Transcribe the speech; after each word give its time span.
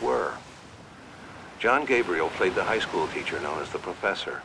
Were. 0.00 0.34
John 1.58 1.84
Gabriel 1.84 2.30
played 2.30 2.54
the 2.54 2.64
high 2.64 2.78
school 2.78 3.06
teacher 3.08 3.40
known 3.40 3.60
as 3.60 3.70
the 3.70 3.78
professor. 3.78 4.42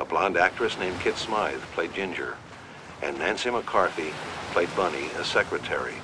A 0.00 0.04
blonde 0.04 0.36
actress 0.36 0.78
named 0.78 0.98
Kit 1.00 1.16
Smythe 1.16 1.60
played 1.74 1.92
Ginger. 1.94 2.36
And 3.02 3.18
Nancy 3.18 3.50
McCarthy 3.50 4.12
played 4.52 4.74
Bunny, 4.74 5.06
a 5.18 5.24
secretary. 5.24 5.94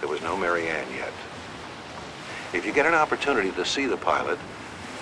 There 0.00 0.08
was 0.08 0.22
no 0.22 0.36
Mary 0.36 0.68
Ann 0.68 0.86
yet. 0.94 1.12
If 2.52 2.64
you 2.64 2.72
get 2.72 2.86
an 2.86 2.94
opportunity 2.94 3.50
to 3.52 3.64
see 3.64 3.86
the 3.86 3.96
pilot, 3.96 4.38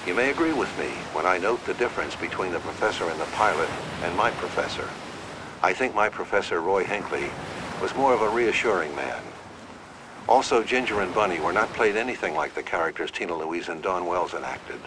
you 0.07 0.15
may 0.15 0.31
agree 0.31 0.53
with 0.53 0.77
me 0.79 0.89
when 1.13 1.27
I 1.27 1.39
note 1.39 1.65
the 1.67 1.75
difference 1.75 2.17
between 2.17 2.53
the 2.53 2.61
professor 2.61 3.09
and 3.09 3.21
the 3.21 3.27
pilot 3.27 3.69
and 4.03 4.17
my 4.17 4.31
professor. 4.33 4.89
I 5.63 5.73
think 5.73 5.95
my 5.95 6.09
professor, 6.09 6.61
Roy 6.61 6.85
Hinckley, 6.85 7.31
was 7.83 7.95
more 7.95 8.15
of 8.15 8.23
a 8.23 8.29
reassuring 8.29 8.95
man. 8.97 9.23
Also, 10.29 10.63
Ginger 10.63 11.01
and 11.01 11.15
Bunny 11.15 11.41
were 11.41 11.55
not 11.55 11.73
played 11.73 11.97
anything 11.97 12.35
like 12.35 12.55
the 12.55 12.63
characters 12.63 13.11
Tina 13.11 13.35
Louise 13.35 13.71
and 13.71 13.83
Dawn 13.83 14.05
Wells 14.05 14.35
enacted. 14.35 14.79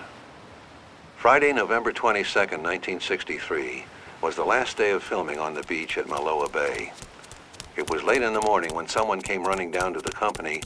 Friday, 1.18 1.52
November 1.52 1.92
22nd, 1.92 2.62
1963, 2.62 3.86
was 4.22 4.36
the 4.36 4.44
last 4.46 4.78
day 4.78 4.92
of 4.92 5.02
filming 5.02 5.40
on 5.40 5.56
the 5.56 5.64
beach 5.64 5.98
at 5.98 6.06
Moloa'a 6.06 6.52
Bay. 6.54 6.94
It 7.76 7.90
was 7.90 8.04
late 8.04 8.22
in 8.22 8.34
the 8.34 8.42
morning 8.42 8.76
when 8.76 8.88
someone 8.88 9.20
came 9.20 9.44
running 9.44 9.72
down 9.72 9.94
to 9.94 10.00
the 10.00 10.12
company 10.12 10.62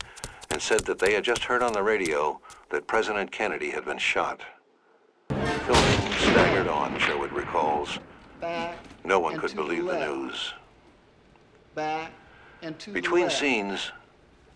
and 0.52 0.62
said 0.62 0.82
that 0.82 1.00
they 1.00 1.14
had 1.14 1.24
just 1.24 1.44
heard 1.46 1.64
on 1.64 1.72
the 1.72 1.84
radio 1.84 2.40
that 2.70 2.86
President 2.86 3.32
Kennedy 3.32 3.70
had 3.70 3.86
been 3.86 3.98
shot. 3.98 4.42
Filming 5.30 6.12
staggered 6.20 6.68
on, 6.68 7.00
Sherwood 7.00 7.32
recalls. 7.32 7.98
Back 8.42 8.78
No 9.06 9.20
one 9.20 9.38
could 9.38 9.52
to 9.52 9.56
the 9.56 9.62
believe 9.62 9.86
the 9.86 10.00
news. 10.00 10.54
Back 11.76 12.12
and 12.62 12.78
to 12.80 12.88
the 12.92 12.94
Between 12.94 13.24
left. 13.26 13.40
scenes, 13.40 13.92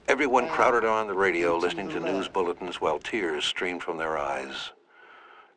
everyone 0.10 0.48
crowded 0.48 0.84
on 0.84 1.06
the 1.06 1.14
radio 1.14 1.56
listening 1.56 1.88
to 1.88 2.00
news 2.00 2.28
bulletins 2.28 2.82
while 2.82 2.98
tears 2.98 3.46
streamed 3.46 3.84
from 3.84 3.96
their 3.96 4.18
eyes. 4.18 4.72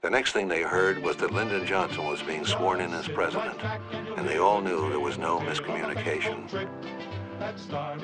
The 0.02 0.10
next 0.10 0.32
thing 0.32 0.46
they 0.46 0.60
heard 0.60 1.02
was 1.02 1.16
that 1.16 1.30
Lyndon 1.30 1.66
Johnson 1.66 2.04
was 2.04 2.22
being 2.22 2.44
sworn 2.44 2.82
in 2.82 2.92
as 2.92 3.08
president, 3.08 3.58
and 4.18 4.28
they 4.28 4.36
all 4.36 4.60
knew 4.60 4.90
there 4.90 5.00
was 5.00 5.16
no 5.16 5.38
miscommunication. 5.38 6.68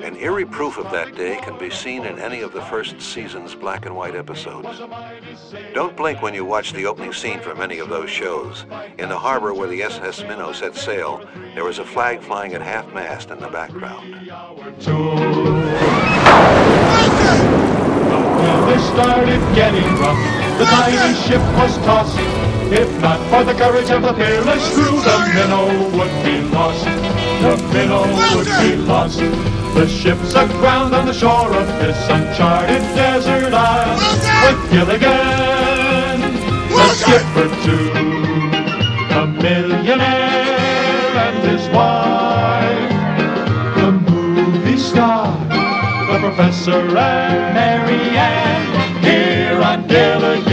An 0.01 0.15
eerie 0.15 0.45
proof 0.45 0.79
of 0.79 0.91
that 0.91 1.15
day 1.15 1.39
can 1.43 1.55
be 1.59 1.69
seen 1.69 2.03
in 2.03 2.17
any 2.17 2.41
of 2.41 2.51
the 2.51 2.63
first 2.63 2.99
season's 2.99 3.53
black 3.53 3.85
and 3.85 3.95
white 3.95 4.15
episodes. 4.15 4.81
Don't 5.75 5.95
blink 5.95 6.23
when 6.23 6.33
you 6.33 6.45
watch 6.45 6.73
the 6.73 6.87
opening 6.87 7.13
scene 7.13 7.39
from 7.41 7.61
any 7.61 7.77
of 7.77 7.89
those 7.89 8.09
shows. 8.09 8.65
In 8.97 9.07
the 9.07 9.19
harbor 9.19 9.53
where 9.53 9.69
the 9.69 9.83
SS 9.83 10.23
Minnow 10.23 10.51
set 10.51 10.75
sail, 10.75 11.23
there 11.53 11.63
was 11.63 11.77
a 11.77 11.85
flag 11.85 12.21
flying 12.21 12.53
at 12.53 12.61
half 12.63 12.91
mast 12.91 13.29
in 13.29 13.39
the 13.39 13.49
background. 13.49 14.15
When 17.29 18.59
they 18.69 18.79
started 18.93 19.41
getting 19.55 19.85
rough, 20.01 20.21
the 20.57 20.65
tiny 20.65 21.13
ship 21.23 21.41
was 21.59 21.77
tossed. 21.85 22.17
If 22.71 22.89
not 23.01 23.19
for 23.29 23.43
the 23.43 23.53
courage 23.53 23.89
of 23.89 24.01
the 24.03 24.13
fearless 24.13 24.73
crew, 24.73 25.01
the 25.01 25.17
minnow 25.33 25.67
would 25.97 26.15
be 26.23 26.41
lost. 26.53 26.85
The 26.85 27.57
minnow 27.73 28.05
would 28.35 28.51
be 28.61 28.75
lost. 28.75 29.19
The 29.73 29.87
ship's 29.87 30.33
aground 30.33 30.93
on 30.93 31.05
the 31.05 31.13
shore 31.13 31.53
of 31.53 31.67
this 31.79 31.97
uncharted 32.09 32.81
desert 32.95 33.53
isle. 33.53 33.97
With 34.43 34.71
Gilligan, 34.71 36.21
the 36.69 36.87
skipper 36.99 37.49
too, 37.65 37.89
a 39.15 39.27
millionaire 39.27 40.57
and 41.25 41.37
his 41.49 41.69
wife, 41.69 42.28
professor 46.19 46.97
and 46.97 47.53
Mary 47.53 48.17
Ann 48.17 49.03
here 49.03 49.61
on 49.61 49.87
Gilligan 49.87 50.48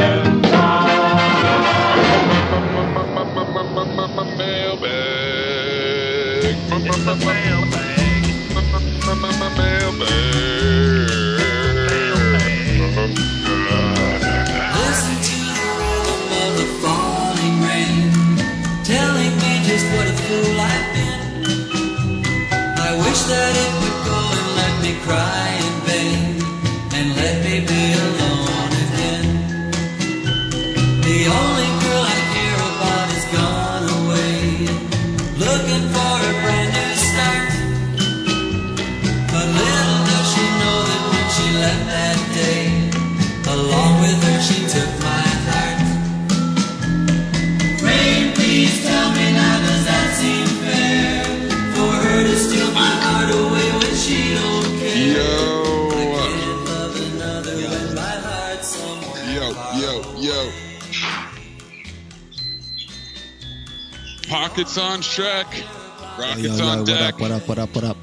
Pockets 65.16 65.18
on 65.18 65.44
track. 65.44 66.18
Rockets 66.18 66.42
Yo, 66.42 66.56
yo, 66.56 66.64
on 66.64 66.78
what 66.80 66.86
deck. 66.86 67.14
up, 67.14 67.20
what 67.20 67.30
up, 67.30 67.48
what 67.48 67.58
up, 67.58 67.74
what 67.74 67.84
up? 67.84 67.96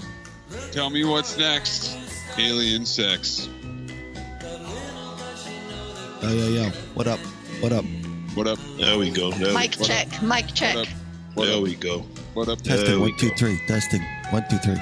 Tell 0.72 0.90
me 0.90 1.04
what's 1.04 1.38
next. 1.38 1.96
Alien 2.38 2.86
sex. 2.86 3.50
Yo, 6.22 6.30
yo, 6.30 6.48
yo, 6.48 6.70
what 6.96 7.08
up, 7.08 7.20
what 7.60 7.72
up? 7.72 7.86
What 8.34 8.48
up? 8.48 8.60
There 8.78 8.98
we 8.98 9.12
go. 9.12 9.32
There, 9.32 9.54
Mic 9.54 9.76
What 9.76 9.88
check, 9.88 10.22
mic 10.24 10.48
check. 10.54 10.76
What 10.76 10.88
up? 10.88 10.94
What 11.36 11.46
there 11.46 11.58
up? 11.58 11.64
we 11.64 11.76
go. 11.76 12.00
What 12.34 12.50
up? 12.50 12.62
Testing, 12.62 12.90
There 12.90 13.00
one, 13.00 13.18
two, 13.18 13.30
go. 13.30 13.36
three, 13.36 13.60
testing, 13.68 14.02
one, 14.32 14.44
two, 14.50 14.58
three. 14.58 14.78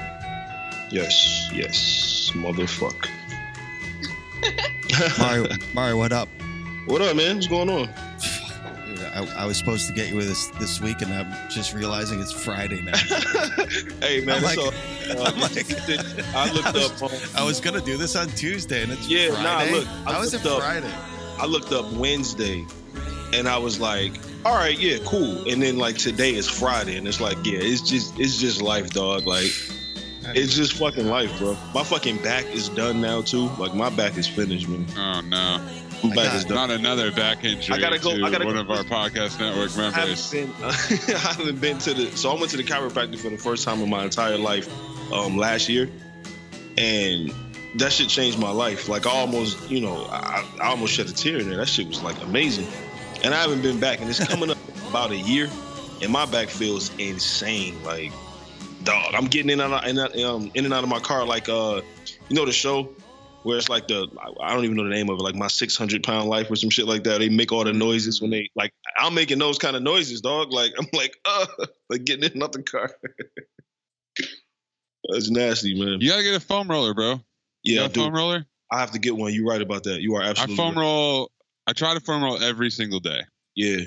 Yes, 0.90 1.50
yes, 1.52 2.30
motherfucker. 2.34 3.08
Mario, 5.18 5.48
Mario, 5.74 5.96
what 5.96 6.12
up? 6.12 6.28
what 6.86 7.02
up, 7.02 7.16
man? 7.16 7.36
What's 7.36 7.48
going 7.48 7.68
on? 7.70 7.88
Dude, 9.14 9.28
I, 9.28 9.42
I 9.42 9.46
was 9.46 9.56
supposed 9.56 9.86
to 9.88 9.92
get 9.92 10.08
you 10.10 10.16
with 10.16 10.28
this 10.28 10.46
this 10.58 10.80
week, 10.80 11.02
and 11.02 11.12
I'm 11.12 11.50
just 11.50 11.74
realizing 11.74 12.20
it's 12.20 12.32
Friday 12.32 12.80
now. 12.82 12.96
hey, 14.00 14.20
man, 14.24 14.36
I'm 14.36 14.42
like- 14.42 14.58
all, 14.58 14.68
uh, 15.10 15.24
I'm 15.24 15.40
like- 15.40 15.56
I 16.34 16.52
looked 16.52 16.66
I 16.66 16.72
was, 16.72 17.02
up. 17.02 17.12
Um, 17.12 17.18
I 17.36 17.44
was 17.44 17.60
gonna 17.60 17.80
do 17.80 17.96
this 17.96 18.16
on 18.16 18.28
Tuesday, 18.30 18.82
and 18.82 18.92
it's 18.92 19.08
Yeah, 19.08 19.28
nah, 19.28 19.42
Friday. 19.60 19.72
look, 19.72 19.88
I 20.06 20.12
How 20.14 20.22
is 20.22 20.34
it 20.34 20.44
looked 20.44 20.46
up- 20.56 20.62
Friday? 20.62 20.92
I 21.38 21.46
looked 21.46 21.72
up 21.72 21.90
Wednesday, 21.92 22.64
and 23.32 23.48
I 23.48 23.58
was 23.58 23.80
like, 23.80 24.12
all 24.44 24.54
right, 24.54 24.78
yeah, 24.78 24.98
cool. 25.04 25.48
And 25.48 25.62
then 25.62 25.76
like 25.76 25.96
today 25.96 26.34
is 26.34 26.48
Friday, 26.48 26.96
and 26.96 27.06
it's 27.08 27.20
like, 27.20 27.36
yeah, 27.44 27.58
it's 27.60 27.80
just 27.80 28.18
it's 28.18 28.38
just 28.38 28.60
life, 28.62 28.90
dog. 28.90 29.26
Like 29.26 29.50
it's 30.34 30.54
just 30.54 30.74
fucking 30.74 31.06
life, 31.06 31.36
bro. 31.38 31.56
My 31.74 31.82
fucking 31.84 32.18
back 32.18 32.44
is 32.46 32.68
done 32.68 33.00
now 33.00 33.22
too. 33.22 33.48
Like 33.58 33.74
my 33.74 33.90
back 33.90 34.16
is 34.18 34.26
finished, 34.28 34.68
man. 34.68 34.86
Oh 34.96 35.20
no. 35.22 35.60
Back. 36.14 36.48
Not 36.48 36.70
another 36.70 37.12
back 37.12 37.44
injury 37.44 37.76
I 37.76 37.80
gotta 37.80 37.98
go- 37.98 38.16
to 38.18 38.24
I 38.24 38.30
gotta 38.30 38.44
one 38.44 38.54
go- 38.54 38.60
of 38.62 38.70
our 38.70 38.82
podcast 38.84 39.38
network 39.38 39.70
I 39.78 39.90
haven't 39.90 40.32
members. 40.32 41.06
been, 41.06 41.14
I 41.16 41.18
haven't 41.18 41.60
been 41.60 41.78
to 41.78 41.94
the. 41.94 42.16
So 42.16 42.30
I 42.30 42.38
went 42.38 42.50
to 42.50 42.56
the 42.56 42.64
chiropractor 42.64 43.18
for 43.18 43.30
the 43.30 43.38
first 43.38 43.64
time 43.64 43.80
in 43.80 43.88
my 43.88 44.04
entire 44.04 44.36
life 44.38 44.68
um, 45.12 45.36
last 45.36 45.68
year, 45.68 45.88
and 46.76 47.32
that 47.76 47.92
shit 47.92 48.08
changed 48.08 48.38
my 48.38 48.50
life. 48.50 48.88
Like 48.88 49.06
I 49.06 49.10
almost, 49.10 49.70
you 49.70 49.80
know, 49.80 50.04
I, 50.10 50.44
I 50.60 50.66
almost 50.68 50.92
shed 50.94 51.06
a 51.06 51.12
tear 51.12 51.38
in 51.38 51.48
there. 51.48 51.58
That 51.58 51.68
shit 51.68 51.86
was 51.86 52.02
like 52.02 52.20
amazing, 52.22 52.66
and 53.24 53.32
I 53.34 53.40
haven't 53.40 53.62
been 53.62 53.78
back, 53.80 54.00
and 54.00 54.08
it's 54.10 54.24
coming 54.26 54.50
up 54.50 54.58
about 54.90 55.10
a 55.12 55.16
year, 55.16 55.48
and 56.02 56.10
my 56.10 56.26
back 56.26 56.48
feels 56.48 56.90
insane. 56.98 57.82
Like, 57.84 58.12
dog, 58.84 59.14
I'm 59.14 59.26
getting 59.26 59.50
in 59.50 59.60
and 59.60 59.72
out, 59.72 59.86
in, 59.86 60.24
um, 60.24 60.50
in 60.54 60.64
and 60.64 60.74
out 60.74 60.82
of 60.82 60.88
my 60.90 61.00
car 61.00 61.24
like, 61.24 61.48
uh, 61.48 61.80
you 62.28 62.36
know, 62.36 62.44
the 62.44 62.52
show. 62.52 62.92
Where 63.42 63.58
it's 63.58 63.68
like 63.68 63.88
the 63.88 64.08
I 64.40 64.54
don't 64.54 64.64
even 64.64 64.76
know 64.76 64.84
the 64.84 64.90
name 64.90 65.10
of 65.10 65.18
it, 65.18 65.22
like 65.22 65.34
my 65.34 65.48
600 65.48 66.04
pound 66.04 66.28
life 66.28 66.50
or 66.50 66.56
some 66.56 66.70
shit 66.70 66.86
like 66.86 67.04
that. 67.04 67.18
They 67.18 67.28
make 67.28 67.50
all 67.50 67.64
the 67.64 67.72
noises 67.72 68.20
when 68.22 68.30
they 68.30 68.48
like 68.54 68.72
I'm 68.96 69.14
making 69.14 69.38
those 69.40 69.58
kind 69.58 69.74
of 69.74 69.82
noises, 69.82 70.20
dog. 70.20 70.52
Like 70.52 70.72
I'm 70.78 70.86
like, 70.92 71.16
uh, 71.24 71.46
like 71.90 72.04
getting 72.04 72.30
in 72.30 72.38
the 72.38 72.62
car. 72.62 72.90
That's 75.08 75.30
nasty, 75.30 75.74
man. 75.74 76.00
You 76.00 76.10
gotta 76.10 76.22
get 76.22 76.36
a 76.36 76.40
foam 76.40 76.68
roller, 76.68 76.94
bro. 76.94 77.20
You 77.62 77.74
Yeah, 77.76 77.82
got 77.82 77.90
a 77.90 77.94
dude. 77.94 78.04
foam 78.04 78.14
roller? 78.14 78.46
I 78.70 78.78
have 78.80 78.92
to 78.92 78.98
get 78.98 79.16
one. 79.16 79.34
You're 79.34 79.46
right 79.46 79.60
about 79.60 79.82
that. 79.84 80.00
You 80.00 80.14
are 80.14 80.22
absolutely. 80.22 80.54
I 80.54 80.56
foam 80.56 80.74
right. 80.76 80.82
roll. 80.82 81.30
I 81.66 81.72
try 81.72 81.94
to 81.94 82.00
foam 82.00 82.22
roll 82.22 82.42
every 82.42 82.70
single 82.70 83.00
day, 83.00 83.20
Yeah, 83.56 83.80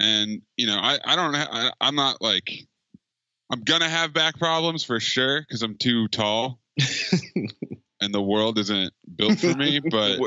and 0.00 0.42
you 0.56 0.66
know, 0.66 0.78
I 0.78 0.98
I 1.04 1.16
don't. 1.16 1.34
Ha- 1.34 1.48
I, 1.50 1.86
I'm 1.86 1.94
not 1.94 2.22
like. 2.22 2.50
I'm 3.50 3.62
gonna 3.62 3.88
have 3.88 4.12
back 4.12 4.38
problems 4.38 4.84
for 4.84 5.00
sure 5.00 5.40
because 5.40 5.62
I'm 5.62 5.74
too 5.76 6.06
tall, 6.08 6.60
and 8.00 8.12
the 8.14 8.22
world 8.22 8.58
isn't 8.58 8.92
built 9.16 9.38
for 9.40 9.54
me. 9.54 9.80
But 9.90 10.18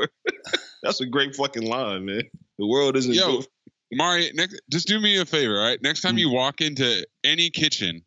that's 0.82 1.00
a 1.00 1.06
great 1.06 1.34
fucking 1.34 1.66
line, 1.66 2.04
man. 2.04 2.22
The 2.58 2.66
world 2.66 2.96
isn't. 2.96 3.14
Yo, 3.14 3.26
built- 3.26 3.48
Mari, 3.92 4.30
next, 4.34 4.60
just 4.70 4.88
do 4.88 4.98
me 5.00 5.18
a 5.18 5.24
favor, 5.26 5.58
all 5.60 5.66
right? 5.66 5.78
Next 5.82 6.00
time 6.00 6.16
mm. 6.16 6.20
you 6.20 6.30
walk 6.30 6.60
into 6.60 7.06
any 7.24 7.50
kitchen, 7.50 8.02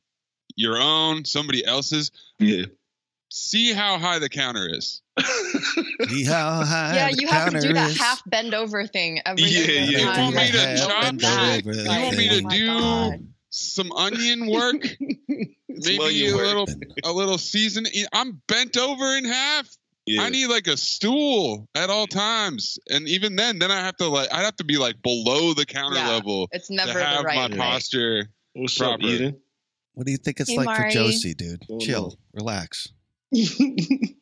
your 0.56 0.77
own, 0.81 1.25
somebody 1.25 1.63
else's, 1.65 2.12
yeah. 2.39 2.63
see 3.31 3.71
how 3.71 4.00
high 4.00 4.17
the 4.19 4.29
counter 4.29 4.67
is. 4.67 5.01
See 6.09 6.25
how 6.25 6.63
high 6.65 6.95
Yeah, 6.95 7.09
the 7.12 7.17
you 7.21 7.27
have 7.27 7.45
to 7.51 7.59
do 7.59 7.67
counter 7.67 7.73
that 7.75 7.89
is. 7.91 7.97
half 7.97 8.21
bend 8.25 8.53
over 8.53 8.85
thing 8.85 9.21
every 9.25 9.44
Yeah, 9.44 9.85
yeah. 9.85 10.00
time. 10.13 10.17
You 10.17 10.23
want 10.23 10.35
me 10.35 10.51
to 10.51 10.57
Like, 10.57 10.77
chop 10.77 11.01
bend 11.03 11.19
that? 11.21 11.65
back. 11.65 11.65
You 11.65 11.81
You 11.81 11.88
want 12.03 12.17
me 12.17 12.27
to 12.29 12.45
oh 12.45 12.50
do 12.50 12.67
God. 12.67 13.27
Some 13.56 13.92
onion 13.92 14.48
work? 14.48 14.75
Maybe 15.68 16.28
a 16.30 16.36
work. 16.36 16.46
little, 16.46 16.68
a 17.04 17.12
little 17.12 17.38
season. 17.38 17.86
I'm 18.13 18.42
bent 18.48 18.78
over 18.78 19.16
in 19.18 19.25
half. 19.25 19.68
Yeah. 20.06 20.22
I 20.22 20.30
need 20.30 20.48
like 20.48 20.68
a 20.68 20.78
stool 20.78 21.68
at 21.74 21.90
all 21.90 22.06
times, 22.06 22.78
and 22.92 23.07
even 23.07 23.36
then, 23.36 23.57
then 23.57 23.72
I 23.72 23.78
have 23.80 23.96
to 23.98 24.07
like, 24.07 24.31
I 24.31 24.44
have 24.44 24.56
to 24.57 24.63
be 24.63 24.78
like 24.78 25.02
below 25.02 25.54
the 25.56 25.66
counter 25.66 25.98
Yeah, 25.98 26.10
level 26.10 26.48
It's 26.52 26.68
to 26.68 26.75
never 26.75 27.00
have 27.00 27.18
the 27.19 27.24
right 27.24 27.36
my 27.36 27.42
height. 27.42 27.57
posture. 27.57 28.30
What's 28.54 28.78
proper. 28.78 28.94
up, 28.94 29.02
Eden? 29.02 29.38
What 29.96 30.06
do 30.06 30.12
you 30.12 30.18
think 30.19 30.40
it's 30.40 30.51
Hey, 30.51 30.58
like 30.58 30.66
Mari. 30.68 30.92
for 30.92 30.94
Josie, 30.94 31.34
dude? 31.34 31.63
Oh, 31.72 31.80
Chill, 31.80 32.10
no. 32.10 32.16
relax. 32.34 32.90
Okay, 33.34 34.16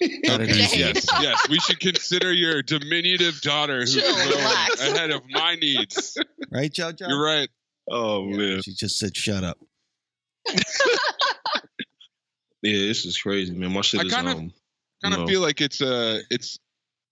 yes, 0.02 1.06
yes. 1.20 1.48
We 1.48 1.58
should 1.58 1.80
consider 1.80 2.32
your 2.32 2.62
diminutive 2.62 3.40
daughter 3.40 3.80
who's 3.80 3.94
Chill, 3.94 4.14
growing 4.14 4.28
relax. 4.30 4.80
ahead 4.88 5.10
of 5.10 5.22
my 5.28 5.56
needs. 5.56 6.16
Right, 6.50 6.72
JoJo? 6.72 7.08
You're 7.08 7.22
right. 7.22 7.48
Oh 7.90 8.24
man, 8.24 8.62
She 8.62 8.72
just 8.74 8.98
said, 8.98 9.16
"Shut 9.16 9.42
up." 9.44 9.58
yeah, 10.48 10.52
this 12.62 13.04
is 13.04 13.18
crazy, 13.18 13.52
man. 13.52 13.72
My 13.72 13.80
shit 13.80 14.00
I 14.00 14.04
is 14.04 14.12
kind 14.14 14.28
of- 14.28 14.36
um, 14.38 14.52
Kind 15.02 15.14
of 15.14 15.20
no. 15.20 15.26
feel 15.26 15.40
like 15.40 15.62
it's 15.62 15.80
uh 15.80 16.20
it's 16.30 16.58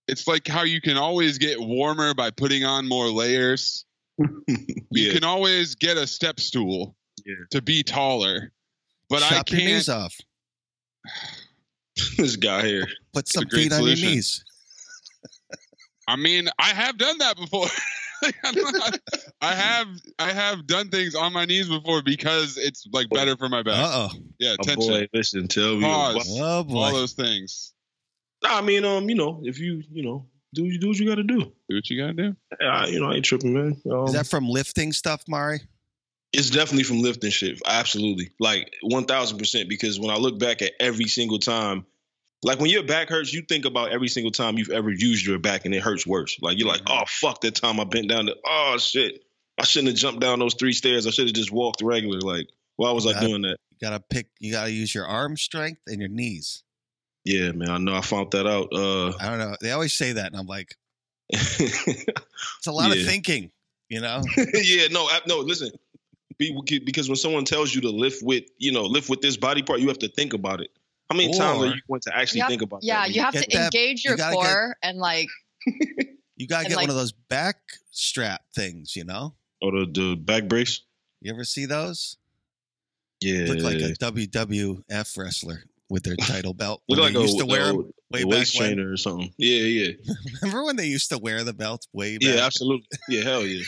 it's 0.09 0.29
like 0.29 0.47
how 0.47 0.63
you 0.63 0.79
can 0.79 0.99
always 0.99 1.39
get 1.39 1.59
warmer 1.59 2.13
by 2.13 2.31
putting 2.31 2.65
on 2.65 2.87
more 2.87 3.09
layers. 3.09 3.85
You 4.91 5.13
can 5.13 5.23
always 5.25 5.75
get 5.75 5.97
a 5.99 6.07
step 6.07 6.39
stool 6.41 6.95
Yeah. 7.27 7.35
to 7.51 7.61
be 7.63 7.83
taller, 7.83 8.53
but 9.11 9.23
I 9.23 9.29
Chop 9.29 9.51
your 9.51 9.61
can't. 9.61 9.73
knees 9.73 9.89
off. 9.89 10.15
this 12.19 12.37
guy 12.37 12.67
here. 12.67 12.89
Put 13.15 13.29
some 13.29 13.45
great 13.45 13.65
feet 13.65 13.73
on 13.73 13.85
your 13.85 13.97
knees. 13.97 14.43
I 16.09 16.17
mean, 16.17 16.49
I 16.59 16.69
have 16.75 16.97
done 16.99 17.17
that 17.19 17.37
before. 17.37 17.67
I 19.41 19.55
have 19.55 19.87
I 20.19 20.33
have 20.33 20.67
done 20.67 20.89
things 20.89 21.15
on 21.15 21.33
my 21.33 21.45
knees 21.45 21.69
before 21.69 22.03
because 22.03 22.57
it's 22.57 22.87
like 22.93 23.09
better 23.11 23.37
for 23.37 23.49
my 23.49 23.63
back. 23.63 23.75
Uh 23.79 23.91
oh. 23.93 24.19
Yeah, 24.39 24.57
Oh, 24.59 24.63
tension, 24.63 24.93
boy, 24.93 25.09
listen, 25.13 25.49
tell 25.49 25.77
me. 25.77 25.83
Pause. 25.83 26.41
Oh 26.41 26.65
all 26.77 26.93
those 26.93 27.13
things. 27.13 27.73
I 28.45 28.61
mean, 28.63 28.85
um, 28.85 29.09
you 29.09 29.17
know, 29.17 29.41
if 29.45 29.59
you, 29.59 29.83
you 29.91 30.03
know, 30.03 30.27
do 30.55 30.65
you 30.65 30.79
do 30.79 30.89
what 30.89 30.99
you 30.99 31.09
got 31.09 31.17
to 31.17 31.25
do. 31.25 31.41
Do 31.41 31.77
what 31.77 31.91
you 31.91 32.01
gotta 32.01 32.15
do. 32.15 32.37
I, 32.65 32.87
you 32.87 33.01
know, 33.01 33.11
I 33.11 33.15
ain't 33.15 33.25
tripping, 33.25 33.53
man. 33.53 33.81
Um, 33.91 34.07
Is 34.07 34.13
that 34.15 34.27
from 34.27 34.49
lifting 34.49 34.93
stuff, 34.93 35.25
Mari? 35.29 35.61
it's 36.33 36.51
definitely 36.51 36.85
from 36.85 37.01
lifting 37.01 37.31
shit. 37.31 37.61
Absolutely, 37.67 38.33
like 38.39 38.73
one 38.83 39.05
thousand 39.05 39.39
percent. 39.39 39.69
Because 39.69 39.99
when 39.99 40.11
I 40.11 40.17
look 40.17 40.39
back 40.39 40.63
at 40.63 40.73
every 40.81 41.07
single 41.07 41.39
time, 41.39 41.87
like 42.43 42.61
when 42.61 42.71
your 42.71 42.83
back 42.85 43.09
hurts, 43.09 43.33
you 43.33 43.43
think 43.43 43.65
about 43.65 43.91
every 43.91 44.09
single 44.09 44.31
time 44.31 44.59
you've 44.59 44.71
ever 44.71 44.91
used 44.91 45.27
your 45.27 45.39
back 45.39 45.65
and 45.65 45.75
it 45.75 45.83
hurts 45.83 46.07
worse. 46.07 46.39
Like 46.41 46.59
you're 46.59 46.69
like, 46.69 46.83
Mm-hmm. 46.83 46.99
oh 47.03 47.05
fuck, 47.07 47.41
that 47.43 47.55
time 47.57 47.81
I 47.81 47.85
bent 47.85 48.09
down. 48.09 48.27
The, 48.27 48.37
oh 48.47 48.77
shit, 48.79 49.23
I 49.59 49.65
shouldn't 49.65 49.89
have 49.89 49.97
jumped 49.99 50.21
down 50.21 50.39
those 50.39 50.55
three 50.55 50.73
stairs. 50.73 51.07
I 51.07 51.11
should 51.11 51.27
have 51.27 51.35
just 51.35 51.51
walked 51.53 51.83
regular. 51.83 52.21
Like, 52.21 52.49
why 52.77 52.93
was 52.93 53.07
I 53.07 53.19
doing 53.21 53.43
that? 53.43 53.57
You 53.71 53.79
gotta 53.89 54.01
pick. 54.11 54.29
You 54.39 54.53
gotta 54.53 54.71
use 54.71 54.95
your 54.95 55.07
arm 55.07 55.37
strength 55.37 55.81
and 55.87 56.01
your 56.01 56.09
knees. 56.11 56.63
Yeah, 57.25 57.53
man, 57.53 57.69
I 57.71 57.79
know. 57.79 57.95
I 57.95 58.01
found 58.01 58.31
that 58.31 58.47
out. 58.47 58.69
Uh, 58.73 59.09
I 59.21 59.29
don't 59.29 59.39
know. 59.39 59.57
They 59.61 59.73
always 59.73 59.93
say 59.93 60.13
that, 60.13 60.27
and 60.27 60.37
I'm 60.37 60.47
like, 60.47 60.75
it's 61.31 62.67
a 62.67 62.73
lot 62.73 62.95
Yeah. 62.95 63.03
of 63.03 63.07
thinking. 63.07 63.51
You 63.89 64.01
know? 64.01 64.23
yeah, 64.55 64.87
no, 64.91 65.05
I, 65.07 65.21
no. 65.27 65.39
Listen, 65.39 65.71
Be- 66.39 66.81
because 66.85 67.09
when 67.09 67.17
someone 67.17 67.45
tells 67.45 67.75
you 67.75 67.81
to 67.83 67.91
lift 67.91 68.23
with, 68.23 68.45
you 68.59 68.71
know, 68.73 68.85
lift 68.85 69.09
with 69.09 69.21
this 69.23 69.37
body 69.37 69.63
part, 69.63 69.81
you 69.81 69.89
have 69.89 69.99
to 70.01 70.09
think 70.09 70.35
about 70.35 70.61
it. 70.61 70.71
How 71.11 71.17
many 71.17 71.33
times 71.37 71.63
are 71.63 71.67
you 71.67 71.81
going 71.89 72.01
to 72.03 72.17
actually 72.17 72.41
have- 72.41 72.51
think 72.51 72.63
about 72.63 72.81
Yeah, 72.83 73.01
that? 73.03 73.11
Yeah, 73.11 73.15
you 73.15 73.23
have 73.23 73.35
to 73.35 73.41
that- 73.57 73.65
engage 73.75 74.05
your 74.05 74.17
gotta 74.17 74.37
get- 74.37 74.43
core 74.45 74.77
and 74.83 74.99
like 74.99 75.29
You 76.37 76.47
gotta 76.47 76.69
get 76.69 76.77
like- 76.77 76.85
one 76.85 76.91
of 76.91 76.97
those 76.97 77.13
back 77.13 77.57
strap 77.91 78.43
things. 78.55 78.95
You 78.97 79.05
know? 79.05 79.35
or 79.61 79.73
the, 79.73 79.87
the 79.93 80.15
back 80.17 80.47
brace. 80.49 80.83
You 81.21 81.33
ever 81.33 81.43
see 81.45 81.67
those? 81.67 82.17
Yeah, 83.21 83.47
Look 83.49 83.59
like 83.63 83.79
a 83.79 83.93
WWF 83.95 85.19
wrestler 85.19 85.65
with 85.91 86.05
their 86.05 86.15
title 86.21 86.55
belt. 86.55 86.83
Look 86.89 87.01
When 87.01 87.07
like 87.07 87.15
they 87.15 87.19
a, 87.19 87.23
used 87.23 87.39
to 87.41 87.47
wear 87.47 87.63
uh, 87.63 87.73
a, 87.73 87.77
way 87.77 87.83
a 88.13 88.19
back 88.19 88.27
waist 88.27 88.61
when. 88.61 88.75
trainer 88.77 88.93
or 88.93 88.97
something. 88.97 89.33
Yeah, 89.37 89.59
yeah, 89.63 89.93
Remember 90.43 90.63
when 90.65 90.77
they 90.77 90.87
used 90.87 91.11
to 91.11 91.19
wear 91.19 91.43
the 91.43 91.53
belts 91.53 91.89
way 91.93 92.19
back? 92.19 92.35
yeah, 92.37 92.45
absolutely. 92.47 92.87
Yeah, 93.09 93.23
hell 93.25 93.43
yeah. 93.45 93.65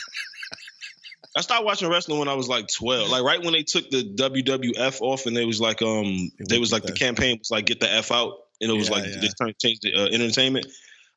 I 1.37 1.43
started 1.43 1.65
watching 1.65 1.89
wrestling 1.89 2.19
when 2.19 2.29
I 2.29 2.35
was 2.35 2.49
like 2.49 2.69
twelve. 2.69 3.09
Like 3.09 3.23
right 3.23 3.43
when 3.43 3.53
they 3.53 3.63
took 3.63 3.89
the 3.91 4.03
WWF 4.03 5.01
off, 5.01 5.27
and 5.27 5.37
they 5.37 5.45
was 5.45 5.61
like, 5.61 5.81
um, 5.83 6.31
They 6.49 6.59
was 6.59 6.73
like 6.73 6.83
the 6.83 6.93
campaign 6.93 7.39
was 7.39 7.51
like, 7.51 7.67
get 7.67 7.81
the 7.81 7.93
f 7.93 8.11
out, 8.11 8.35
and 8.61 8.71
it 8.71 8.75
was 8.75 8.89
Yeah, 8.89 8.95
like 8.97 9.05
yeah. 9.07 9.21
they 9.21 9.29
trying 9.39 9.53
to 9.53 9.59
change 9.59 9.81
the 9.81 9.95
uh, 9.95 10.07
entertainment. 10.13 10.67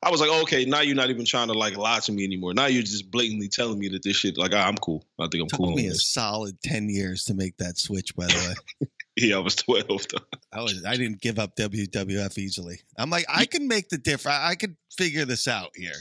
I 0.02 0.10
was 0.10 0.20
like, 0.20 0.30
okay, 0.42 0.66
now 0.66 0.82
you're 0.82 0.94
not 0.96 1.08
even 1.08 1.24
trying 1.24 1.48
to 1.48 1.54
like 1.54 1.76
lie 1.78 1.98
to 2.00 2.12
me 2.12 2.24
anymore. 2.24 2.52
Now 2.52 2.66
you're 2.66 2.82
just 2.82 3.10
blatantly 3.10 3.48
telling 3.48 3.78
me 3.78 3.88
that 3.88 4.02
this 4.02 4.16
shit, 4.16 4.36
like, 4.36 4.52
ah, 4.54 4.66
I'm 4.68 4.76
cool. 4.76 5.02
I 5.18 5.28
think 5.28 5.42
I'm 5.42 5.48
took 5.48 5.58
cool. 5.60 5.68
on 5.70 5.74
me 5.76 5.86
a 5.86 5.90
this. 5.90 6.06
solid 6.06 6.60
ten 6.62 6.88
years 6.90 7.24
to 7.24 7.34
make 7.34 7.56
that 7.56 7.78
switch. 7.78 8.14
By 8.14 8.26
the 8.26 8.54
way, 8.80 8.88
Yeah, 9.16 9.36
I 9.36 9.38
was 9.40 9.56
twelve. 9.56 9.86
Though. 9.88 10.18
I 10.52 10.60
was 10.62 10.84
I 10.84 10.96
didn't 10.96 11.20
give 11.22 11.38
up 11.38 11.56
WWF 11.56 12.36
easily. 12.38 12.80
I'm 12.98 13.10
like 13.10 13.24
I 13.28 13.46
can 13.46 13.66
make 13.66 13.88
the 13.88 13.98
difference. 13.98 14.38
I 14.40 14.54
could 14.56 14.76
figure 14.96 15.24
this 15.24 15.48
out 15.48 15.70
here. 15.74 15.94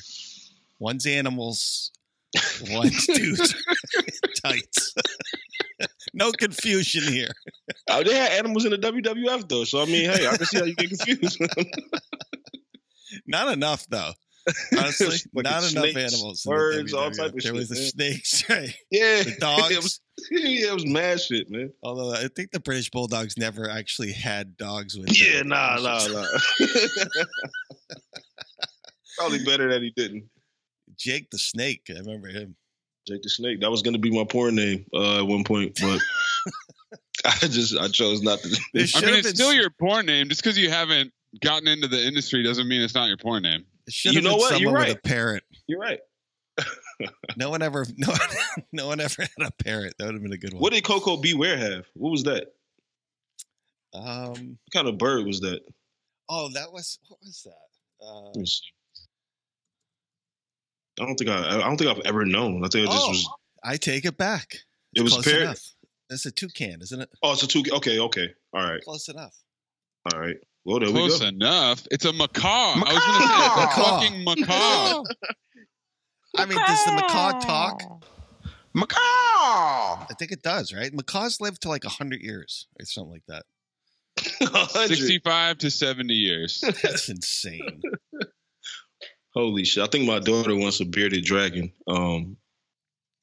One's 0.79 1.05
animals, 1.05 1.91
one's 2.71 3.05
dudes 3.07 3.55
tights. 4.45 4.93
no 6.13 6.31
confusion 6.31 7.03
here. 7.11 7.31
Oh, 7.89 8.03
they 8.03 8.15
had 8.15 8.31
animals 8.33 8.65
in 8.65 8.71
the 8.71 8.77
WWF 8.77 9.47
though, 9.49 9.63
so 9.63 9.81
I 9.81 9.85
mean, 9.85 10.09
hey, 10.09 10.27
I 10.27 10.37
can 10.37 10.45
see 10.45 10.59
how 10.59 10.65
you 10.65 10.75
get 10.75 10.89
confused. 10.89 11.41
Not 13.27 13.53
enough 13.53 13.85
though. 13.89 14.11
Honestly, 14.77 15.05
Fucking 15.35 15.43
not 15.43 15.59
enough 15.71 15.91
snakes, 15.91 16.13
animals. 16.13 16.43
birds, 16.45 16.93
all 16.93 17.09
type 17.11 17.27
of 17.27 17.31
There 17.33 17.41
shit, 17.41 17.53
was 17.53 17.69
the 17.69 17.75
man. 17.75 17.83
snakes, 17.85 18.43
right? 18.49 18.75
yeah, 18.91 19.23
The 19.23 19.35
dogs. 19.39 19.71
it 19.71 19.77
was, 19.77 19.99
yeah, 20.31 20.71
it 20.71 20.73
was 20.73 20.85
mad 20.85 21.21
shit, 21.21 21.49
man. 21.49 21.71
Although 21.81 22.11
I 22.13 22.27
think 22.35 22.51
the 22.51 22.59
British 22.59 22.89
Bulldogs 22.89 23.37
never 23.37 23.69
actually 23.69 24.11
had 24.11 24.57
dogs 24.57 24.97
with. 24.97 25.17
Yeah, 25.17 25.39
them. 25.39 25.49
nah, 25.49 25.77
nah, 25.77 26.07
nah. 26.07 26.25
Probably 29.17 29.43
better 29.45 29.69
that 29.71 29.81
he 29.81 29.91
didn't. 29.95 30.25
Jake 30.97 31.29
the 31.29 31.37
Snake. 31.39 31.83
I 31.89 31.99
remember 31.99 32.27
him. 32.29 32.55
Jake 33.07 33.21
the 33.21 33.29
Snake. 33.29 33.61
That 33.61 33.71
was 33.71 33.81
gonna 33.81 33.97
be 33.97 34.11
my 34.11 34.23
porn 34.23 34.55
name 34.55 34.85
uh, 34.93 35.19
at 35.19 35.27
one 35.27 35.43
point, 35.43 35.77
but 35.81 35.99
I 37.25 37.47
just 37.47 37.77
I 37.77 37.87
chose 37.89 38.21
not 38.21 38.39
to. 38.39 38.49
There 38.73 38.85
I 38.95 39.01
mean, 39.01 39.09
have 39.09 39.19
it's 39.25 39.29
still 39.29 39.53
your 39.53 39.69
porn 39.69 40.05
name. 40.05 40.29
Just 40.29 40.41
because 40.43 40.57
you 40.57 40.69
haven't 40.69 41.11
gotten 41.41 41.67
into 41.67 41.87
the 41.87 42.01
industry 42.05 42.43
doesn't 42.43 42.67
mean 42.67 42.81
it's 42.81 42.95
not 42.95 43.07
your 43.07 43.17
porn 43.17 43.43
name. 43.43 43.65
It 43.87 44.05
You 44.05 44.21
know 44.21 44.31
been 44.31 44.39
what? 44.39 44.59
You're 44.61 44.71
right. 44.71 44.87
with 44.89 44.97
a 44.97 45.01
parrot. 45.01 45.43
You're 45.67 45.79
right. 45.79 45.99
No 47.35 47.49
one 47.49 47.61
ever, 47.63 47.85
no, 47.97 48.07
one- 48.09 48.19
no 48.71 48.87
one 48.87 48.99
ever 49.01 49.23
had 49.23 49.47
a 49.47 49.63
parrot. 49.63 49.95
That 49.97 50.05
would 50.05 50.13
have 50.13 50.23
been 50.23 50.31
a 50.31 50.37
good 50.37 50.53
one. 50.53 50.61
What 50.61 50.71
did 50.73 50.83
Koko 50.85 51.17
B. 51.17 51.33
Ware 51.33 51.57
have? 51.57 51.85
What 51.95 52.11
was 52.11 52.23
that? 52.23 52.53
Um. 53.93 54.29
What 54.29 54.71
kind 54.73 54.87
of 54.87 54.97
bird 54.97 55.25
was 55.25 55.39
that? 55.41 55.61
Oh, 56.29 56.49
that 56.53 56.71
was 56.71 56.99
what 57.09 57.19
was 57.21 57.41
that? 57.45 58.05
Uh, 58.05 58.21
Let 58.27 58.35
me 58.37 58.45
see. 58.45 58.61
I 60.99 61.05
don't 61.05 61.15
think 61.15 61.29
I. 61.29 61.57
I 61.57 61.59
don't 61.61 61.77
think 61.77 61.89
I've 61.89 62.05
ever 62.05 62.25
known. 62.25 62.63
I 62.63 62.67
think 62.69 62.87
it 62.87 62.91
just 62.91 63.05
oh, 63.05 63.09
was. 63.09 63.29
I 63.63 63.77
take 63.77 64.05
it 64.05 64.17
back. 64.17 64.57
It 64.95 65.01
was 65.01 65.13
a 65.13 65.15
Close 65.15 65.25
parrot. 65.25 65.41
enough. 65.43 65.61
That's 66.09 66.25
a 66.25 66.31
toucan, 66.31 66.81
isn't 66.81 67.01
it? 67.01 67.09
Oh, 67.23 67.33
it's 67.33 67.43
a 67.43 67.47
toucan. 67.47 67.73
Okay, 67.75 67.99
okay. 67.99 68.29
All 68.53 68.63
right, 68.63 68.81
Close 68.83 69.07
enough. 69.09 69.33
all 70.13 70.19
right. 70.19 70.35
Well, 70.65 70.79
there 70.79 70.89
Close 70.89 71.19
we 71.19 71.25
go. 71.25 71.27
enough. 71.29 71.87
It's 71.91 72.05
a 72.05 72.13
macaw. 72.13 72.47
I 72.75 72.93
was 72.93 73.05
gonna 73.05 73.27
say 73.27 73.45
it's 73.45 73.55
a 73.55 73.59
Macaw. 73.59 73.99
fucking 73.99 74.23
macaw. 74.23 75.03
I 76.37 76.45
mean, 76.45 76.57
does 76.65 76.85
the 76.85 76.91
macaw 76.93 77.39
talk? 77.39 77.81
Macaw! 78.73 78.97
I 80.09 80.13
think 80.17 80.31
it 80.31 80.41
does, 80.41 80.73
right? 80.73 80.91
Macaws 80.93 81.39
live 81.41 81.59
to 81.61 81.69
like 81.69 81.83
hundred 81.83 82.21
years 82.21 82.67
or 82.79 82.85
something 82.85 83.11
like 83.13 83.25
that. 83.27 83.43
100. 84.51 84.87
Sixty-five 84.95 85.57
to 85.59 85.69
seventy 85.71 86.15
years. 86.15 86.61
That's 86.81 87.09
insane. 87.09 87.81
Holy 89.35 89.65
shit! 89.65 89.83
I 89.83 89.87
think 89.87 90.05
my 90.05 90.19
daughter 90.19 90.55
wants 90.55 90.79
a 90.79 90.85
bearded 90.85 91.25
dragon. 91.25 91.71
Um, 91.87 92.37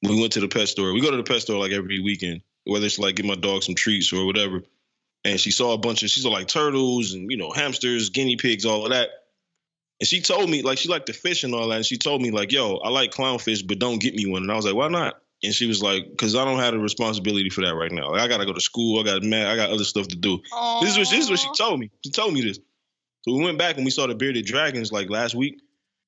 we 0.01 0.19
went 0.19 0.33
to 0.33 0.39
the 0.41 0.47
pet 0.47 0.67
store. 0.67 0.93
We 0.93 1.01
go 1.01 1.11
to 1.11 1.17
the 1.17 1.23
pet 1.23 1.41
store 1.41 1.59
like 1.59 1.71
every 1.71 2.01
weekend, 2.01 2.41
whether 2.65 2.85
it's 2.85 2.99
like 2.99 3.15
give 3.15 3.25
my 3.25 3.35
dog 3.35 3.63
some 3.63 3.75
treats 3.75 4.11
or 4.11 4.25
whatever. 4.25 4.63
And 5.23 5.39
she 5.39 5.51
saw 5.51 5.73
a 5.73 5.77
bunch 5.77 6.03
of 6.03 6.09
she 6.09 6.21
saw 6.21 6.29
like 6.29 6.47
turtles 6.47 7.13
and 7.13 7.31
you 7.31 7.37
know 7.37 7.51
hamsters, 7.51 8.09
guinea 8.09 8.35
pigs, 8.35 8.65
all 8.65 8.85
of 8.85 8.91
that. 8.91 9.09
And 9.99 10.07
she 10.07 10.21
told 10.21 10.49
me 10.49 10.63
like 10.63 10.79
she 10.79 10.89
liked 10.89 11.05
the 11.05 11.13
fish 11.13 11.43
and 11.43 11.53
all 11.53 11.67
that. 11.69 11.75
And 11.75 11.85
she 11.85 11.97
told 11.97 12.21
me 12.21 12.31
like, 12.31 12.51
"Yo, 12.51 12.77
I 12.77 12.89
like 12.89 13.11
clownfish, 13.11 13.65
but 13.65 13.79
don't 13.79 14.01
get 14.01 14.15
me 14.15 14.25
one." 14.25 14.41
And 14.41 14.51
I 14.51 14.55
was 14.55 14.65
like, 14.65 14.75
"Why 14.75 14.87
not?" 14.87 15.21
And 15.43 15.53
she 15.53 15.67
was 15.67 15.81
like, 15.81 16.17
"Cause 16.17 16.35
I 16.35 16.43
don't 16.43 16.59
have 16.59 16.73
the 16.73 16.79
responsibility 16.79 17.49
for 17.49 17.61
that 17.61 17.75
right 17.75 17.91
now. 17.91 18.09
Like, 18.11 18.21
I 18.21 18.27
gotta 18.27 18.45
go 18.45 18.53
to 18.53 18.61
school. 18.61 18.99
I 18.99 19.03
got 19.03 19.23
mad. 19.23 19.47
I 19.47 19.55
got 19.55 19.69
other 19.69 19.83
stuff 19.83 20.07
to 20.07 20.15
do." 20.15 20.39
This 20.81 20.91
is 20.91 20.97
what 20.97 21.09
this 21.09 21.23
is 21.25 21.29
what 21.29 21.39
she 21.39 21.49
told 21.55 21.79
me. 21.79 21.91
She 22.03 22.11
told 22.11 22.33
me 22.33 22.41
this. 22.41 22.59
So 23.21 23.35
we 23.35 23.43
went 23.43 23.59
back 23.59 23.75
and 23.75 23.85
we 23.85 23.91
saw 23.91 24.07
the 24.07 24.15
bearded 24.15 24.45
dragons 24.45 24.91
like 24.91 25.11
last 25.11 25.35
week, 25.35 25.61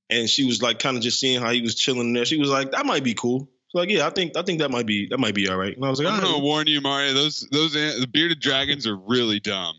and 0.09 0.29
she 0.29 0.45
was 0.45 0.61
like 0.61 0.79
kind 0.79 0.97
of 0.97 1.03
just 1.03 1.19
seeing 1.19 1.41
how 1.41 1.51
he 1.51 1.61
was 1.61 1.75
chilling 1.75 2.13
there. 2.13 2.25
She 2.25 2.37
was 2.37 2.49
like, 2.49 2.71
"That 2.71 2.85
might 2.85 3.03
be 3.03 3.13
cool." 3.13 3.49
So 3.69 3.79
like, 3.79 3.89
yeah, 3.89 4.05
I 4.05 4.11
think 4.11 4.37
I 4.37 4.43
think 4.43 4.59
that 4.59 4.69
might 4.71 4.85
be 4.85 5.07
that 5.09 5.19
might 5.19 5.35
be 5.35 5.49
all 5.49 5.57
right. 5.57 5.75
And 5.75 5.85
I 5.85 5.89
was 5.89 5.99
like, 5.99 6.07
I'm 6.13 6.23
all 6.23 6.33
gonna 6.33 6.43
warn 6.43 6.67
you, 6.67 6.81
Mario. 6.81 7.13
Those 7.13 7.47
those 7.51 7.73
the 7.73 8.07
bearded 8.11 8.39
dragons 8.39 8.85
are 8.87 8.95
really 8.95 9.39
dumb. 9.39 9.75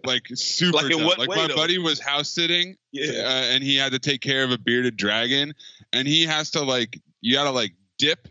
Like 0.05 0.27
super 0.35 0.77
Like 0.79 0.91
dumb. 0.91 1.03
like 1.05 1.29
my 1.29 1.47
though? 1.47 1.55
buddy 1.57 1.79
was 1.79 2.01
house 2.01 2.31
sitting, 2.31 2.71
uh, 2.73 2.75
yeah, 2.93 3.53
and 3.53 3.63
he 3.63 3.77
had 3.77 3.93
to 3.93 3.99
take 3.99 4.21
care 4.23 4.45
of 4.45 4.51
a 4.51 4.59
bearded 4.59 4.97
dragon, 4.97 5.53
and 5.93 6.09
he 6.09 6.25
has 6.25 6.53
to 6.53 6.63
like 6.63 6.99
you 7.21 7.35
gotta 7.35 7.51
like 7.51 7.75
dip 7.99 8.29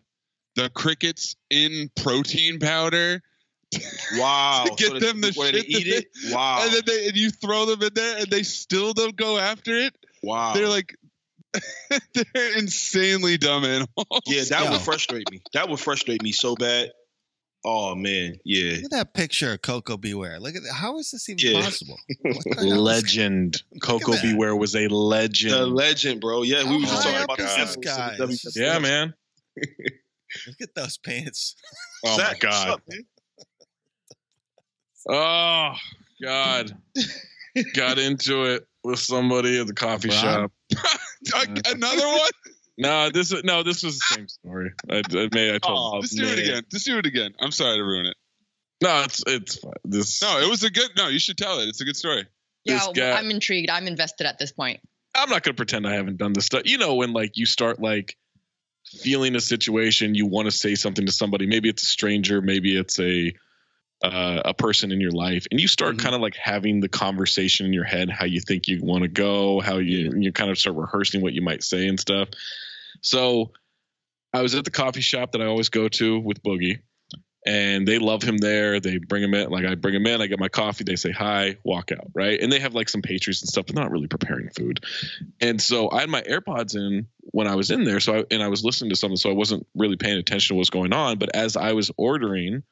the 0.56 0.70
crickets 0.72 1.36
in 1.50 1.90
protein 1.96 2.60
powder 2.60 3.22
wow. 4.18 4.64
to 4.66 4.76
get 4.76 4.92
So 4.94 5.00
them 5.00 5.22
the 5.22 5.32
shit 5.32 5.56
to 5.56 5.72
eat 5.72 5.88
it. 5.88 6.08
Wow, 6.32 6.62
and 6.64 6.74
then 6.74 6.82
they 6.86 7.08
and 7.08 7.16
you 7.18 7.30
throw 7.30 7.66
them 7.66 7.84
in 7.84 7.94
there, 7.94 8.18
and 8.18 8.28
they 8.28 8.44
still 8.44 8.94
don't 8.94 9.16
go 9.16 9.38
after 9.38 9.76
it. 9.78 9.94
Wow. 10.24 10.54
They're 10.54 10.68
like 10.68 10.96
they're 12.14 12.58
insanely 12.58 13.38
dumb 13.38 13.64
animals. 13.66 14.22
yeah, 14.28 14.44
that 14.50 14.66
Yo. 14.66 14.72
would 14.72 14.82
frustrate 14.82 15.30
me. 15.32 15.42
That 15.54 15.70
would 15.70 15.80
frustrate 15.80 16.22
me 16.22 16.32
so 16.32 16.56
bad. 16.56 16.92
Oh 17.66 17.94
man, 17.96 18.36
yeah. 18.46 18.76
Look 18.76 18.86
at 18.86 18.92
that 18.92 19.14
picture 19.14 19.52
of 19.54 19.62
Koko 19.62 19.98
B. 19.98 20.14
Ware. 20.14 20.40
Look 20.40 20.56
at 20.56 20.62
that. 20.64 20.74
How 20.74 20.98
is 21.00 21.12
this 21.12 21.28
even 21.28 21.56
Yeah. 21.56 21.62
possible? 21.64 21.98
What 22.22 22.44
the 22.46 22.56
hell 22.56 22.66
is- 22.72 22.78
Legend. 22.78 23.64
Coco. 23.82 24.14
Beware 24.22 24.56
was 24.56 24.76
a 24.76 24.88
legend. 24.88 25.54
A 25.56 25.66
legend, 25.66 26.22
bro. 26.22 26.44
Yeah, 26.44 26.64
we 26.64 26.70
How 26.70 26.74
were 26.76 26.82
just 26.82 27.04
talking 27.04 27.24
about 27.24 27.40
is 27.40 27.46
the 27.46 27.52
this 27.52 27.76
episodes 27.78 28.46
of 28.46 28.54
guy? 28.56 28.62
yeah, 28.66 28.80
man. 28.80 29.14
Look 30.48 30.62
at 30.62 30.76
those 30.76 30.98
pants. 31.00 31.56
Oh 32.06 32.16
Zach, 32.16 32.44
my 32.44 32.50
god. 32.50 32.70
up. 32.70 32.82
Oh 35.10 35.74
god. 36.22 36.78
Got 37.74 37.98
into 38.00 38.46
it 38.46 38.66
with 38.84 39.00
somebody 39.00 39.60
at 39.60 39.68
the 39.68 39.74
coffee 39.74 40.10
Rob? 40.10 40.52
shop. 40.74 40.88
Another 41.66 42.08
one. 42.08 42.30
No, 42.78 43.10
this 43.10 43.32
is 43.32 43.44
no, 43.44 43.62
this 43.62 43.84
was 43.84 44.00
the 44.00 44.16
same 44.16 44.28
story. 44.30 44.72
I, 44.90 45.02
I 45.12 45.30
may 45.34 45.54
I 45.54 45.58
told. 45.58 45.96
Oh, 45.96 46.02
Just 46.02 46.18
do 46.18 46.24
it 46.24 46.40
again. 46.40 46.64
Just 46.72 46.86
do 46.86 46.98
it 46.98 47.06
again. 47.06 47.34
I'm 47.42 47.52
sorry 47.52 47.78
to 47.78 47.84
ruin 47.84 48.06
it. 48.06 48.16
No, 48.82 49.04
it's 49.04 49.22
it's 49.28 49.58
fine. 49.58 49.74
This 49.84 50.22
No, 50.22 50.40
it 50.40 50.50
was 50.50 50.64
a 50.64 50.70
good. 50.70 50.90
No, 50.96 51.10
you 51.10 51.20
should 51.20 51.38
tell 51.38 51.60
it. 51.60 51.68
It's 51.68 51.82
a 51.82 51.86
good 51.86 51.98
story. 51.98 52.26
Yeah, 52.64 52.88
guy- 52.94 53.12
I'm 53.12 53.32
intrigued. 53.32 53.70
I'm 53.70 53.88
invested 53.88 54.28
at 54.28 54.40
this 54.40 54.54
point. 54.54 54.80
I'm 55.14 55.30
not 55.30 55.44
gonna 55.44 55.56
pretend 55.56 55.88
I 55.88 55.94
haven't 55.94 56.18
done 56.18 56.32
this 56.32 56.46
stuff. 56.46 56.62
You 56.66 56.78
know, 56.78 56.96
when 56.96 57.12
like 57.12 57.36
you 57.36 57.46
start 57.46 57.82
like 57.82 58.16
feeling 58.86 59.36
a 59.36 59.42
situation, 59.42 60.16
you 60.16 60.26
want 60.26 60.46
to 60.46 60.52
say 60.52 60.76
something 60.76 61.06
to 61.06 61.12
somebody. 61.12 61.48
Maybe 61.48 61.68
it's 61.68 61.84
a 61.84 61.88
stranger, 61.88 62.42
maybe 62.42 62.78
it's 62.78 63.00
a 63.00 63.34
uh, 64.04 64.42
a 64.46 64.54
person 64.54 64.92
in 64.92 65.02
your 65.02 65.12
life, 65.12 65.46
and 65.52 65.60
you 65.60 65.68
start 65.68 65.96
Mhm. 65.96 66.00
kind 66.00 66.16
of 66.16 66.22
like 66.22 66.36
having 66.36 66.80
the 66.80 66.90
conversation 66.90 67.66
in 67.66 67.74
your 67.74 67.84
head, 67.84 68.10
how 68.10 68.26
you 68.26 68.40
think 68.40 68.68
you 68.68 68.80
want 68.82 69.04
to 69.04 69.08
go, 69.10 69.60
how 69.60 69.78
you 69.78 70.14
you 70.18 70.32
kind 70.32 70.50
of 70.52 70.58
start 70.58 70.78
rehearsing 70.78 71.22
what 71.22 71.34
you 71.34 71.42
might 71.42 71.64
say 71.64 71.88
and 71.88 72.00
stuff. 72.00 72.30
So, 73.02 73.52
I 74.34 74.42
was 74.42 74.56
at 74.56 74.64
the 74.64 74.72
coffee 74.72 75.02
shop 75.02 75.32
that 75.32 75.42
I 75.42 75.46
always 75.46 75.70
go 75.70 75.88
to 75.90 76.20
with 76.20 76.42
Boogie. 76.44 76.80
And 77.46 77.88
they 77.88 78.00
love 78.00 78.22
him 78.22 78.38
there. 78.38 78.82
They 78.82 78.98
bring 78.98 79.24
him 79.24 79.34
in. 79.34 79.50
Like 79.50 79.66
I 79.66 79.74
bring 79.76 79.96
him 79.96 80.06
in. 80.06 80.22
I 80.22 80.28
get 80.28 80.40
my 80.42 80.50
coffee. 80.50 80.84
They 80.84 80.98
say 80.98 81.12
hi, 81.12 81.56
walk 81.64 81.90
out. 81.94 82.08
Right. 82.14 82.40
And 82.40 82.52
they 82.52 82.60
have 82.60 82.76
like 82.76 82.90
some 82.90 83.02
pastries 83.02 83.42
and 83.42 83.48
stuff. 83.48 83.66
They're 83.68 83.82
not 83.82 83.92
really 83.92 84.08
preparing 84.08 84.50
food. 84.50 84.82
And 85.40 85.62
so 85.62 85.90
I 85.90 86.02
had 86.02 86.10
my 86.10 86.22
AirPods 86.22 86.76
in 86.76 87.08
when 87.32 87.48
I 87.48 87.56
was 87.56 87.72
in 87.72 87.86
there. 87.86 88.02
So 88.02 88.18
I, 88.20 88.26
and 88.30 88.44
I 88.44 88.50
was 88.50 88.66
listening 88.66 88.90
to 88.90 88.98
something, 88.98 89.16
so 89.16 89.30
I 89.30 89.34
wasn't 89.34 89.66
really 89.74 89.96
paying 89.96 90.18
attention 90.18 90.54
to 90.54 90.58
what's 90.58 90.70
going 90.70 90.92
on. 90.92 91.18
But 91.18 91.34
as 91.34 91.56
I 91.56 91.72
was 91.72 91.90
ordering, 91.98 92.64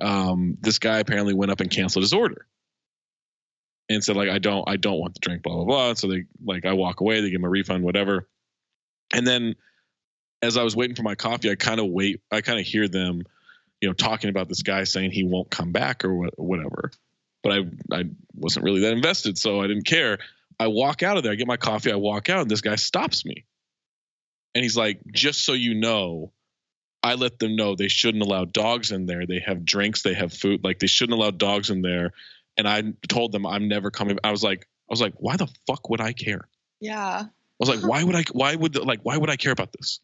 um, 0.00 0.56
this 0.60 0.78
guy 0.78 0.98
apparently 0.98 1.34
went 1.34 1.52
up 1.52 1.60
and 1.60 1.70
canceled 1.70 2.02
his 2.02 2.12
order 2.12 2.46
and 3.88 4.02
said 4.02 4.16
like 4.16 4.28
I 4.28 4.38
don't 4.38 4.68
I 4.68 4.76
don't 4.76 4.98
want 4.98 5.14
the 5.14 5.20
drink, 5.20 5.42
blah 5.42 5.54
blah 5.54 5.64
blah. 5.64 5.88
And 5.90 5.98
so 5.98 6.08
they 6.08 6.24
like 6.44 6.64
I 6.64 6.72
walk 6.72 7.00
away, 7.00 7.20
they 7.20 7.30
give 7.30 7.40
me 7.40 7.46
a 7.46 7.50
refund, 7.50 7.84
whatever. 7.84 8.28
And 9.12 9.26
then 9.26 9.54
as 10.42 10.56
I 10.56 10.62
was 10.62 10.76
waiting 10.76 10.96
for 10.96 11.02
my 11.02 11.14
coffee, 11.14 11.50
I 11.50 11.54
kind 11.54 11.80
of 11.80 11.86
wait, 11.86 12.20
I 12.30 12.40
kind 12.40 12.58
of 12.58 12.66
hear 12.66 12.88
them, 12.88 13.22
you 13.80 13.88
know, 13.88 13.94
talking 13.94 14.30
about 14.30 14.48
this 14.48 14.62
guy 14.62 14.84
saying 14.84 15.10
he 15.10 15.24
won't 15.24 15.50
come 15.50 15.72
back 15.72 16.04
or 16.04 16.14
wha- 16.14 16.28
whatever. 16.36 16.90
But 17.42 17.52
I 17.52 17.58
I 17.92 18.04
wasn't 18.34 18.64
really 18.64 18.80
that 18.80 18.92
invested, 18.92 19.38
so 19.38 19.60
I 19.60 19.66
didn't 19.66 19.86
care. 19.86 20.18
I 20.58 20.68
walk 20.68 21.02
out 21.02 21.16
of 21.16 21.22
there, 21.22 21.32
I 21.32 21.36
get 21.36 21.46
my 21.46 21.56
coffee, 21.56 21.92
I 21.92 21.96
walk 21.96 22.30
out, 22.30 22.42
and 22.42 22.50
this 22.50 22.60
guy 22.60 22.76
stops 22.76 23.24
me. 23.24 23.44
And 24.54 24.62
he's 24.62 24.76
like, 24.76 25.00
just 25.12 25.44
so 25.44 25.52
you 25.52 25.74
know, 25.74 26.32
I 27.04 27.14
let 27.14 27.38
them 27.38 27.54
know 27.54 27.74
they 27.74 27.88
shouldn't 27.88 28.24
allow 28.24 28.46
dogs 28.46 28.90
in 28.90 29.04
there. 29.04 29.26
They 29.26 29.40
have 29.40 29.64
drinks, 29.64 30.02
they 30.02 30.14
have 30.14 30.32
food, 30.32 30.64
like 30.64 30.78
they 30.78 30.86
shouldn't 30.86 31.18
allow 31.18 31.30
dogs 31.30 31.68
in 31.68 31.82
there. 31.82 32.12
And 32.56 32.66
I 32.66 32.82
told 33.08 33.30
them 33.32 33.44
I'm 33.46 33.68
never 33.68 33.90
coming. 33.90 34.18
I 34.24 34.30
was 34.30 34.42
like, 34.42 34.66
I 34.88 34.92
was 34.92 35.02
like, 35.02 35.12
why 35.18 35.36
the 35.36 35.48
fuck 35.66 35.90
would 35.90 36.00
I 36.00 36.14
care? 36.14 36.48
Yeah. 36.80 37.24
I 37.24 37.28
was 37.58 37.68
like, 37.68 37.86
why 37.86 38.02
would 38.02 38.16
I? 38.16 38.24
Why 38.32 38.54
would 38.54 38.76
like? 38.76 39.00
Why 39.02 39.16
would 39.16 39.28
I 39.30 39.36
care 39.36 39.52
about 39.52 39.72
this? 39.72 40.00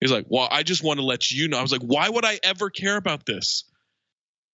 He's 0.00 0.12
like, 0.12 0.26
well, 0.28 0.48
I 0.50 0.62
just 0.64 0.82
want 0.82 0.98
to 0.98 1.06
let 1.06 1.30
you 1.30 1.48
know. 1.48 1.58
I 1.58 1.62
was 1.62 1.72
like, 1.72 1.82
why 1.82 2.08
would 2.08 2.24
I 2.24 2.38
ever 2.42 2.68
care 2.68 2.96
about 2.96 3.24
this? 3.24 3.64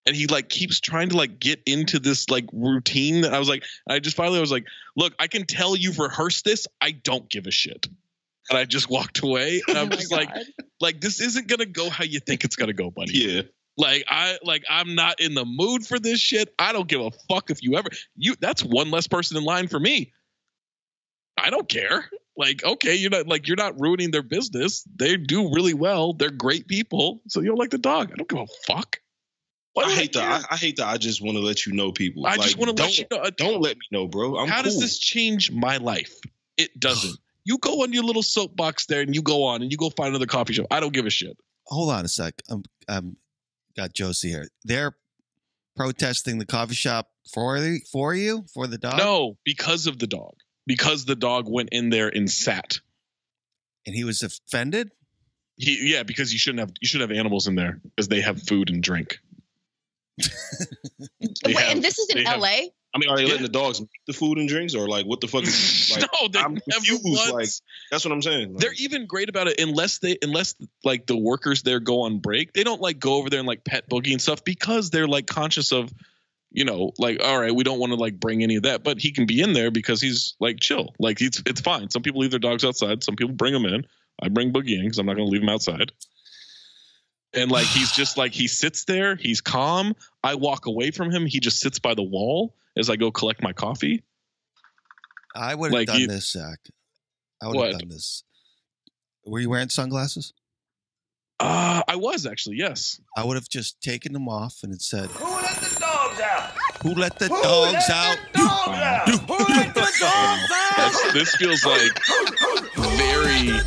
And 0.06 0.14
he 0.14 0.26
like 0.26 0.49
keeps 0.50 0.80
trying 0.80 1.11
to 1.11 1.16
like 1.16 1.40
get 1.40 1.62
into 1.66 1.99
this 1.99 2.28
like 2.28 2.44
routine 2.52 3.23
that 3.23 3.33
I 3.33 3.38
was 3.38 3.49
like, 3.49 3.64
I 3.88 4.00
just 4.00 4.16
finally 4.16 4.40
was 4.40 4.52
like, 4.52 4.66
look, 4.97 5.14
I 5.18 5.28
can 5.28 5.47
tell 5.47 5.75
you've 5.76 5.99
rehearsed 5.99 6.44
this. 6.44 6.66
I 6.80 6.90
don't 6.90 7.28
give 7.30 7.47
a 7.47 7.50
shit. 7.50 7.87
And 8.50 8.59
I 8.59 8.64
just 8.64 8.90
walked 8.90 9.23
away. 9.23 9.62
And 9.66 9.78
I'm 9.78 9.87
Oh 9.92 9.97
just 9.97 10.11
God. 10.11 10.16
like 10.16 10.47
this 11.00 11.21
isn't 11.21 11.49
gonna 11.49 11.67
go 11.67 11.91
how 11.91 12.05
you 12.05 12.21
think 12.21 12.45
it's 12.45 12.57
gonna 12.57 12.73
go, 12.73 12.91
buddy. 12.91 13.19
Yeah. 13.19 13.43
Like 13.76 14.05
I 14.09 14.38
like 14.45 14.64
I'm 14.69 14.95
not 14.95 15.21
in 15.21 15.35
the 15.35 15.45
mood 15.45 15.87
for 15.87 15.99
this 15.99 16.21
shit. 16.21 16.55
I 16.59 16.73
don't 16.73 16.88
give 16.88 17.00
a 17.00 17.11
fuck 17.29 17.50
if 17.50 17.62
you 17.62 17.76
ever 17.76 17.88
you 18.17 18.35
that's 18.41 18.62
one 18.62 18.91
less 18.91 19.07
person 19.09 19.37
in 19.37 19.45
line 19.45 19.69
for 19.69 19.81
me. 19.81 20.12
I 21.37 21.50
don't 21.50 21.69
care. 21.69 22.09
Like, 22.37 22.64
okay, 22.64 22.95
you're 22.97 23.11
not 23.11 23.26
like 23.26 23.47
you're 23.47 23.57
not 23.57 23.81
ruining 23.81 24.11
their 24.11 24.23
business. 24.23 24.85
They 24.97 25.17
do 25.17 25.53
really 25.53 25.75
well. 25.75 26.12
They're 26.12 26.31
great 26.31 26.69
people. 26.69 27.23
So 27.29 27.41
you 27.41 27.49
don't 27.49 27.59
like 27.59 27.71
the 27.71 27.79
dog. 27.79 28.11
I 28.12 28.17
don't 28.17 28.29
give 28.29 28.38
a 28.41 28.47
fuck. 28.67 29.00
Why 29.73 29.85
I 29.85 29.91
hate 29.93 30.12
that. 30.12 30.47
I, 30.50 30.55
I 30.55 30.57
hate 30.57 30.76
that. 30.76 30.87
I 30.87 30.97
just 30.97 31.21
want 31.21 31.37
to 31.37 31.43
let 31.43 31.67
you 31.67 31.73
know 31.73 31.91
people. 31.91 32.26
I 32.26 32.37
just 32.37 32.57
want 32.57 32.76
to 32.76 32.83
let 32.83 32.97
you 32.97 33.07
know. 33.11 33.19
uh, 33.19 33.31
Don't 33.37 33.61
let 33.61 33.76
me 33.76 33.83
know, 33.91 34.07
bro. 34.07 34.37
I'm 34.37 34.49
How 34.49 34.62
does 34.62 34.81
this 34.81 34.99
change 34.99 35.50
my 35.50 35.79
life? 35.79 36.14
It 36.57 36.79
doesn't. 36.79 37.19
You 37.44 37.58
go 37.58 37.82
on 37.82 37.92
your 37.92 38.04
little 38.04 38.22
soapbox 38.22 38.86
there 38.86 39.00
and 39.02 39.14
you 39.14 39.22
go 39.22 39.44
on 39.44 39.62
and 39.62 39.70
you 39.70 39.76
go 39.78 39.90
find 39.90 40.08
another 40.10 40.26
coffee 40.26 40.52
shop. 40.54 40.66
I 40.70 40.80
don't 40.80 40.92
give 40.92 41.06
a 41.06 41.10
shit. 41.10 41.36
Hold 41.66 41.90
on 41.90 42.04
a 42.04 42.08
sec. 42.08 42.34
I'm 42.50 42.62
I'm 42.88 43.16
got 43.76 43.92
Josie 43.94 44.28
here. 44.30 44.48
They're 44.64 44.96
protesting 45.76 46.38
the 46.38 46.46
coffee 46.46 46.74
shop 46.74 47.10
for 47.32 47.58
the 47.60 47.80
for 47.90 48.14
you 48.14 48.44
for 48.52 48.66
the 48.66 48.78
dog. 48.78 48.98
No, 48.98 49.36
because 49.44 49.86
of 49.86 49.98
the 49.98 50.06
dog. 50.06 50.34
Because 50.66 51.04
the 51.04 51.16
dog 51.16 51.46
went 51.48 51.68
in 51.72 51.90
there 51.90 52.08
and 52.08 52.30
sat. 52.30 52.80
and 53.86 53.94
he 53.94 54.04
was 54.04 54.22
offended. 54.22 54.90
He, 55.56 55.92
yeah, 55.92 56.02
because 56.02 56.32
you 56.32 56.38
shouldn't 56.38 56.60
have 56.60 56.72
you 56.80 56.88
should 56.88 57.00
have 57.02 57.10
animals 57.12 57.46
in 57.46 57.54
there 57.54 57.80
because 57.84 58.08
they 58.08 58.20
have 58.22 58.42
food 58.42 58.70
and 58.70 58.82
drink. 58.82 59.18
Wait, 61.44 61.56
have- 61.56 61.72
and 61.72 61.82
this 61.84 61.98
is 61.98 62.08
in 62.10 62.18
they 62.18 62.24
have- 62.30 62.40
LA? 62.40 62.56
I 62.94 62.98
mean, 62.98 63.08
are 63.10 63.16
they 63.16 63.22
Yeah. 63.24 63.28
letting 63.30 63.42
the 63.42 63.48
dogs 63.48 63.80
make 63.80 63.88
the 64.06 64.12
food 64.12 64.38
and 64.38 64.48
drinks, 64.48 64.74
or 64.74 64.86
like 64.88 65.04
what 65.04 65.20
the 65.20 65.26
fuck 65.28 65.42
is? 65.42 65.90
Like, 65.94 66.08
no, 66.20 66.28
they 66.28 66.38
I'm 66.38 66.54
never 66.54 66.60
confused. 66.86 67.04
once. 67.04 67.32
Like 67.32 67.48
that's 67.90 68.04
what 68.04 68.12
I'm 68.12 68.22
saying. 68.22 68.52
Like, 68.54 68.60
they're 68.60 68.72
even 68.78 69.06
great 69.06 69.28
about 69.28 69.48
it 69.48 69.60
unless 69.60 69.98
they 69.98 70.16
unless 70.22 70.54
like 70.84 71.06
the 71.06 71.16
workers 71.16 71.62
there 71.62 71.80
go 71.80 72.02
on 72.02 72.18
break 72.20 72.52
they 72.52 72.62
don't 72.64 72.80
like 72.80 72.98
go 72.98 73.14
over 73.14 73.28
there 73.30 73.40
and 73.40 73.48
like 73.48 73.64
pet 73.64 73.88
boogie 73.90 74.12
and 74.12 74.22
stuff 74.22 74.44
because 74.44 74.90
they're 74.90 75.08
like 75.08 75.26
conscious 75.26 75.72
of 75.72 75.92
you 76.52 76.64
know 76.64 76.92
like 76.98 77.20
all 77.22 77.38
right 77.40 77.54
we 77.54 77.64
don't 77.64 77.78
want 77.80 77.90
to 77.92 77.96
like 77.98 78.18
bring 78.18 78.42
any 78.44 78.54
of 78.56 78.62
that 78.62 78.84
but 78.84 78.98
he 79.00 79.10
can 79.12 79.26
be 79.26 79.40
in 79.42 79.52
there 79.54 79.70
because 79.72 80.00
he's 80.00 80.34
like 80.40 80.60
chill 80.60 80.94
like 81.00 81.20
it's 81.20 81.42
it's 81.46 81.60
fine 81.60 81.90
some 81.90 82.02
people 82.02 82.20
leave 82.20 82.30
their 82.30 82.38
dogs 82.40 82.64
outside 82.64 83.02
some 83.02 83.16
people 83.16 83.34
bring 83.34 83.52
them 83.52 83.64
in 83.66 83.84
i 84.22 84.28
bring 84.28 84.52
boogie 84.52 84.76
in 84.78 84.84
because 84.84 84.98
i'm 84.98 85.06
not 85.06 85.16
going 85.16 85.26
to 85.26 85.32
leave 85.32 85.42
him 85.42 85.48
outside 85.48 85.90
and 87.34 87.50
like 87.50 87.66
he's 87.66 87.90
just 87.92 88.16
like 88.16 88.32
he 88.32 88.46
sits 88.46 88.84
there 88.84 89.16
he's 89.16 89.40
calm 89.40 89.94
i 90.22 90.34
walk 90.36 90.66
away 90.66 90.90
from 90.92 91.10
him 91.10 91.26
he 91.26 91.40
just 91.40 91.58
sits 91.60 91.78
by 91.80 91.94
the 91.94 92.02
wall 92.02 92.54
as 92.76 92.90
i 92.90 92.97
go 92.97 93.11
collect 93.11 93.43
my 93.43 93.52
coffee 93.52 94.02
I 95.37 95.57
would 95.57 95.73
have 95.73 95.78
Like 95.81 95.87
done 95.88 96.00
you- 96.00 96.07
this, 96.07 96.31
Zach. 96.31 96.61
I 97.43 97.49
would 97.49 97.57
What? 97.57 97.71
have 97.73 97.81
done 97.81 97.88
this. 97.88 98.23
Were 99.26 99.40
you 99.40 99.50
wearing 99.50 99.69
sunglasses? 99.69 100.33
uh 101.40 101.83
i 101.88 101.97
was 101.97 102.25
actually 102.26 102.54
yes 102.57 103.00
I 103.16 103.25
would 103.25 103.35
have 103.37 103.49
just 103.49 103.81
taken 103.81 104.12
them 104.12 104.28
off 104.28 104.59
and 104.62 104.73
it 104.73 104.81
said, 104.81 105.11
Who 105.11 105.25
let 105.35 105.57
the 105.57 105.81
dogs 105.81 106.21
out? 106.21 106.50
"Who 106.85 106.95
let 106.95 107.19
the 107.19 107.26
Who 107.26 107.43
dogs 107.43 107.73
let 107.73 107.90
out?" 107.90 108.19
the 108.33 108.38
dogs 108.38 108.69
out? 108.78 109.09
Who 109.09 109.54
let 109.54 109.75
the 109.75 109.81
dogs 109.81 110.02
out? 110.04 110.47
That's, 110.76 111.12
this 111.12 111.35
feels 111.35 111.64
like 111.64 111.93
very 112.76 113.59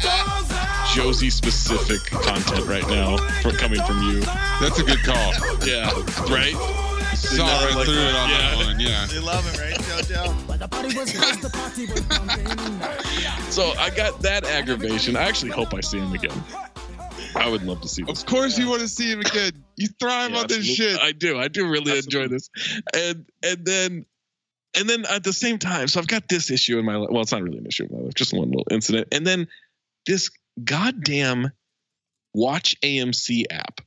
Josie 0.96 1.30
specific 1.30 2.00
content 2.12 2.66
right 2.66 2.88
now 2.88 3.18
for 3.42 3.52
coming 3.52 3.84
from 3.84 4.02
you. 4.10 4.22
That's 4.62 4.80
a 4.80 4.84
good 4.84 5.04
call. 5.04 5.34
Yeah, 5.68 5.92
right? 6.32 6.56
Saw 7.18 7.66
right 7.66 7.76
like 7.76 7.86
through 7.86 7.96
it 7.96 8.16
on 8.16 8.30
yeah. 8.30 8.38
that 8.38 8.56
one. 8.66 8.80
Yeah. 8.80 9.08
You 9.08 9.22
love 9.22 9.46
it, 9.48 9.60
right, 9.60 9.76
JoJo? 9.76 10.48
So 13.52 13.72
I 13.80 13.90
got 13.90 14.22
that 14.22 14.46
aggravation. 14.46 15.16
I 15.16 15.24
actually 15.24 15.52
hope 15.52 15.74
I 15.74 15.82
see 15.82 15.98
him 15.98 16.14
again. 16.14 16.44
I 17.36 17.50
would 17.50 17.64
love 17.64 17.82
to 17.82 17.88
see 17.88 18.04
this. 18.04 18.22
Of 18.22 18.28
course, 18.28 18.58
you 18.58 18.70
want 18.70 18.82
to 18.82 18.88
see 18.88 19.12
him 19.12 19.20
again. 19.22 19.64
You 19.76 19.88
thrive 20.00 20.32
Yeah, 20.32 20.38
on 20.40 20.48
this 20.48 20.58
absolutely. 20.60 20.76
shit. 20.76 21.00
I 21.02 21.12
do. 21.12 21.40
I 21.40 21.48
do 21.48 21.70
really 21.70 21.98
enjoy 21.98 22.28
this. 22.28 22.50
And 22.94 23.26
and 23.44 23.66
then 23.66 24.06
and 24.78 24.90
then 24.90 25.06
at 25.06 25.24
the 25.24 25.34
same 25.34 25.58
time, 25.58 25.88
so 25.88 26.00
I've 26.00 26.08
got 26.08 26.28
this 26.28 26.52
issue 26.52 26.78
in 26.78 26.86
my 26.86 26.96
life. 26.96 27.10
Well, 27.12 27.22
it's 27.24 27.32
not 27.32 27.42
really 27.42 27.58
an 27.58 27.66
issue 27.66 27.86
in 27.90 27.98
my 27.98 28.04
life, 28.06 28.14
just 28.14 28.34
one 28.34 28.50
little 28.50 28.68
incident. 28.70 29.08
And 29.12 29.26
then 29.26 29.48
this 30.06 30.30
goddamn 30.64 31.52
Watch 32.34 32.80
AMC 32.82 33.46
app 33.50 33.82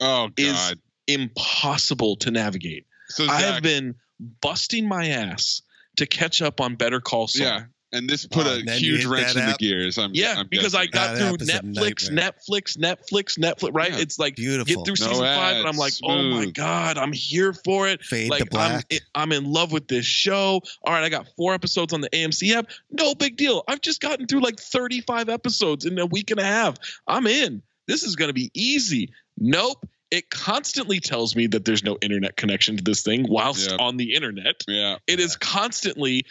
Oh 0.00 0.30
is 0.36 0.52
God. 0.52 0.78
Impossible 1.12 2.16
to 2.16 2.30
navigate. 2.30 2.86
So 3.08 3.26
I 3.28 3.40
have 3.42 3.62
been 3.62 3.94
busting 4.40 4.86
my 4.88 5.08
ass 5.08 5.62
to 5.96 6.06
catch 6.06 6.40
up 6.42 6.60
on 6.60 6.76
Better 6.76 7.00
Call 7.00 7.26
Saul. 7.28 7.46
yeah, 7.46 7.64
and 7.92 8.08
this 8.08 8.24
put 8.26 8.46
Oh, 8.46 8.50
a 8.50 8.58
and 8.60 8.68
then 8.68 8.80
you 8.80 8.94
huge 8.94 9.04
wrench 9.04 9.34
that 9.34 9.40
in 9.40 9.46
the 9.50 9.56
gears. 9.58 9.98
I'm, 9.98 10.12
Yeah, 10.14 10.36
I'm 10.38 10.46
because 10.48 10.74
I 10.74 10.86
got 10.86 11.14
That 11.14 11.18
through 11.18 11.34
app 11.34 11.42
is 11.42 11.48
a 11.50 11.60
Netflix. 11.60 12.10
Netflix, 12.10 12.78
Netflix, 12.78 13.38
Netflix, 13.38 13.70
right? 13.74 13.90
Yeah. 13.92 13.98
It's 13.98 14.18
like 14.18 14.36
Beautiful. 14.36 14.84
get 14.84 14.84
through 14.86 15.04
No 15.06 15.12
season 15.12 15.24
five, 15.26 15.56
and 15.56 15.66
I'm 15.66 15.74
ads, 15.74 15.78
like, 15.78 15.92
oh 16.04 16.22
my 16.30 16.46
god, 16.46 16.96
I'm 16.96 17.12
here 17.12 17.52
for 17.52 17.88
it. 17.88 18.02
Fade 18.02 18.30
like 18.30 18.44
to 18.44 18.46
black. 18.50 18.86
I'm, 18.90 18.98
I'm 19.14 19.32
in 19.32 19.52
love 19.52 19.72
with 19.72 19.88
this 19.88 20.06
show. 20.06 20.62
All 20.84 20.92
right, 20.94 21.04
I 21.04 21.10
got 21.10 21.26
four 21.36 21.52
episodes 21.52 21.92
on 21.92 22.00
the 22.00 22.08
AMC 22.10 22.54
app. 22.54 22.70
No 22.90 23.14
big 23.14 23.36
deal. 23.36 23.62
I've 23.68 23.82
just 23.82 24.00
gotten 24.00 24.26
through 24.26 24.40
like 24.40 24.58
35 24.58 25.28
episodes 25.28 25.84
in 25.84 25.98
a 25.98 26.06
week 26.06 26.30
and 26.30 26.40
a 26.40 26.44
half. 26.44 26.76
I'm 27.06 27.26
in. 27.26 27.60
This 27.86 28.02
is 28.04 28.16
gonna 28.16 28.32
be 28.32 28.50
easy. 28.54 29.12
Nope. 29.36 29.84
It 30.12 30.28
constantly 30.30 31.00
tells 31.00 31.34
me 31.34 31.46
that 31.48 31.64
there's 31.64 31.82
no 31.82 31.96
internet 32.02 32.36
connection 32.36 32.76
to 32.76 32.84
this 32.84 33.02
thing 33.02 33.26
whilst 33.28 33.70
Yep. 33.70 33.80
on 33.80 33.96
the 33.96 34.14
internet. 34.14 34.62
yeah. 34.68 34.98
It 35.08 35.18
is 35.18 35.34
constantly 35.36 36.26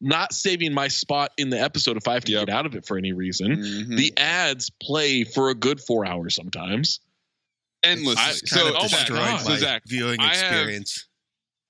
not 0.00 0.32
saving 0.34 0.72
my 0.74 0.88
spot 0.88 1.30
in 1.36 1.50
the 1.50 1.60
episode 1.62 1.96
if 1.98 2.08
I 2.08 2.14
have 2.14 2.24
to 2.24 2.32
Yep. 2.32 2.46
get 2.46 2.54
out 2.56 2.66
of 2.66 2.74
it 2.74 2.86
for 2.86 2.96
any 2.98 3.12
reason. 3.12 3.56
Mhm. 3.56 3.96
The 3.96 4.12
ads 4.16 4.70
play 4.82 5.22
for 5.22 5.50
a 5.50 5.54
good 5.54 5.80
four 5.80 6.04
hours 6.06 6.34
sometimes. 6.34 6.98
Endless. 7.84 8.18
I- 8.18 8.32
so, 8.32 8.74
oh 8.74 8.88
my 8.90 9.04
God. 9.06 9.38
so 9.46 9.56
Zach, 9.56 9.82
viewing 9.86 10.18
I 10.18 10.34
have- 10.34 10.52
experience. 10.52 11.06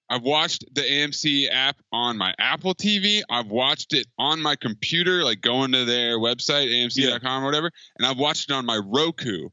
I've 0.09 0.23
watched 0.23 0.65
the 0.73 0.83
AMC 0.89 1.49
app 1.49 1.83
on 1.93 2.17
my 2.17 2.33
Apple 2.39 2.75
TV. 2.77 3.25
I've 3.29 3.49
watched 3.49 3.93
it 3.93 4.07
on 4.19 4.41
my 4.41 4.55
computer, 4.55 5.25
like 5.25 5.41
going 5.41 5.73
to 5.73 5.85
their 5.85 6.21
website, 6.21 6.71
AMC.com 6.73 7.43
or 7.43 7.47
whatever, 7.47 7.73
and 7.99 8.07
I've 8.07 8.17
watched 8.17 8.49
it 8.49 8.53
on 8.55 8.65
my 8.65 8.77
Roku. 8.77 9.49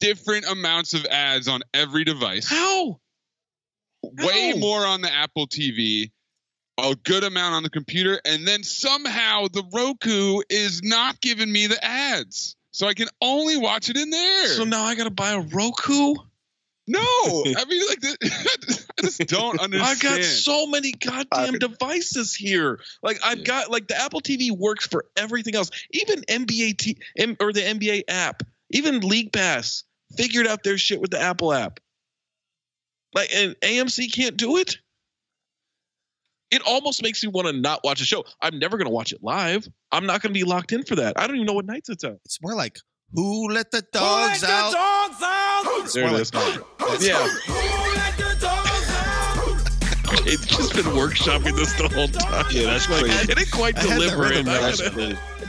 Different 0.00 0.46
amounts 0.50 0.94
of 0.94 1.04
ads 1.06 1.46
on 1.48 1.62
every 1.74 2.04
device. 2.04 2.48
How? 2.48 3.00
Way 4.02 4.52
How? 4.52 4.58
more 4.58 4.86
on 4.86 5.02
the 5.02 5.12
Apple 5.12 5.46
TV, 5.46 6.10
a 6.78 6.96
good 7.04 7.22
amount 7.24 7.54
on 7.54 7.62
the 7.62 7.70
computer, 7.70 8.20
and 8.24 8.46
then 8.48 8.62
somehow 8.62 9.46
the 9.52 9.62
Roku 9.72 10.40
is 10.48 10.82
not 10.82 11.20
giving 11.20 11.52
me 11.52 11.66
the 11.66 11.82
ads. 11.84 12.56
So 12.72 12.86
I 12.86 12.94
can 12.94 13.08
only 13.20 13.56
watch 13.56 13.90
it 13.90 13.96
in 13.96 14.10
there. 14.10 14.46
So 14.48 14.64
now 14.64 14.84
I 14.84 14.94
gotta 14.94 15.10
buy 15.10 15.32
a 15.32 15.40
Roku. 15.40 16.14
no, 16.86 16.98
I 17.00 17.64
mean 17.68 17.86
like 17.88 17.98
I 18.22 19.02
just 19.02 19.26
don't 19.26 19.60
understand. 19.60 19.74
I 19.74 19.90
understand. 19.90 20.16
got 20.16 20.24
so 20.24 20.66
many 20.66 20.92
goddamn 20.92 21.58
devices 21.58 22.34
here. 22.34 22.80
Like 23.02 23.18
I've 23.24 23.44
got 23.44 23.70
like 23.70 23.88
the 23.88 24.00
Apple 24.00 24.20
TV 24.20 24.50
works 24.50 24.86
for 24.86 25.04
everything 25.16 25.56
else. 25.56 25.70
Even 25.90 26.22
NBA 26.22 26.78
T 26.78 26.98
M- 27.18 27.36
or 27.40 27.52
the 27.52 27.60
NBA 27.60 28.04
app, 28.08 28.44
even 28.70 29.00
League 29.00 29.32
Pass 29.32 29.84
figured 30.16 30.46
out 30.46 30.62
their 30.62 30.78
shit 30.78 31.00
with 31.00 31.10
the 31.10 31.20
Apple 31.20 31.52
app. 31.52 31.80
Like 33.14 33.30
and 33.34 33.56
AMC 33.62 34.12
can't 34.14 34.36
do 34.36 34.56
it. 34.58 34.76
It 36.50 36.62
almost 36.66 37.02
makes 37.02 37.22
me 37.22 37.28
want 37.30 37.46
to 37.46 37.52
not 37.52 37.80
watch 37.84 38.00
a 38.00 38.04
show. 38.04 38.24
I'm 38.42 38.58
never 38.58 38.76
gonna 38.76 38.90
watch 38.90 39.12
it 39.12 39.22
live. 39.22 39.68
I'm 39.92 40.06
not 40.06 40.20
gonna 40.22 40.34
be 40.34 40.44
locked 40.44 40.72
in 40.72 40.84
for 40.84 40.96
that. 40.96 41.18
I 41.18 41.26
don't 41.26 41.36
even 41.36 41.46
know 41.46 41.52
what 41.52 41.64
nights 41.66 41.88
it's 41.88 42.04
out. 42.04 42.18
It's 42.24 42.40
more 42.42 42.54
like, 42.54 42.78
"Who 43.12 43.48
let 43.48 43.70
the 43.70 43.84
Who 43.92 44.00
let 44.00 44.40
dogs 44.40 44.40
the 44.40 44.48
out?" 44.48 44.72
dogs 44.72 45.22
out? 45.22 45.92
There 45.94 46.06
more 46.08 46.20
it 46.20 46.34
like 46.34 47.00
is. 47.00 47.06
Yeah, 47.06 47.28
Who 47.28 47.94
let 47.94 48.16
the 48.16 48.36
dogs 48.40 48.90
out? 48.90 50.26
it's 50.26 50.46
just 50.46 50.74
been 50.74 50.84
workshopping 50.86 51.54
this 51.56 51.72
the 51.74 51.88
whole 51.88 52.08
time. 52.08 52.44
Yeah, 52.50 52.64
that's 52.66 52.88
Like, 52.88 53.02
crazy. 53.02 53.18
I 53.18 53.24
didn't 53.26 53.50
quite 53.52 53.78
I 53.78 53.82
deliver 53.82 54.24
it. 54.24 54.28
rhythm 54.30 54.44
That's 54.46 54.80
gotta- 54.80 54.90
crazy. 54.94 55.18
You 55.40 55.46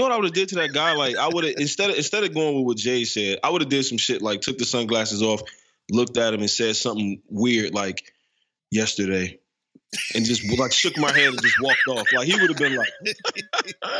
know 0.00 0.02
what 0.04 0.12
I 0.12 0.16
would 0.16 0.24
have 0.24 0.34
did 0.34 0.48
to 0.50 0.54
that 0.56 0.72
guy? 0.72 0.94
Like 0.94 1.16
I 1.16 1.28
would 1.28 1.44
have 1.44 1.54
instead 1.58 1.90
of 1.90 1.96
instead 1.96 2.24
of 2.24 2.34
going 2.34 2.56
with 2.56 2.64
what 2.64 2.76
Jay 2.76 3.04
said, 3.04 3.38
I 3.44 3.50
would 3.50 3.62
have 3.62 3.68
did 3.68 3.84
some 3.84 3.98
shit 3.98 4.22
like 4.22 4.40
took 4.40 4.58
the 4.58 4.64
sunglasses 4.64 5.22
off, 5.22 5.42
looked 5.90 6.16
at 6.16 6.32
him 6.34 6.40
and 6.40 6.50
said 6.50 6.76
something 6.76 7.20
weird 7.28 7.74
like 7.74 8.12
yesterday, 8.70 9.38
and 10.14 10.24
just 10.24 10.42
like 10.58 10.72
shook 10.72 10.96
my 10.98 11.12
head 11.12 11.28
and 11.28 11.42
just 11.42 11.60
walked 11.60 11.86
off. 11.88 12.06
Like 12.16 12.26
he 12.26 12.40
would 12.40 12.48
have 12.50 12.56
been 12.58 12.76
like, 12.76 12.88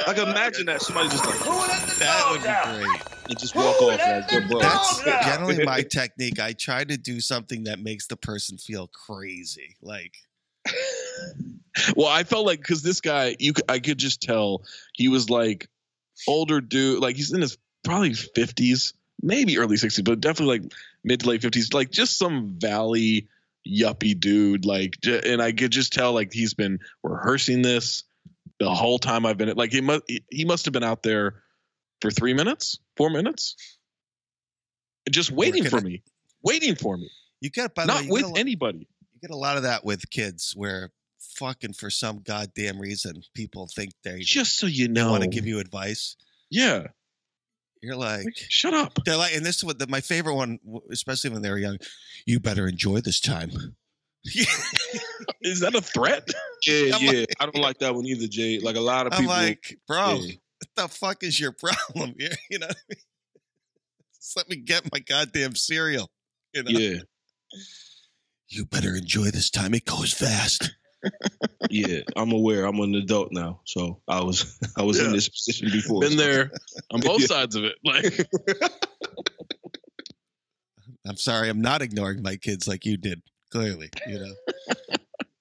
like 0.06 0.18
imagine 0.18 0.66
that 0.66 0.80
somebody 0.82 1.08
just 1.10 1.26
like 1.26 1.34
Who 1.36 1.50
let 1.50 1.88
the 1.88 1.98
That 2.00 2.28
would 2.30 2.42
be 2.42 2.48
out? 2.48 2.80
great. 2.80 3.02
and 3.30 3.38
just 3.38 3.54
walk 3.54 3.80
off 3.82 4.00
like, 4.00 4.32
yo, 4.32 4.48
bro. 4.48 4.60
That's 4.60 5.06
out. 5.06 5.22
generally 5.24 5.64
my 5.64 5.82
technique. 5.90 6.40
I 6.40 6.52
try 6.54 6.84
to 6.84 6.96
do 6.96 7.20
something 7.20 7.64
that 7.64 7.80
makes 7.80 8.06
the 8.06 8.16
person 8.16 8.56
feel 8.56 8.88
crazy. 8.88 9.76
Like, 9.82 10.14
Well, 11.96 12.08
I 12.08 12.24
felt 12.24 12.46
like 12.46 12.60
because 12.60 12.82
this 12.82 13.00
guy, 13.00 13.34
you, 13.38 13.52
I 13.68 13.78
could 13.78 13.98
just 13.98 14.20
tell 14.22 14.62
he 14.94 15.08
was 15.08 15.30
like 15.30 15.68
older 16.26 16.60
dude, 16.60 17.00
like 17.00 17.16
he's 17.16 17.32
in 17.32 17.40
his 17.40 17.58
probably 17.84 18.14
fifties, 18.14 18.94
maybe 19.20 19.58
early 19.58 19.76
sixties, 19.76 20.04
but 20.04 20.20
definitely 20.20 20.60
like 20.60 20.72
mid 21.04 21.20
to 21.20 21.28
late 21.28 21.42
fifties, 21.42 21.72
like 21.72 21.90
just 21.90 22.18
some 22.18 22.58
valley 22.58 23.28
yuppie 23.68 24.18
dude. 24.18 24.64
Like, 24.64 24.98
and 25.06 25.40
I 25.42 25.52
could 25.52 25.70
just 25.70 25.92
tell 25.92 26.12
like 26.12 26.32
he's 26.32 26.54
been 26.54 26.78
rehearsing 27.02 27.62
this 27.62 28.04
the 28.58 28.70
whole 28.70 28.98
time 28.98 29.26
I've 29.26 29.38
been. 29.38 29.54
Like 29.56 29.72
he 29.72 29.80
must, 29.80 30.02
he 30.30 30.44
must 30.44 30.64
have 30.66 30.72
been 30.72 30.84
out 30.84 31.02
there 31.02 31.42
for 32.00 32.10
three 32.10 32.34
minutes, 32.34 32.78
four 32.96 33.10
minutes, 33.10 33.56
just 35.10 35.30
waiting 35.30 35.64
for 35.64 35.80
me, 35.80 36.02
waiting 36.42 36.74
for 36.74 36.96
me, 36.96 37.10
you 37.40 37.50
get, 37.50 37.74
by 37.74 37.82
the 37.82 37.92
not 37.92 38.02
way, 38.02 38.06
you 38.06 38.12
with 38.12 38.36
a, 38.36 38.38
anybody. 38.38 38.88
you 39.12 39.20
get 39.20 39.30
a 39.30 39.36
lot 39.36 39.56
of 39.56 39.64
that 39.64 39.84
with 39.84 40.08
kids 40.10 40.52
where 40.56 40.90
fucking 41.36 41.72
for 41.74 41.90
some 41.90 42.20
goddamn 42.22 42.78
reason 42.78 43.22
people 43.34 43.68
think 43.74 43.92
they 44.04 44.20
Just 44.20 44.56
so 44.58 44.66
you 44.66 44.88
know, 44.88 45.10
want 45.10 45.22
to 45.22 45.28
give 45.28 45.46
you 45.46 45.58
advice. 45.58 46.16
yeah. 46.50 46.88
You're 47.84 47.96
like, 47.96 48.24
Like, 48.26 48.36
shut 48.36 48.74
up. 48.74 48.96
they're 49.04 49.16
like, 49.16 49.34
and 49.34 49.44
this 49.44 49.56
is 49.56 49.64
what 49.64 49.76
the, 49.80 49.88
my 49.88 50.00
favorite 50.00 50.36
one, 50.36 50.60
especially 50.92 51.30
when 51.30 51.42
they 51.42 51.50
were 51.50 51.58
young. 51.58 51.78
You 52.26 52.38
better 52.38 52.68
enjoy 52.68 53.00
this 53.00 53.18
time. 53.20 53.50
Is 55.42 55.58
that 55.60 55.74
a 55.74 55.80
threat? 55.80 56.28
Yeah, 56.64 56.94
I'm 56.94 57.02
yeah. 57.02 57.24
I 57.40 57.46
don't 57.46 57.56
like 57.60 57.78
that 57.78 57.92
one 57.94 58.06
either, 58.06 58.28
Jay. 58.28 58.60
Like 58.60 58.76
a 58.76 58.80
lot 58.80 59.08
of 59.08 59.14
I'm 59.14 59.20
people. 59.22 59.34
like, 59.34 59.78
bro, 59.88 60.14
yeah. 60.20 60.34
what 60.58 60.68
the 60.76 60.88
fuck 60.94 61.24
is 61.24 61.40
your 61.40 61.50
problem 61.60 62.14
here? 62.16 62.30
You 62.50 62.60
know, 62.60 62.68
what 62.68 62.76
I 62.76 62.94
mean? 62.94 62.98
just 64.14 64.36
let 64.36 64.48
me 64.48 64.56
get 64.56 64.88
my 64.92 65.00
goddamn 65.00 65.56
cereal. 65.56 66.08
You 66.54 66.62
know, 66.62 66.70
yeah, 66.70 66.98
you 68.48 68.64
better 68.64 68.94
enjoy 68.94 69.24
this 69.32 69.50
time. 69.50 69.74
It 69.74 69.86
goes 69.86 70.12
fast. 70.12 70.70
Yeah. 71.70 72.00
I'm 72.16 72.32
aware. 72.32 72.64
I'm 72.66 72.78
an 72.80 72.94
adult 72.94 73.28
now, 73.32 73.60
so 73.64 74.00
I 74.08 74.22
was 74.22 74.58
I 74.76 74.82
was 74.82 74.98
in 75.00 75.12
this 75.12 75.28
position 75.28 75.68
before. 75.70 76.00
Been 76.00 76.12
so- 76.12 76.16
there 76.16 76.50
on 76.90 77.00
both 77.00 77.20
Yeah. 77.20 77.26
sides 77.26 77.56
of 77.56 77.64
it. 77.64 77.74
Like, 77.84 78.28
I'm 81.06 81.16
sorry, 81.16 81.48
I'm 81.48 81.60
not 81.60 81.82
ignoring 81.82 82.22
my 82.22 82.36
kids 82.36 82.68
like 82.68 82.84
you 82.86 82.96
did. 82.96 83.22
Clearly, 83.50 83.90
you 84.06 84.18
know. 84.18 84.74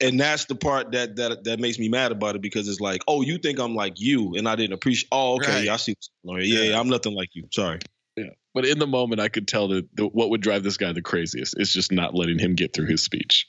and 0.01 0.19
that's 0.19 0.43
the 0.45 0.55
part 0.55 0.91
that 0.91 1.15
that 1.15 1.45
that 1.45 1.59
makes 1.61 1.79
me 1.79 1.87
mad 1.87 2.11
about 2.11 2.35
it 2.35 2.41
because 2.41 2.67
it's 2.67 2.81
like, 2.81 3.01
oh, 3.07 3.21
you 3.21 3.37
think 3.37 3.57
I'm 3.59 3.73
like 3.75 3.93
you, 4.01 4.33
and 4.35 4.49
I 4.49 4.55
didn't 4.57 4.73
appreciate. 4.73 5.07
Oh, 5.13 5.35
okay, 5.35 5.51
Right. 5.53 5.63
yeah, 5.65 5.73
I 5.73 5.77
see. 5.77 5.91
what's 5.93 6.09
going 6.25 6.41
on. 6.41 6.45
Yeah, 6.45 6.71
yeah, 6.71 6.79
I'm 6.79 6.89
nothing 6.89 7.13
like 7.13 7.29
you. 7.33 7.47
Sorry. 7.53 7.79
Yeah. 8.17 8.25
But 8.53 8.65
in 8.65 8.79
the 8.79 8.87
moment, 8.87 9.21
I 9.21 9.29
could 9.29 9.47
tell 9.47 9.69
that 9.69 9.87
the, 9.95 10.07
what 10.07 10.29
would 10.31 10.41
drive 10.41 10.63
this 10.63 10.75
guy 10.75 10.91
the 10.91 11.01
craziest 11.01 11.55
is 11.57 11.71
just 11.71 11.89
not 11.93 12.13
letting 12.13 12.37
him 12.37 12.55
get 12.55 12.73
through 12.73 12.87
his 12.87 13.01
speech. 13.01 13.47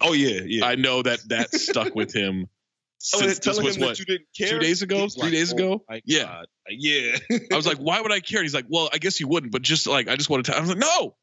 Oh 0.00 0.12
yeah, 0.12 0.40
yeah. 0.44 0.64
I 0.64 0.76
know 0.76 1.02
that 1.02 1.20
that 1.28 1.52
stuck 1.52 1.94
with 1.94 2.12
him 2.12 2.48
since 2.98 3.40
oh, 3.46 3.50
this 3.50 3.60
was 3.60 3.78
what 3.78 3.98
you 3.98 4.04
didn't 4.04 4.28
care, 4.36 4.50
two 4.50 4.58
days 4.58 4.82
ago, 4.82 5.08
three 5.08 5.24
like, 5.24 5.32
days 5.32 5.52
oh 5.52 5.56
ago. 5.56 5.84
my 5.88 6.02
Yeah, 6.04 6.24
God. 6.24 6.46
yeah. 6.68 7.16
I 7.52 7.56
was 7.56 7.66
like, 7.66 7.78
why 7.78 8.00
would 8.00 8.12
I 8.12 8.20
care? 8.20 8.40
And 8.40 8.44
he's 8.44 8.54
like, 8.54 8.66
well, 8.68 8.88
I 8.92 8.98
guess 8.98 9.20
you 9.20 9.28
wouldn't, 9.28 9.52
but 9.52 9.62
just 9.62 9.86
like 9.86 10.08
I 10.08 10.16
just 10.16 10.30
want 10.30 10.46
to. 10.46 10.56
I 10.56 10.60
was 10.60 10.68
like, 10.68 10.78
no, 10.78 11.14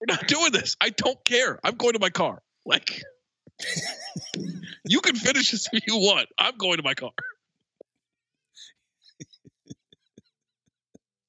we're 0.00 0.14
not 0.14 0.26
doing 0.28 0.52
this. 0.52 0.76
I 0.80 0.90
don't 0.90 1.22
care. 1.24 1.58
I'm 1.64 1.76
going 1.76 1.94
to 1.94 2.00
my 2.00 2.10
car. 2.10 2.42
Like, 2.64 3.02
you 4.84 5.00
can 5.00 5.16
finish 5.16 5.50
this 5.50 5.68
if 5.72 5.86
you 5.86 5.96
want. 5.96 6.28
I'm 6.38 6.56
going 6.56 6.76
to 6.76 6.82
my 6.82 6.94
car. 6.94 7.12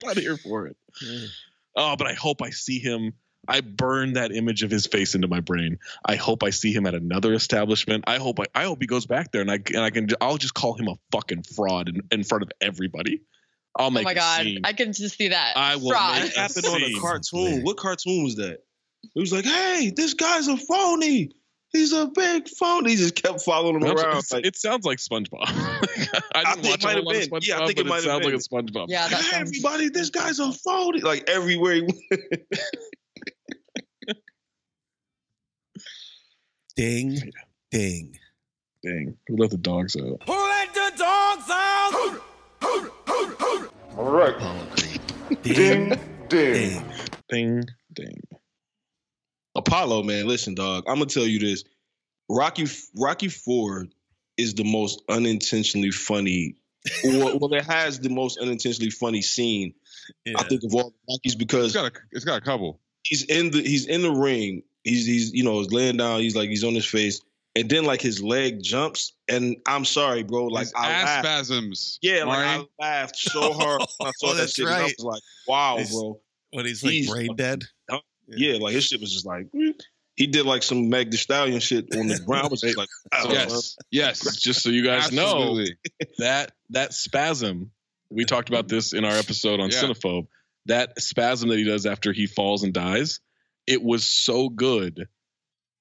not 0.03 0.17
here 0.17 0.37
for 0.37 0.67
it. 0.67 0.77
Oh, 1.75 1.95
but 1.95 2.05
I 2.05 2.13
hope 2.13 2.43
I 2.43 2.51
see 2.51 2.77
him. 2.77 3.13
I 3.47 3.61
burn 3.61 4.13
that 4.13 4.31
image 4.33 4.63
of 4.63 4.71
his 4.71 4.87
face 4.87 5.15
into 5.15 5.27
my 5.27 5.39
brain. 5.41 5.79
I 6.05 6.15
hope 6.15 6.43
I 6.43 6.49
see 6.51 6.71
him 6.73 6.85
at 6.85 6.95
another 6.95 7.33
establishment. 7.33 8.05
I 8.07 8.17
hope 8.17 8.39
I, 8.39 8.45
I 8.55 8.63
hope 8.63 8.77
he 8.81 8.87
goes 8.87 9.05
back 9.05 9.31
there 9.31 9.41
and 9.41 9.51
I 9.51 9.55
and 9.55 9.79
I 9.79 9.89
can 9.89 10.07
I'll 10.21 10.37
just 10.37 10.53
call 10.53 10.75
him 10.75 10.87
a 10.87 10.95
fucking 11.11 11.43
fraud 11.43 11.89
in, 11.89 12.01
in 12.11 12.23
front 12.23 12.43
of 12.43 12.51
everybody. 12.61 13.21
I'll 13.77 13.87
Oh 13.87 13.89
my 13.89 14.01
a 14.11 14.15
god, 14.15 14.43
scene. 14.43 14.61
I 14.63 14.73
can 14.73 14.93
just 14.93 15.17
see 15.17 15.29
that. 15.29 15.57
I 15.57 15.75
will 15.77 15.89
Fraud. 15.91 16.21
make 16.21 16.31
It 16.31 16.37
happened 16.37 16.65
on 16.67 16.81
a 16.83 16.85
scene. 16.85 17.01
cartoon. 17.01 17.61
What 17.63 17.77
cartoon 17.77 18.23
was 18.23 18.35
that? 18.35 18.59
It 19.15 19.19
was 19.19 19.33
like, 19.33 19.45
hey, 19.45 19.91
this 19.95 20.13
guy's 20.13 20.47
a 20.47 20.55
phony. 20.55 21.31
He's 21.71 21.91
a 21.91 22.05
big 22.05 22.47
phony. 22.47 22.91
He 22.91 22.97
just 22.97 23.15
kept 23.15 23.41
following 23.41 23.77
him 23.77 23.83
around. 23.83 23.97
It's- 24.19 24.31
Like, 24.31 24.45
it 24.45 24.55
sounds 24.55 24.85
like 24.85 24.99
SpongeBob. 24.99 25.41
I 25.47 26.21
I 26.35 26.53
didn't 26.53 26.63
think 26.63 26.65
watch 26.65 26.83
it 26.83 26.85
might 26.85 26.91
a 26.91 26.95
have 26.97 27.03
lot 27.03 27.15
of 27.15 27.21
been. 27.21 27.29
SpongeBob, 27.31 27.45
Yeah, 27.47 27.55
I 27.55 27.65
think 27.65 27.75
but 27.77 27.85
it 27.85 27.89
might 27.89 27.95
have 27.95 28.03
sounds 28.03 28.25
like 28.25 28.33
been. 28.33 28.35
a 28.35 28.37
SpongeBob. 28.79 28.85
Yeah, 28.89 29.07
that 29.07 29.15
hey, 29.21 29.31
sounds. 29.31 29.49
everybody, 29.49 29.89
this 29.89 30.09
guy's 30.11 30.39
a 30.39 30.51
phony. 30.53 31.01
Like 31.01 31.27
everywhere 31.27 31.73
he 31.73 31.81
went. 31.81 31.93
Ding, 36.75 37.19
ding. 37.71 38.17
ding. 38.81 39.17
who 39.27 39.37
let 39.37 39.51
the 39.51 39.57
dogs 39.57 39.95
out? 39.95 40.21
Who 40.25 40.33
let 40.33 40.73
the 40.73 40.91
dogs 40.97 41.49
out? 41.49 42.21
All 43.97 44.11
right. 44.11 44.35
Apollo 44.35 44.67
Ding, 45.43 45.53
Ding, 45.53 45.89
ding. 45.89 45.99
ding. 46.29 46.83
Ding, 47.29 47.63
ding. 47.93 48.21
Apollo, 49.55 50.03
man, 50.03 50.27
listen, 50.27 50.55
dog. 50.55 50.85
I'm 50.87 50.95
gonna 50.95 51.05
tell 51.05 51.25
you 51.27 51.39
this. 51.39 51.63
Rocky 52.29 52.65
Rocky 52.95 53.27
IV 53.27 53.89
is 54.37 54.55
the 54.55 54.63
most 54.63 55.03
unintentionally 55.09 55.91
funny. 55.91 56.55
or, 57.05 57.37
well, 57.37 57.53
it 57.53 57.65
has 57.65 57.99
the 57.99 58.09
most 58.09 58.39
unintentionally 58.39 58.89
funny 58.89 59.21
scene 59.21 59.73
Yeah. 60.25 60.33
I 60.37 60.43
think 60.43 60.63
of 60.63 60.73
all 60.75 60.89
the 60.89 61.13
Rockies 61.13 61.35
because 61.35 61.65
It's 61.67 61.75
got 61.75 61.85
a 61.85 61.91
it's 62.11 62.25
got 62.25 62.41
a 62.41 62.41
couple. 62.43 62.79
he's 63.03 63.23
in 63.23 63.51
the 63.51 63.61
he's 63.61 63.85
in 63.85 64.01
the 64.01 64.11
ring. 64.11 64.63
He's 64.83 65.05
he's 65.05 65.33
you 65.33 65.43
know 65.43 65.59
he's 65.59 65.71
laying 65.71 65.97
down. 65.97 66.19
He's 66.19 66.35
like 66.35 66.49
he's 66.49 66.63
on 66.63 66.73
his 66.75 66.85
face, 66.85 67.21
and 67.55 67.69
then 67.69 67.85
like 67.85 68.01
his 68.01 68.21
leg 68.21 68.61
jumps. 68.61 69.13
And 69.29 69.57
I'm 69.65 69.85
sorry, 69.85 70.23
bro. 70.23 70.45
Like 70.47 70.65
His 70.65 70.73
I 70.75 70.91
ass 70.91 71.05
laughed. 71.05 71.25
spasms. 71.25 71.99
Yeah, 72.01 72.23
like 72.25 72.37
I 72.45 72.63
laughed 72.79 73.17
so 73.17 73.53
hard 73.53 73.81
when 73.97 74.07
I 74.09 74.11
saw 74.17 74.27
Oh, 74.27 74.33
that 74.33 74.39
that's 74.41 74.55
shit. 74.55 74.65
and 74.65 74.75
I 74.75 74.81
right. 74.81 74.93
was 74.97 75.05
like, 75.05 75.21
wow, 75.47 75.77
He's- 75.77 75.91
bro. 75.91 76.19
When 76.51 76.65
he's 76.67 76.83
like 76.83 76.91
He's 76.93 77.09
brain 77.09 77.27
fucking 77.29 77.35
dead. 77.37 77.63
Yeah, 78.27 78.57
like 78.59 78.73
his 78.73 78.85
shit 78.85 79.01
was 79.01 79.11
just 79.11 79.25
like 79.25 79.47
he 80.15 80.27
did 80.27 80.45
like 80.45 80.61
some 80.63 80.89
Megan 80.89 81.09
Thee 81.11 81.17
Stallion 81.17 81.59
shit 81.59 81.95
on 81.97 82.05
the 82.07 82.19
ground. 82.19 82.45
I 82.45 82.47
was 82.49 82.61
just 82.61 82.77
like, 82.77 82.87
wow, 83.11 83.25
yes, 83.31 83.75
yes. 83.91 84.35
Just 84.37 84.61
so 84.61 84.69
you 84.69 84.83
guys 84.85 85.11
know, 85.11 85.63
that 86.19 86.51
that 86.69 86.93
spasm 86.93 87.71
we 88.11 88.25
talked 88.25 88.49
about 88.49 88.67
this 88.67 88.93
in 88.93 89.03
our 89.05 89.13
episode 89.15 89.59
on 89.59 89.71
Yeah. 89.71 89.81
cinephobe 89.81 90.27
that 90.67 91.01
spasm 91.01 91.49
that 91.49 91.57
he 91.57 91.63
does 91.65 91.85
after 91.87 92.13
he 92.13 92.27
falls 92.27 92.63
and 92.63 92.71
dies 92.73 93.19
it 93.67 93.81
was 93.81 94.05
so 94.05 94.49
good 94.49 95.07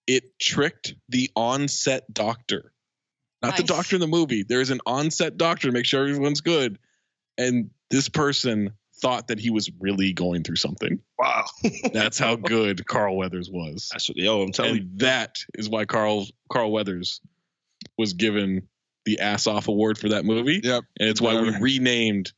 it 0.07 0.39
tricked 0.39 0.95
the 1.09 1.31
on-set 1.37 2.13
doctor. 2.13 2.73
Not 3.43 3.57
the 3.57 3.65
doctor 3.65 3.97
in 3.97 4.01
the 4.01 4.07
movie. 4.07 4.45
There's 4.45 4.71
an 4.71 4.81
on-set 4.87 5.37
doctor 5.37 5.69
to 5.69 5.73
make 5.73 5.85
sure 5.85 6.07
everyone's 6.07 6.43
good. 6.43 6.79
And 7.37 7.71
this 7.91 8.09
person 8.09 8.73
thought 9.01 9.29
that 9.29 9.41
he 9.41 9.51
was 9.51 9.71
really 9.81 10.13
going 10.13 10.45
through 10.45 10.57
something. 10.57 11.01
Wow. 11.19 11.47
that's 11.93 12.19
how 12.19 12.37
good 12.37 12.87
carl 12.87 13.17
weathers 13.17 13.51
was. 13.51 13.89
That's 13.91 14.09
what, 14.09 14.17
yo, 14.17 14.43
I'm 14.43 14.53
telling 14.53 14.77
you. 14.77 14.89
that 14.97 15.39
is 15.55 15.69
why 15.69 15.87
carl 15.87 16.27
carl 16.51 16.71
weathers 16.71 17.21
was 17.99 18.13
given 18.13 18.69
the 19.05 19.19
ass 19.19 19.49
off 19.49 19.67
award 19.67 19.99
for 19.99 20.11
that 20.11 20.25
movie. 20.25 20.61
Yep. 20.63 20.85
and 21.01 21.09
it's 21.09 21.21
why 21.21 21.41
we 21.41 21.51
renamed 21.59 22.33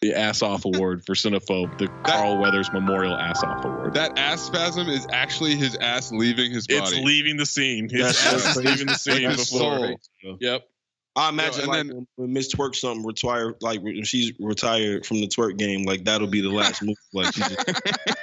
the 0.00 0.14
Ass 0.14 0.42
Off 0.42 0.64
Award 0.64 1.04
for 1.04 1.14
Cinephobe 1.14 1.76
the 1.78 1.88
Carl 2.04 2.38
Weathers 2.38 2.70
Memorial 2.72 3.14
Ass 3.16 3.42
Off 3.42 3.64
Award. 3.64 3.94
That 3.94 4.16
ass 4.18 4.42
spasm 4.42 4.88
is 4.88 5.06
actually 5.10 5.56
his 5.56 5.74
ass 5.76 6.12
leaving 6.12 6.52
his 6.52 6.66
body. 6.66 6.80
it's 6.80 6.94
leaving 6.96 7.36
the 7.36 7.46
scene. 7.46 7.88
His 7.88 8.02
That's 8.02 8.26
ass 8.26 8.30
so 8.30 8.36
is 8.36 8.54
crazy. 8.56 8.68
leaving 8.70 8.86
the 8.86 8.94
scene 8.94 9.28
before. 9.30 9.96
soul. 10.24 10.36
Yep. 10.40 10.68
I 11.16 11.30
imagine 11.30 11.60
and 11.62 11.68
like 11.68 11.76
then- 11.86 11.94
when, 11.96 12.06
when 12.16 12.32
Miss 12.32 12.54
Twerk 12.54 12.76
something 12.76 13.04
retire, 13.04 13.54
like 13.60 13.80
when 13.82 14.04
she's 14.04 14.32
retired 14.38 15.04
from 15.04 15.20
the 15.20 15.26
twerk 15.26 15.56
game, 15.58 15.82
like 15.82 16.04
that'll 16.04 16.28
be 16.28 16.40
the 16.42 16.48
last 16.54 16.80
move. 16.82 16.96
Like 17.12 17.34
she's 17.34 17.48
just 17.48 17.70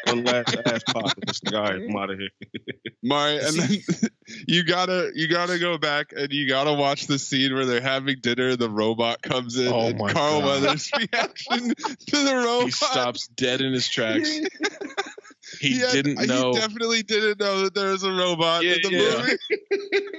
one 0.06 0.24
last 0.24 0.56
ass 0.66 0.82
pop. 0.88 1.06
and 1.18 1.28
Just 1.28 1.46
like, 1.46 1.56
all 1.56 1.62
right, 1.64 1.82
I'm 1.90 1.96
out 1.98 2.12
of 2.12 2.20
here. 2.20 2.30
Mari, 3.04 3.38
and 3.44 3.58
then 3.58 3.78
you 4.48 4.64
gotta 4.64 5.12
you 5.14 5.28
gotta 5.28 5.60
go 5.60 5.78
back 5.78 6.14
and 6.16 6.32
you 6.32 6.48
gotta 6.48 6.72
watch 6.74 7.08
the 7.08 7.20
scene 7.20 7.54
where 7.54 7.66
they're 7.66 7.82
having 7.82 8.16
dinner. 8.22 8.56
The 8.56 8.70
robot 8.70 9.22
comes 9.22 9.58
in. 9.58 9.68
Oh 9.74 9.88
and 9.88 9.98
my 9.98 10.14
Carl 10.14 10.40
God. 10.40 10.64
Weathers' 10.64 10.90
reaction 10.98 11.74
to 11.76 12.24
the 12.24 12.34
robot. 12.46 12.66
He 12.66 12.72
stops 12.72 13.28
dead 13.28 13.60
in 13.62 13.74
his 13.74 13.90
tracks. 13.90 14.30
He 15.60 15.80
had- 15.80 15.92
didn't 15.92 16.20
He 16.22 16.28
know. 16.28 16.54
definitely 16.54 17.04
didn't 17.04 17.40
know 17.40 17.64
that 17.66 17.76
there 17.76 17.92
was 17.92 18.04
a 18.04 18.12
robot 18.12 18.64
Yeah, 18.64 18.76
in 18.76 18.82
the 18.84 18.92
yeah. 18.92 19.18
movie. 19.20 20.18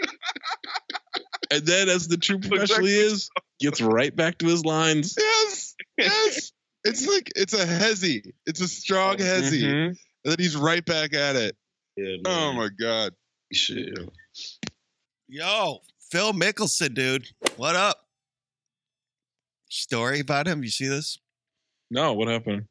And 1.50 1.64
then, 1.66 1.88
as 1.88 2.08
the 2.08 2.16
true 2.16 2.38
professional 2.38 2.86
he 2.86 2.94
is, 2.94 3.30
gets 3.60 3.80
right 3.80 4.14
back 4.14 4.38
to 4.38 4.46
his 4.46 4.64
lines. 4.64 5.14
Yes, 5.18 5.74
yes. 5.98 6.52
It's 6.84 7.06
like 7.06 7.32
it's 7.36 7.52
a 7.52 7.64
hezzy. 7.66 8.32
It's 8.46 8.60
a 8.60 8.68
strong 8.68 9.16
hezzy, 9.16 9.62
Mhm. 9.62 9.86
and 9.88 9.96
then 10.24 10.36
he's 10.38 10.56
right 10.56 10.84
back 10.84 11.14
at 11.14 11.36
it. 11.36 11.56
Yeah, 11.96 12.16
Oh 12.26 12.52
my 12.52 12.68
god. 12.68 13.14
shit. 13.52 13.98
Yo, 15.28 15.80
Phil 16.10 16.32
Mickelson, 16.32 16.94
dude. 16.94 17.28
What 17.56 17.74
up? 17.74 18.06
Story 19.68 20.20
about 20.20 20.46
him. 20.46 20.62
You 20.62 20.70
see 20.70 20.86
this? 20.86 21.18
No, 21.90 22.12
what 22.14 22.28
happened? 22.28 22.66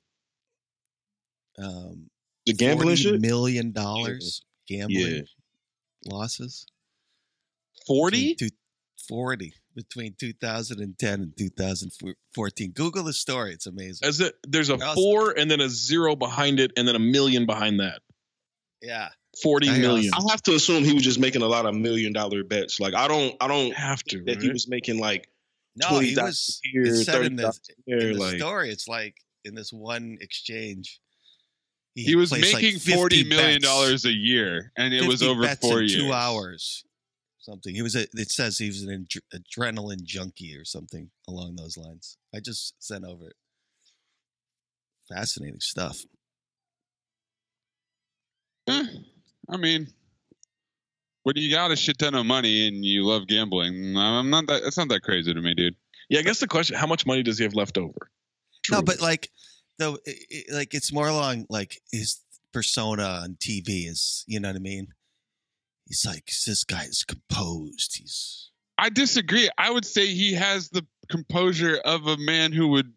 Um, 1.58 2.10
The 2.46 2.54
gambling 2.54 2.96
40 2.98 3.02
shit. 3.02 3.22
million 3.22 3.72
dollars 3.72 4.42
gambling 4.68 5.16
Yeah. 5.18 5.22
losses. 6.06 6.68
40? 7.88 8.34
Between 8.34 8.50
two- 8.50 8.56
40 9.08 9.54
between 9.76 10.14
2010 10.18 11.14
and 11.22 11.38
2014. 11.38 12.72
Google 12.72 13.04
the 13.04 13.14
story. 13.14 13.54
It's 13.54 13.66
amazing. 13.68 14.08
As 14.08 14.20
it, 14.22 14.36
there's 14.48 14.70
a 14.70 14.76
Awesome. 14.76 14.96
four 14.96 15.32
and 15.38 15.50
then 15.50 15.62
a 15.62 15.70
zero 15.70 16.16
behind 16.16 16.60
it, 16.60 16.72
and 16.78 16.88
then 16.88 16.96
a 16.96 17.00
million 17.00 17.46
behind 17.46 17.80
that. 17.80 18.02
Yeah. 18.82 19.10
Forty 19.42 19.68
Hey, 19.68 19.82
million. 19.82 20.12
I 20.14 20.22
have 20.32 20.42
to 20.44 20.54
assume 20.56 20.84
he 20.86 20.94
was 20.94 21.04
just 21.04 21.20
making 21.20 21.42
a 21.42 21.48
lot 21.48 21.66
of 21.66 21.76
million 21.76 22.14
dollar 22.14 22.44
bets. 22.44 22.80
Like 22.80 22.94
I 22.94 23.08
don't, 23.08 23.36
I 23.42 23.48
don't 23.48 23.74
have 23.76 24.02
to. 24.06 24.24
that 24.26 24.42
he 24.42 24.50
was 24.50 24.68
making 24.70 24.98
like 25.00 25.28
No, 25.76 25.90
twenty 25.90 26.10
he 26.10 26.16
was 26.16 26.60
here, 26.64 26.84
it 26.86 27.04
said 27.04 27.26
in 27.26 27.36
the, 27.36 27.54
here. 27.86 27.98
in 28.00 28.14
the 28.14 28.20
Like 28.20 28.38
story. 28.38 28.70
It's 28.70 28.88
like 28.88 29.16
in 29.44 29.54
this 29.56 29.74
one 29.74 30.18
exchange. 30.22 31.02
He 31.96 32.16
was 32.16 32.30
placed, 32.30 32.54
like, 32.54 32.64
making 32.64 32.80
forty 32.80 33.24
million 33.24 33.62
dollars 33.62 34.06
a 34.06 34.12
year, 34.12 34.72
and 34.78 34.94
it 34.94 35.06
was 35.08 35.22
over 35.24 35.48
four 35.56 35.80
years. 35.82 35.96
two 35.96 36.12
hours 36.14 36.84
something 37.46 37.74
he 37.76 37.82
was 37.82 37.96
a, 37.96 38.04
it 38.14 38.32
says 38.32 38.58
he 38.58 38.68
was 38.68 38.82
an 38.84 39.06
adrenaline 39.34 40.04
junkie 40.04 40.56
or 40.58 40.66
something 40.66 41.10
along 41.28 41.56
those 41.56 41.78
lines 41.78 42.18
i 42.36 42.40
just 42.40 42.74
sent 42.80 43.06
over 43.06 43.28
it 43.30 43.36
fascinating 45.08 45.60
stuff 45.60 46.02
Eh, 48.68 48.84
I 49.48 49.58
mean, 49.58 49.88
when 51.22 51.36
you 51.38 51.52
got 51.52 51.70
a 51.70 51.76
shit 51.76 52.00
ton 52.00 52.16
of 52.16 52.26
money 52.26 52.68
and 52.68 52.84
you 52.84 53.06
love 53.06 53.28
gambling, 53.28 53.96
I'm 53.96 54.32
not 54.32 54.48
that. 54.48 54.64
It's 54.64 54.76
not 54.78 54.90
that 54.90 55.04
crazy 55.04 55.36
to 55.36 55.40
me, 55.40 55.54
dude. 55.54 55.76
Yeah, 56.10 56.18
I 56.20 56.24
guess 56.24 56.40
the 56.40 56.48
question: 56.48 56.76
How 56.76 56.88
much 56.88 57.06
money 57.06 57.22
does 57.22 57.38
he 57.38 57.44
have 57.44 57.54
left 57.54 57.78
over? 57.78 58.10
no 58.72 58.82
but 58.82 59.00
like 59.00 59.30
though 59.78 60.00
it, 60.06 60.18
it- 60.32 60.52
like 60.52 60.74
it's 60.74 60.92
more 60.92 61.08
along 61.08 61.46
like 61.48 61.80
his 61.92 62.22
persona 62.52 63.04
on 63.04 63.36
tv 63.36 63.88
is 63.88 64.24
you 64.26 64.40
know 64.40 64.50
what 64.50 64.56
i 64.56 64.60
mean 64.60 64.88
he's 65.86 66.06
like 66.06 66.26
this 66.46 66.64
guy 66.64 66.84
is 66.84 67.04
composed 67.04 67.98
he's 67.98 68.52
I 68.78 68.90
disagree. 68.90 69.50
I 69.58 69.72
would 69.72 69.86
say 69.86 70.06
he 70.08 70.34
has 70.34 70.68
the 70.70 70.86
composure 71.10 71.78
of 71.86 72.08
a 72.08 72.18
man 72.18 72.52
who 72.52 72.68
would 72.70 72.92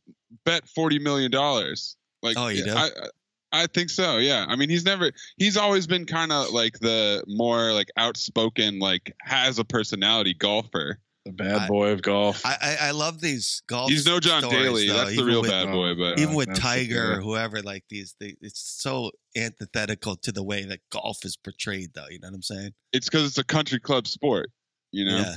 bet 0.44 0.68
forty 0.68 0.98
million 0.98 1.30
dollars. 1.30 1.96
Like, 2.20 2.36
Oh, 2.36 2.48
you 2.48 2.64
do? 2.64 2.72
I, 2.72 2.86
I- 2.86 3.08
I 3.50 3.66
think 3.66 3.88
so. 3.88 4.18
Yeah. 4.18 4.44
I 4.46 4.56
mean, 4.56 4.68
he's 4.68 4.84
never. 4.84 5.10
He's 5.38 5.56
always 5.56 5.86
been 5.86 6.04
kind 6.04 6.32
of 6.32 6.50
like 6.50 6.80
the 6.80 7.24
more 7.26 7.72
like 7.72 7.88
outspoken, 7.96 8.78
like 8.78 9.14
has 9.22 9.58
a 9.58 9.64
personality 9.64 10.34
golfer. 10.34 10.98
The 11.28 11.44
bad 11.44 11.68
boy 11.68 11.90
of 11.90 12.00
golf. 12.02 12.44
I, 12.44 12.56
I, 12.60 12.76
I 12.88 12.90
love 12.92 13.20
these 13.20 13.62
golf. 13.66 13.90
He's 13.90 14.06
no 14.06 14.18
John 14.18 14.40
stories, 14.42 14.62
Daly. 14.64 14.88
though, 14.88 14.94
That's 14.96 15.16
the 15.16 15.24
real 15.24 15.42
with- 15.42 15.50
bad 15.50 15.70
boy. 15.70 15.94
But 15.94 16.18
even 16.18 16.34
uh, 16.34 16.36
with 16.38 16.54
Tiger 16.54 17.14
or 17.14 17.20
whoever, 17.20 17.60
like 17.62 17.84
these, 17.90 18.14
they, 18.18 18.34
it's 18.40 18.60
so 18.60 19.10
antithetical 19.36 20.16
to 20.16 20.32
the 20.32 20.42
way 20.42 20.64
that 20.64 20.80
golf 20.90 21.24
is 21.24 21.36
portrayed, 21.36 21.92
though. 21.94 22.06
You 22.10 22.18
know 22.20 22.28
what 22.28 22.34
I'm 22.36 22.42
saying? 22.42 22.72
it's 22.92 23.08
because 23.08 23.26
it's 23.26 23.38
a 23.38 23.44
country 23.44 23.78
club 23.78 24.06
sport. 24.06 24.50
You 24.90 25.04
know, 25.04 25.18
Yeah. 25.18 25.34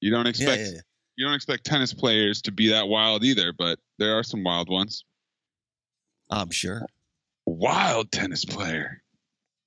you 0.00 0.10
don't 0.12 0.26
Yeah, 0.26 0.30
expect 0.30 0.60
yeah, 0.62 0.70
yeah. 0.74 0.80
you 1.16 1.26
don't 1.26 1.34
expect 1.34 1.64
tennis 1.64 1.92
players 1.92 2.40
to 2.42 2.52
be 2.52 2.68
that 2.68 2.86
wild 2.86 3.24
either. 3.24 3.52
But 3.52 3.80
there 3.98 4.16
are 4.16 4.22
some 4.22 4.44
wild 4.44 4.68
ones. 4.68 5.04
I'm 6.30 6.50
sure. 6.50 6.86
Wild 7.46 8.12
tennis 8.12 8.44
player. 8.44 9.01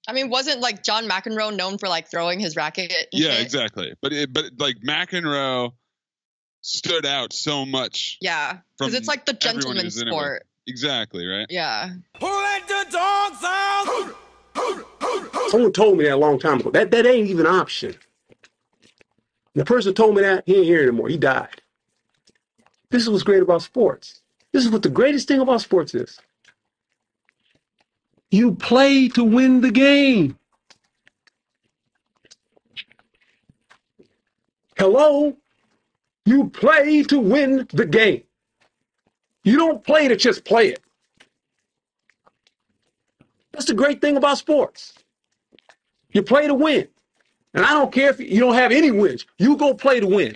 I 0.08 0.14
mean, 0.14 0.30
wasn't 0.30 0.62
like 0.62 0.84
John 0.84 1.08
McEnroe 1.10 1.56
known 1.56 1.78
for 1.78 1.88
like 1.88 2.10
throwing 2.10 2.40
his 2.40 2.56
racket? 2.56 2.92
and 2.92 3.08
Yeah, 3.12 3.32
shit? 3.32 3.42
exactly. 3.42 3.94
But 4.02 4.14
it, 4.14 4.32
but 4.34 4.46
like 4.58 4.78
McEnroe 4.88 5.72
stood 6.62 7.06
out 7.06 7.34
so 7.34 7.66
much. 7.66 8.18
Yeah, 8.22 8.60
because 8.78 8.94
it's 8.94 9.08
like 9.08 9.26
the 9.26 9.32
everyone 9.46 9.62
gentleman 9.62 9.84
who's 9.86 10.02
in 10.02 10.08
it 10.08 10.12
with. 10.12 10.20
sport. 10.20 10.46
Exactly 10.68 11.26
right. 11.28 11.46
Yeah. 11.50 11.90
Who 12.20 12.26
let 12.28 12.68
the 12.68 12.86
dogs 12.92 13.44
out? 13.44 14.16
Someone 15.50 15.72
told 15.74 15.98
me 15.98 16.06
that 16.06 16.14
a 16.14 16.18
long 16.18 16.40
time 16.40 16.60
ago. 16.60 16.72
That 16.72 16.92
that 16.92 17.06
ain't 17.06 17.30
even 17.30 17.46
an 17.46 17.56
option. 17.56 17.96
The 19.54 19.64
person 19.66 19.94
told 19.94 20.16
me 20.16 20.22
that 20.22 20.44
he 20.46 20.56
ain't 20.58 20.66
here 20.66 20.82
anymore. 20.82 21.08
He 21.08 21.18
died. 21.18 21.62
This 22.90 23.04
is 23.04 23.10
what's 23.10 23.24
great 23.24 23.42
about 23.42 23.62
sports. 23.62 24.22
This 24.52 24.66
is 24.66 24.72
what 24.72 24.82
the 24.84 24.90
greatest 24.90 25.28
thing 25.28 25.40
about 25.40 25.62
sports 25.62 25.94
is. 25.94 26.20
You 28.36 28.54
play 28.54 29.08
to 29.08 29.24
win 29.24 29.62
the 29.62 29.72
game. 29.72 30.38
Hello? 34.78 35.38
You 36.26 36.50
play 36.50 37.04
to 37.04 37.18
win 37.18 37.66
the 37.72 37.86
game. 37.86 38.24
You 39.46 39.56
don't 39.56 39.82
play 39.86 40.10
to 40.10 40.18
just 40.18 40.44
play 40.44 40.68
it. 40.68 40.82
That's 43.54 43.68
the 43.68 43.74
great 43.74 44.02
thing 44.02 44.18
about 44.18 44.38
sports. 44.38 44.94
You 46.12 46.22
play 46.22 46.46
to 46.48 46.54
win. 46.54 46.90
And 47.54 47.66
I 47.66 47.70
don't 47.70 47.94
care 47.94 48.10
if 48.10 48.20
you 48.20 48.42
don't 48.42 48.56
have 48.56 48.74
any 48.74 48.92
wins. 48.92 49.26
You 49.38 49.56
go 49.56 49.74
play 49.74 50.02
to 50.02 50.08
win. 50.08 50.36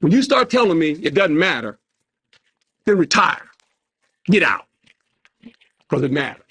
When 0.00 0.10
you 0.10 0.22
start 0.22 0.50
telling 0.50 0.80
me 0.80 0.98
it 1.00 1.14
doesn't 1.14 1.38
matter, 1.38 1.78
then 2.86 2.98
retire. 2.98 3.46
Get 4.24 4.42
out. 4.42 4.66
Because 5.88 6.04
it 6.04 6.12
matters. 6.12 6.42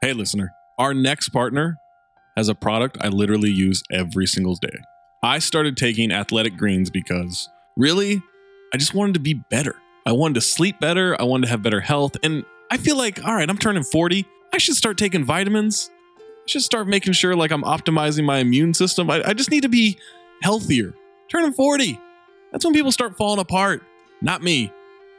Hey, 0.00 0.12
listener, 0.12 0.52
our 0.78 0.94
next 0.94 1.30
partner 1.30 1.76
has 2.36 2.48
a 2.48 2.54
product 2.54 2.98
I 3.00 3.08
literally 3.08 3.50
use 3.50 3.82
every 3.90 4.26
single 4.26 4.54
day. 4.54 4.78
I 5.22 5.40
started 5.40 5.76
taking 5.76 6.12
athletic 6.12 6.56
greens 6.56 6.90
because 6.90 7.48
really, 7.76 8.22
I 8.72 8.76
just 8.76 8.94
wanted 8.94 9.14
to 9.14 9.20
be 9.20 9.34
better. 9.34 9.74
I 10.06 10.12
wanted 10.12 10.34
to 10.34 10.40
sleep 10.42 10.78
better. 10.78 11.20
I 11.20 11.24
wanted 11.24 11.46
to 11.46 11.50
have 11.50 11.62
better 11.62 11.80
health. 11.80 12.16
And 12.22 12.44
I 12.70 12.76
feel 12.76 12.96
like, 12.96 13.24
all 13.24 13.34
right, 13.34 13.50
I'm 13.50 13.58
turning 13.58 13.82
40. 13.82 14.24
I 14.52 14.58
should 14.58 14.76
start 14.76 14.96
taking 14.96 15.24
vitamins. 15.24 15.90
I 16.18 16.22
should 16.46 16.62
start 16.62 16.86
making 16.86 17.14
sure 17.14 17.34
like 17.34 17.50
I'm 17.50 17.64
optimizing 17.64 18.24
my 18.24 18.38
immune 18.38 18.74
system. 18.74 19.10
I, 19.10 19.22
I 19.24 19.34
just 19.34 19.50
need 19.50 19.62
to 19.62 19.68
be 19.68 19.98
healthier. 20.42 20.94
Turning 21.28 21.52
40. 21.52 22.00
That's 22.52 22.64
when 22.64 22.72
people 22.72 22.92
start 22.92 23.16
falling 23.16 23.40
apart. 23.40 23.82
Not 24.22 24.42
me. 24.42 24.72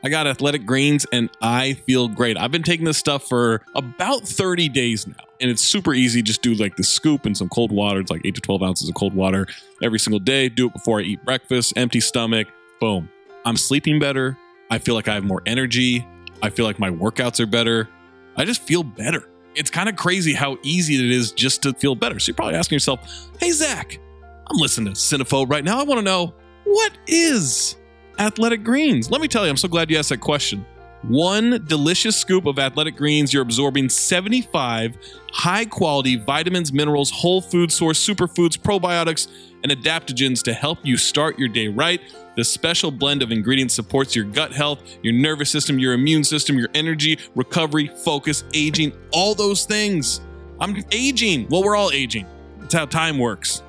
I 0.03 0.09
got 0.09 0.27
athletic 0.27 0.65
greens 0.65 1.05
and 1.11 1.29
I 1.41 1.73
feel 1.73 2.07
great. 2.07 2.37
I've 2.37 2.51
been 2.51 2.63
taking 2.63 2.85
this 2.85 2.97
stuff 2.97 3.27
for 3.27 3.61
about 3.75 4.27
30 4.27 4.69
days 4.69 5.05
now. 5.05 5.15
And 5.41 5.49
it's 5.49 5.61
super 5.61 5.93
easy. 5.93 6.21
Just 6.21 6.41
do 6.41 6.53
like 6.53 6.75
the 6.75 6.83
scoop 6.83 7.25
and 7.25 7.35
some 7.35 7.49
cold 7.49 7.71
water. 7.71 7.99
It's 7.99 8.11
like 8.11 8.21
8 8.25 8.35
to 8.35 8.41
12 8.41 8.63
ounces 8.63 8.89
of 8.89 8.95
cold 8.95 9.13
water 9.13 9.47
every 9.81 9.99
single 9.99 10.19
day. 10.19 10.49
Do 10.49 10.67
it 10.67 10.73
before 10.73 10.99
I 10.99 11.03
eat 11.03 11.23
breakfast, 11.25 11.73
empty 11.75 11.99
stomach. 11.99 12.47
Boom. 12.79 13.09
I'm 13.45 13.57
sleeping 13.57 13.99
better. 13.99 14.37
I 14.69 14.77
feel 14.77 14.95
like 14.95 15.07
I 15.07 15.15
have 15.15 15.23
more 15.23 15.41
energy. 15.45 16.05
I 16.41 16.49
feel 16.49 16.65
like 16.65 16.79
my 16.79 16.89
workouts 16.89 17.39
are 17.39 17.45
better. 17.45 17.89
I 18.37 18.45
just 18.45 18.61
feel 18.61 18.83
better. 18.83 19.27
It's 19.55 19.69
kind 19.69 19.89
of 19.89 19.95
crazy 19.95 20.33
how 20.33 20.57
easy 20.63 20.95
it 20.95 21.11
is 21.11 21.31
just 21.31 21.63
to 21.63 21.73
feel 21.73 21.95
better. 21.95 22.19
So 22.19 22.29
you're 22.29 22.35
probably 22.35 22.55
asking 22.55 22.75
yourself, 22.75 23.29
hey, 23.39 23.51
Zach, 23.51 23.99
I'm 24.47 24.57
listening 24.57 24.93
to 24.93 24.99
Cinephobe 24.99 25.49
right 25.49 25.63
now. 25.63 25.79
I 25.79 25.83
want 25.83 25.99
to 25.99 26.03
know 26.03 26.33
what 26.65 26.91
is 27.07 27.75
athletic 28.19 28.63
greens? 28.63 29.09
Let 29.09 29.21
me 29.21 29.27
tell 29.27 29.45
you, 29.45 29.49
I'm 29.49 29.57
so 29.57 29.67
glad 29.67 29.89
you 29.89 29.97
asked 29.97 30.09
that 30.09 30.19
question. 30.19 30.65
One 31.03 31.63
delicious 31.65 32.17
scoop 32.17 32.45
of 32.45 32.59
athletic 32.59 32.97
greens, 32.97 33.33
you're 33.33 33.41
absorbing 33.41 33.87
75 33.87 34.97
high 35.31 35.63
quality 35.63 36.17
vitamins, 36.17 36.73
minerals, 36.73 37.09
whole 37.09 37.41
food 37.41 37.71
source, 37.71 38.05
superfoods, 38.05 38.57
probiotics, 38.57 39.29
and 39.63 39.71
adaptogens 39.71 40.43
to 40.43 40.53
help 40.53 40.79
you 40.83 40.97
start 40.97 41.39
your 41.39 41.47
day 41.47 41.69
right. 41.69 42.01
The 42.35 42.43
special 42.43 42.91
blend 42.91 43.21
of 43.23 43.31
ingredients 43.31 43.73
supports 43.73 44.13
your 44.13 44.25
gut 44.25 44.51
health, 44.51 44.81
your 45.01 45.13
nervous 45.13 45.49
system, 45.49 45.79
your 45.79 45.93
immune 45.93 46.25
system, 46.25 46.57
your 46.57 46.69
energy, 46.73 47.17
recovery, 47.33 47.87
focus, 48.03 48.43
aging, 48.53 48.91
all 49.11 49.33
those 49.35 49.65
things. 49.65 50.19
I'm 50.59 50.83
aging. 50.91 51.47
Well, 51.49 51.63
we're 51.63 51.77
all 51.77 51.91
aging. 51.91 52.25
That's 52.59 52.73
how 52.73 52.85
time 52.85 53.17
works. 53.17 53.63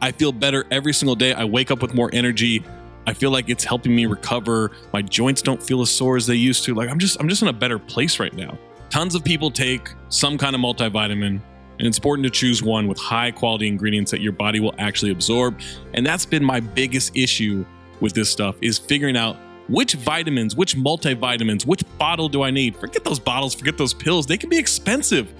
I 0.00 0.12
feel 0.12 0.32
better 0.32 0.64
every 0.70 0.94
single 0.94 1.14
day. 1.14 1.34
I 1.34 1.44
wake 1.44 1.70
up 1.70 1.82
with 1.82 1.94
more 1.94 2.10
energy. 2.12 2.64
I 3.06 3.12
feel 3.12 3.30
like 3.30 3.48
it's 3.48 3.64
helping 3.64 3.94
me 3.94 4.06
recover. 4.06 4.70
My 4.92 5.02
joints 5.02 5.42
don't 5.42 5.62
feel 5.62 5.82
as 5.82 5.90
sore 5.90 6.16
as 6.16 6.26
they 6.26 6.34
used 6.34 6.64
to. 6.64 6.74
Like 6.74 6.90
I'm 6.90 6.98
just 6.98 7.20
I'm 7.20 7.28
just 7.28 7.42
in 7.42 7.48
a 7.48 7.52
better 7.52 7.78
place 7.78 8.18
right 8.18 8.34
now. 8.34 8.58
Tons 8.90 9.14
of 9.14 9.24
people 9.24 9.50
take 9.50 9.88
some 10.08 10.38
kind 10.38 10.54
of 10.54 10.60
multivitamin, 10.60 11.40
and 11.78 11.86
it's 11.86 11.98
important 11.98 12.24
to 12.24 12.30
choose 12.30 12.62
one 12.62 12.86
with 12.86 12.98
high 12.98 13.30
quality 13.30 13.66
ingredients 13.66 14.10
that 14.10 14.20
your 14.20 14.32
body 14.32 14.60
will 14.60 14.74
actually 14.78 15.10
absorb. 15.10 15.60
And 15.94 16.06
that's 16.06 16.24
been 16.24 16.44
my 16.44 16.60
biggest 16.60 17.16
issue 17.16 17.64
with 18.00 18.12
this 18.12 18.30
stuff 18.30 18.56
is 18.60 18.78
figuring 18.78 19.16
out 19.16 19.36
which 19.68 19.94
vitamins, 19.94 20.54
which 20.54 20.76
multivitamins, 20.76 21.66
which 21.66 21.82
bottle 21.98 22.28
do 22.28 22.42
I 22.42 22.50
need? 22.50 22.76
Forget 22.76 23.04
those 23.04 23.18
bottles, 23.18 23.54
forget 23.54 23.78
those 23.78 23.94
pills. 23.94 24.26
They 24.26 24.36
can 24.36 24.50
be 24.50 24.58
expensive. 24.58 25.32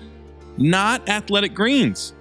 Not 0.56 1.08
athletic 1.08 1.54
greens. 1.54 2.14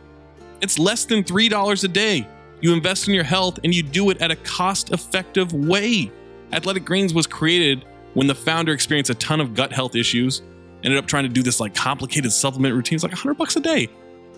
It's 0.62 0.79
less 0.79 1.06
than 1.06 1.23
$3 1.23 1.84
a 1.84 1.88
day. 1.88 2.27
You 2.63 2.71
invest 2.71 3.10
in 3.10 3.13
your 3.13 3.26
health 3.26 3.60
and 3.65 3.76
you 3.76 3.84
do 3.84 4.10
it 4.10 4.21
at 4.21 4.32
a 4.32 4.38
cost 4.38 4.91
effective 4.91 5.52
way. 5.52 6.10
Athletic 6.54 6.86
Greens 6.86 7.13
was 7.13 7.28
created 7.28 7.84
when 8.13 8.26
the 8.26 8.34
founder 8.34 8.71
experienced 8.71 9.10
a 9.10 9.15
ton 9.15 9.41
of 9.41 9.54
gut 9.54 9.73
health 9.73 9.97
issues, 9.97 10.41
ended 10.82 10.97
up 10.97 11.06
trying 11.06 11.23
to 11.23 11.30
do 11.30 11.43
this 11.43 11.60
like 11.60 11.76
complicated 11.76 12.32
supplement 12.32 12.73
routines, 12.73 13.04
like 13.04 13.12
100 13.12 13.34
bucks 13.34 13.58
a 13.58 13.60
day. 13.60 13.89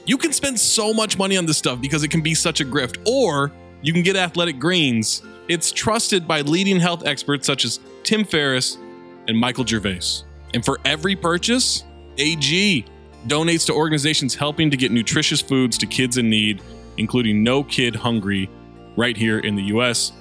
You 0.08 0.18
can 0.18 0.34
spend 0.34 0.60
so 0.60 0.92
much 0.92 1.20
money 1.20 1.38
on 1.38 1.46
this 1.46 1.60
stuff 1.60 1.80
because 1.80 2.04
it 2.04 2.08
can 2.10 2.22
be 2.22 2.34
such 2.34 2.62
a 2.62 2.66
grift, 2.66 2.98
or 3.08 3.52
you 3.84 3.94
can 3.94 4.02
get 4.02 4.16
Athletic 4.16 4.58
Greens. 4.58 5.22
It's 5.48 5.72
trusted 5.72 6.28
by 6.28 6.42
leading 6.42 6.80
health 6.80 7.06
experts 7.06 7.46
such 7.46 7.64
as 7.64 7.80
Tim 8.02 8.26
Ferriss 8.26 8.80
and 9.28 9.38
Michael 9.38 9.68
Gervais. 9.68 10.24
And 10.56 10.66
for 10.66 10.80
every 10.84 11.16
purchase, 11.16 11.84
AG 12.18 12.86
donates 13.28 13.68
to 13.68 13.74
organizations 13.74 14.34
helping 14.34 14.72
to 14.72 14.78
get 14.78 14.92
nutritious 14.92 15.42
foods 15.42 15.78
to 15.78 15.86
kids 15.86 16.18
in 16.18 16.28
need, 16.28 16.64
including 16.98 17.44
No 17.44 17.64
Kid 17.64 17.96
Hungry, 17.96 18.50
right 18.96 19.16
here 19.16 19.40
in 19.40 19.56
the 19.56 19.64
US. 19.64 20.12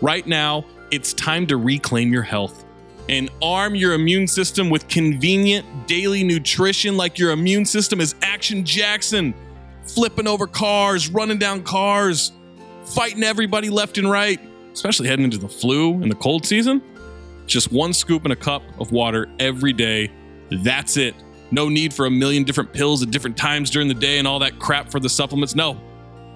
Right 0.00 0.26
now, 0.26 0.64
it's 0.90 1.12
time 1.12 1.46
to 1.48 1.56
reclaim 1.56 2.12
your 2.12 2.22
health 2.22 2.64
and 3.08 3.28
arm 3.42 3.74
your 3.74 3.94
immune 3.94 4.26
system 4.26 4.70
with 4.70 4.88
convenient 4.88 5.66
daily 5.86 6.24
nutrition 6.24 6.96
like 6.96 7.18
your 7.18 7.32
immune 7.32 7.64
system 7.64 8.00
is 8.00 8.14
Action 8.22 8.64
Jackson, 8.64 9.34
flipping 9.86 10.26
over 10.26 10.46
cars, 10.46 11.08
running 11.08 11.38
down 11.38 11.62
cars, 11.62 12.32
fighting 12.84 13.22
everybody 13.22 13.68
left 13.68 13.98
and 13.98 14.10
right, 14.10 14.40
especially 14.72 15.08
heading 15.08 15.24
into 15.24 15.38
the 15.38 15.48
flu 15.48 16.02
and 16.02 16.10
the 16.10 16.16
cold 16.16 16.46
season. 16.46 16.82
Just 17.46 17.72
one 17.72 17.92
scoop 17.92 18.24
in 18.24 18.30
a 18.30 18.36
cup 18.36 18.62
of 18.80 18.90
water 18.90 19.28
every 19.38 19.74
day. 19.74 20.10
That's 20.50 20.96
it. 20.96 21.14
No 21.50 21.68
need 21.68 21.92
for 21.92 22.06
a 22.06 22.10
million 22.10 22.42
different 22.44 22.72
pills 22.72 23.02
at 23.02 23.10
different 23.10 23.36
times 23.36 23.68
during 23.70 23.86
the 23.86 23.94
day 23.94 24.18
and 24.18 24.26
all 24.26 24.38
that 24.38 24.58
crap 24.58 24.90
for 24.90 24.98
the 24.98 25.10
supplements. 25.10 25.54
No, 25.54 25.78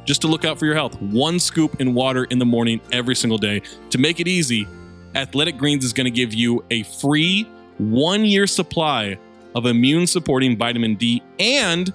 just 0.08 0.22
to 0.22 0.26
look 0.26 0.46
out 0.46 0.58
for 0.58 0.64
your 0.64 0.74
health. 0.74 1.00
One 1.02 1.38
scoop 1.38 1.82
in 1.82 1.92
water 1.92 2.24
in 2.24 2.38
the 2.38 2.46
morning 2.46 2.80
every 2.92 3.14
single 3.14 3.36
day. 3.36 3.60
To 3.90 3.98
make 3.98 4.20
it 4.20 4.26
easy, 4.26 4.66
Athletic 5.14 5.58
Greens 5.58 5.84
is 5.84 5.92
going 5.92 6.06
to 6.06 6.10
give 6.10 6.32
you 6.32 6.64
a 6.70 6.82
free 6.84 7.42
one 7.76 8.24
year 8.24 8.46
supply 8.46 9.18
of 9.54 9.66
immune 9.66 10.06
supporting 10.06 10.56
vitamin 10.56 10.94
D 10.94 11.22
and 11.38 11.92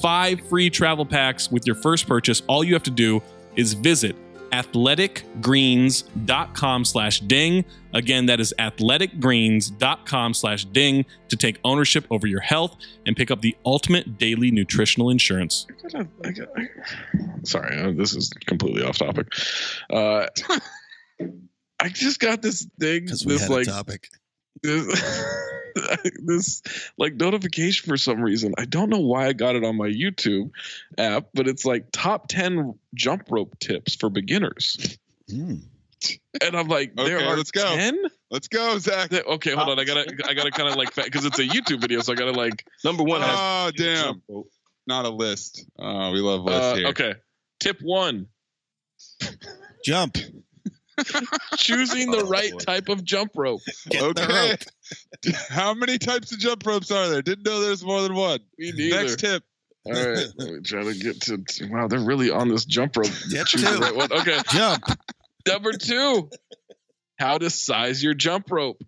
five 0.00 0.40
free 0.48 0.70
travel 0.70 1.04
packs 1.04 1.52
with 1.52 1.66
your 1.66 1.76
first 1.76 2.06
purchase. 2.08 2.40
All 2.46 2.64
you 2.64 2.72
have 2.72 2.82
to 2.84 2.90
do 2.90 3.22
is 3.56 3.74
visit 3.74 4.16
athleticgreens.com 4.50 6.84
slash 6.84 7.20
ding. 7.20 7.64
Again, 7.92 8.26
that 8.26 8.38
is 8.40 8.52
athleticgreens.com 8.58 10.34
slash 10.34 10.64
ding 10.66 11.04
to 11.28 11.36
take 11.36 11.58
ownership 11.64 12.06
over 12.10 12.26
your 12.26 12.40
health 12.40 12.76
and 13.06 13.16
pick 13.16 13.30
up 13.30 13.40
the 13.40 13.56
ultimate 13.64 14.18
daily 14.18 14.50
nutritional 14.50 15.10
insurance. 15.10 15.66
Sorry, 17.44 17.78
uh, 17.78 17.92
this 17.92 18.14
is 18.14 18.30
completely 18.46 18.82
off 18.84 18.98
topic. 18.98 19.28
Uh, 19.90 20.26
I 21.80 21.88
just 21.88 22.20
got 22.20 22.42
this 22.42 22.66
thing, 22.78 23.04
Because 23.04 23.24
we 23.24 23.32
this 23.32 23.42
had 23.42 23.50
like 23.50 23.66
a 23.66 23.70
topic. 23.70 24.08
this 24.62 26.62
like 26.98 27.14
notification 27.14 27.88
for 27.88 27.96
some 27.96 28.20
reason. 28.20 28.54
I 28.58 28.64
don't 28.64 28.90
know 28.90 28.98
why 29.00 29.26
I 29.26 29.32
got 29.32 29.56
it 29.56 29.64
on 29.64 29.76
my 29.76 29.88
YouTube 29.88 30.50
app, 30.98 31.26
but 31.34 31.48
it's 31.48 31.64
like 31.64 31.86
top 31.92 32.28
10 32.28 32.74
jump 32.94 33.24
rope 33.30 33.58
tips 33.58 33.94
for 33.94 34.10
beginners. 34.10 34.98
Mm. 35.30 35.62
And 36.42 36.56
I'm 36.56 36.68
like, 36.68 36.94
there 36.96 37.18
Okay, 37.18 37.26
are 37.26 37.36
let's 37.36 37.50
go. 37.50 37.76
10? 37.76 37.98
Let's 38.30 38.48
go, 38.48 38.78
Zach. 38.78 39.12
Okay, 39.12 39.52
hold 39.52 39.68
on. 39.68 39.78
I 39.78 39.84
gotta, 39.84 40.14
I 40.28 40.34
gotta 40.34 40.50
kind 40.50 40.68
of 40.68 40.76
like, 40.76 40.94
because 40.94 41.24
it's 41.24 41.38
a 41.38 41.44
YouTube 41.44 41.80
video, 41.80 42.00
so 42.00 42.12
I 42.12 42.16
gotta 42.16 42.32
like. 42.32 42.64
Number 42.84 43.02
one 43.02 43.20
has 43.20 43.36
Oh 43.38 43.70
damn! 43.76 44.22
Not 44.86 45.04
a 45.04 45.10
list. 45.10 45.66
Oh, 45.78 46.10
we 46.12 46.20
love 46.20 46.42
lists 46.44 46.60
Uh, 46.60 46.74
here. 46.76 46.86
okay, 46.88 47.14
tip 47.60 47.78
one: 47.82 48.28
Jump. 49.84 50.16
Choosing 51.56 52.10
the 52.10 52.18
Oh, 52.24 52.28
right 52.28 52.52
boy. 52.52 52.58
type 52.58 52.88
of 52.88 53.04
jump 53.04 53.32
rope. 53.36 53.60
Get 53.88 54.00
the 54.14 54.22
Okay. 54.24 54.50
rope. 54.50 55.34
How 55.48 55.74
many 55.74 55.98
types 55.98 56.32
of 56.32 56.38
jump 56.38 56.64
ropes 56.66 56.90
are 56.90 57.08
there? 57.08 57.22
Didn't 57.22 57.44
know 57.46 57.60
there's 57.60 57.84
more 57.84 58.02
than 58.02 58.14
one. 58.14 58.40
Me 58.58 58.72
neither. 58.72 58.96
Next 59.02 59.18
tip. 59.20 59.42
All 59.86 59.92
right, 59.92 60.26
let 60.36 60.52
me 60.52 60.60
try 60.64 60.82
to 60.84 60.94
get 60.94 61.20
to. 61.22 61.42
Wow, 61.70 61.88
they're 61.88 62.00
really 62.00 62.30
on 62.30 62.48
this 62.48 62.64
jump 62.66 62.96
rope. 62.96 63.10
Tip 63.30 63.46
Choose 63.46 63.62
the 63.62 63.78
right 63.78 63.94
one. 63.94 64.12
Okay, 64.12 64.38
Jump. 64.50 64.84
number 65.48 65.72
two: 65.72 66.28
how 67.18 67.38
to 67.38 67.48
size 67.48 68.02
your 68.02 68.12
jump 68.14 68.50
rope. 68.50 68.82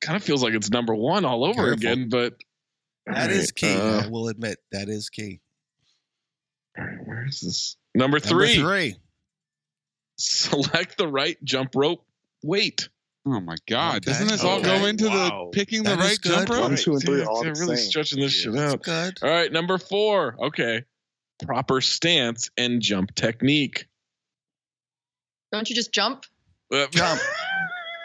Kind 0.00 0.16
of 0.16 0.24
feels 0.24 0.42
like 0.42 0.54
it's 0.54 0.70
number 0.70 0.94
one 0.94 1.24
all 1.24 1.44
over 1.44 1.54
Careful. 1.54 1.72
again, 1.74 2.08
but 2.10 2.34
That 3.06 3.30
is 3.30 3.52
key. 3.52 3.66
Uh, 3.68 4.02
I 4.02 4.08
will 4.08 4.28
admit 4.28 4.58
that 4.72 4.88
is 4.88 5.10
key. 5.10 5.40
all 6.76 6.84
right, 6.84 6.96
where 7.06 7.24
is 7.26 7.40
this? 7.40 7.76
Number 7.94 8.18
Number 8.18 8.46
three: 8.46 8.56
three. 8.56 8.96
Select 10.16 10.98
the 10.98 11.08
right 11.08 11.36
jump 11.44 11.74
rope 11.74 12.04
weight. 12.42 12.88
Oh 13.26 13.40
my 13.40 13.56
God! 13.68 13.96
Okay. 13.96 14.12
Doesn't 14.12 14.28
this 14.28 14.44
all 14.44 14.60
go 14.62 14.86
into 14.86 15.08
Wow. 15.08 15.50
the 15.52 15.58
picking 15.58 15.82
That 15.82 15.98
the 15.98 16.04
is 16.04 16.10
right 16.10 16.18
jump 16.22 16.48
rope? 16.48 16.60
One, 16.62 16.76
two, 16.76 16.92
and 16.92 17.02
three 17.02 17.20
are 17.22 17.26
all 17.28 17.42
They're 17.42 17.54
the 17.54 17.60
really 17.60 17.76
same. 17.76 17.90
stretching 17.90 18.20
this 18.20 18.32
shit 18.32 18.54
out. 18.56 18.82
good. 18.82 19.18
All 19.22 19.28
right, 19.28 19.50
number 19.50 19.78
four. 19.78 20.36
Okay. 20.46 20.84
Proper 21.44 21.80
stance 21.80 22.50
and 22.56 22.80
jump 22.80 23.14
technique. 23.14 23.86
Don't 25.52 25.68
you 25.68 25.74
just 25.76 25.92
jump? 25.92 26.24
Uh, 26.72 26.86
Jump 26.90 27.20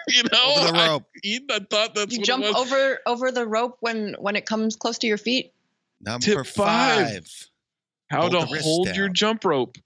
you 0.08 0.24
know, 0.24 0.56
over 0.58 0.68
the 0.68 0.74
rope. 0.74 1.04
Eden, 1.24 1.48
I 1.52 1.60
thought 1.70 1.96
that's 1.96 2.12
You 2.14 2.20
what 2.20 2.26
jump 2.26 2.44
it 2.44 2.54
was. 2.54 2.72
over 2.72 3.00
over 3.06 3.32
the 3.32 3.46
rope 3.48 3.78
when 3.80 4.16
when 4.20 4.36
it 4.36 4.46
comes 4.46 4.76
close 4.76 4.98
to 5.00 5.08
your 5.08 5.18
feet. 5.18 5.54
Number 6.02 6.26
Tip 6.26 6.46
five. 6.48 7.08
five. 7.08 7.48
How 8.10 8.22
Hold 8.22 8.32
to 8.34 8.40
the 8.40 8.48
wrist 8.52 8.66
hold 8.66 8.96
your 8.96 9.08
jump 9.10 9.46
rope. 9.46 9.78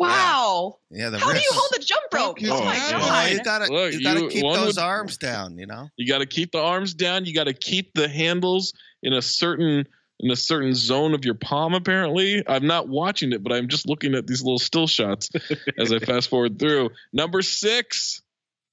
Wow. 0.00 0.78
Yeah, 0.90 1.10
the 1.10 1.18
How 1.18 1.28
wrist. 1.28 1.42
do 1.42 1.54
you 1.54 1.60
hold 1.60 1.70
a 1.76 1.84
jump 1.84 2.02
rope? 2.12 2.38
Focus, 2.38 2.48
Oh 2.50 2.64
my 2.64 2.72
man. 2.72 2.98
Well, 2.98 3.08
god. 3.08 3.30
you 3.32 3.42
gotta, 3.44 3.72
Look, 3.72 3.92
you 3.92 4.02
gotta 4.02 4.20
you- 4.20 4.28
keep 4.28 4.42
those 4.42 4.76
would- 4.76 4.78
arms 4.82 5.16
down. 5.18 5.58
You 5.58 5.66
know. 5.66 5.88
You 5.96 6.08
got 6.08 6.18
to 6.18 6.26
keep 6.26 6.52
the 6.52 6.60
arms 6.60 6.94
down. 6.94 7.24
You 7.26 7.34
got 7.34 7.44
to 7.44 7.52
keep 7.54 7.92
the 7.94 8.08
handles 8.08 8.72
in 9.02 9.12
a 9.12 9.20
certain 9.22 9.86
in 10.22 10.30
a 10.30 10.36
certain 10.36 10.74
zone 10.74 11.14
of 11.14 11.24
your 11.24 11.34
palm. 11.34 11.74
Apparently, 11.74 12.42
I'm 12.46 12.66
not 12.66 12.88
watching 12.88 13.32
it, 13.32 13.42
but 13.42 13.52
I'm 13.52 13.68
just 13.68 13.88
looking 13.88 14.14
at 14.14 14.26
these 14.26 14.42
little 14.42 14.58
still 14.58 14.86
shots 14.86 15.30
as 15.78 15.92
I 15.92 15.98
fast 15.98 16.28
forward 16.30 16.58
through. 16.58 16.90
Number 17.12 17.42
six. 17.42 18.20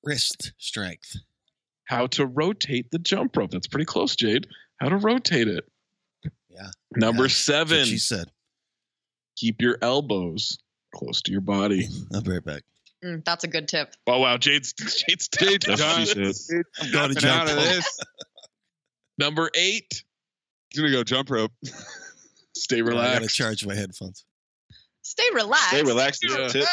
Wrist 0.03 0.53
strength. 0.57 1.15
how 1.85 2.07
to 2.07 2.25
rotate 2.25 2.91
the 2.91 2.99
jump 2.99 3.35
rope. 3.35 3.51
That's 3.51 3.67
pretty 3.67 3.85
close, 3.85 4.15
Jade. 4.15 4.47
How 4.79 4.89
to 4.89 4.97
rotate 4.97 5.47
it. 5.47 5.65
Yeah. 6.49 6.69
Number 6.95 7.23
Yeah, 7.23 7.29
seven, 7.29 7.85
she 7.85 7.97
said. 7.97 8.27
keep 9.37 9.61
your 9.61 9.77
elbows 9.81 10.57
close 10.93 11.21
to 11.23 11.31
your 11.31 11.41
body. 11.41 11.87
I'll 12.13 12.21
be 12.21 12.31
right 12.31 12.43
back. 12.43 12.63
Mm, 13.03 13.23
that's 13.23 13.43
a 13.43 13.47
good 13.47 13.67
tip. 13.67 13.93
Oh 14.07 14.19
wow, 14.19 14.37
Jade's 14.37 14.73
Jade's 14.77 15.27
Jade's 15.27 15.65
tapped 15.65 15.65
done. 15.65 15.81
out. 15.81 16.07
I'm 16.81 16.91
going 16.91 17.09
to 17.13 17.15
Tapping 17.15 17.29
out 17.29 17.47
of 17.49 17.55
this. 17.63 17.99
Number 19.19 19.49
eight, 19.55 20.03
He's 20.69 20.79
gonna 20.81 20.91
go 20.91 21.03
jump 21.03 21.29
rope. 21.29 21.51
stay 22.55 22.81
relaxed. 22.81 23.11
I 23.15 23.19
gotta 23.19 23.27
charge 23.27 23.65
my 23.65 23.75
headphones. 23.75 24.25
Stay 25.01 25.23
relaxed. 25.33 25.69
Stay 25.69 25.83
relaxed. 25.83 26.25
is 26.25 26.33
a 26.35 26.41
Yeah. 26.41 26.47
tip. 26.49 26.65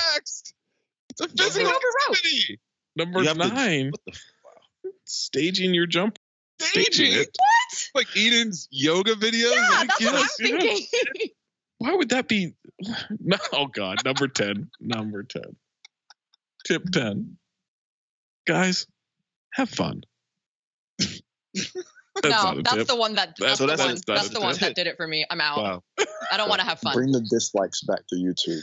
It's 1.10 1.20
a 1.20 1.26
Jump 1.26 1.38
physical 1.38 1.68
over 1.68 1.78
rope. 2.08 2.16
activity. 2.16 2.60
Number 2.96 3.20
You 3.22 3.28
have 3.28 3.38
to- 3.38 3.48
nine, 3.48 3.90
What 3.90 4.00
the 4.06 4.12
f- 4.12 4.92
staging 5.04 5.72
your 5.74 5.86
jump. 5.86 6.18
Staging. 6.60 7.12
it. 7.12 7.28
What? 7.38 7.88
Like 7.94 8.16
Eden's 8.16 8.66
yoga 8.70 9.12
videos. 9.14 9.52
Yeah, 9.54 9.68
Like, 9.70 9.88
that's 9.88 10.04
what 10.04 10.14
I'm 10.14 10.20
yes, 10.20 10.36
thinking. 10.36 11.28
Why 11.84 11.94
would 11.94 12.08
that 12.08 12.28
be? 12.28 12.54
No, 13.20 13.36
oh 13.52 13.66
God, 13.66 14.02
number 14.06 14.26
ten. 14.26 14.70
Number 14.80 15.22
ten. 15.22 15.54
Tip 16.66 16.84
ten. 16.90 17.36
Guys, 18.46 18.86
have 19.52 19.68
fun. 19.68 20.02
That's 22.22 22.44
no, 22.44 22.62
that's 22.62 22.76
tip. 22.76 22.86
the 22.86 22.94
one 22.96 23.16
that 23.16 23.34
that's, 23.38 23.58
So 23.58 23.66
the 23.66 23.72
that's- 23.72 23.86
one 23.86 23.94
that's 23.94 24.04
that's 24.06 24.28
the 24.28 24.40
one 24.40 24.56
that 24.60 24.74
did 24.76 24.86
it 24.86 24.96
for 24.96 25.06
me. 25.06 25.26
I'm 25.28 25.40
out. 25.40 25.58
Wow. 25.58 25.82
I 26.32 26.36
don't 26.36 26.48
want 26.48 26.60
to 26.60 26.66
have 26.66 26.78
fun. 26.78 26.94
Bring 26.94 27.10
the 27.12 27.20
dislikes 27.28 27.82
back 27.82 28.06
to 28.08 28.14
YouTube. 28.14 28.62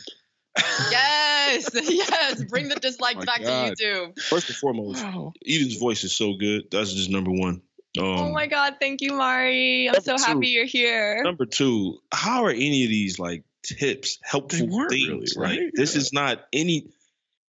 Yes, 0.90 1.70
yes. 1.74 2.44
Bring 2.46 2.70
the 2.70 2.76
oh 2.78 2.80
dislikes 2.80 3.18
my 3.18 3.26
back 3.26 3.42
God. 3.44 3.76
to 3.78 3.84
YouTube. 3.84 4.20
First 4.22 4.48
and 4.50 4.56
foremost, 4.58 5.04
Wow. 5.04 5.34
Eden's 5.46 5.76
voice 5.76 6.04
is 6.06 6.16
so 6.16 6.34
good. 6.36 6.72
That's 6.72 6.94
just 6.94 7.10
number 7.10 7.32
one. 7.32 7.62
Um, 7.97 8.06
oh 8.06 8.32
my 8.32 8.47
God! 8.47 8.77
Thank 8.80 9.01
you, 9.01 9.13
Mari. 9.13 9.89
I'm 9.89 10.01
so 10.01 10.13
Number 10.13 10.25
happy 10.25 10.47
you're 10.47 10.65
here. 10.65 11.23
Number 11.23 11.45
two, 11.45 11.99
how 12.12 12.45
are 12.45 12.49
any 12.49 12.84
of 12.84 12.89
these 12.89 13.19
like 13.19 13.43
tips 13.63 14.17
helpful 14.23 14.88
things? 14.89 15.36
really, 15.36 15.49
Like 15.49 15.60
right? 15.60 15.71
this 15.73 15.95
is 15.95 16.13
not 16.13 16.45
any. 16.54 16.88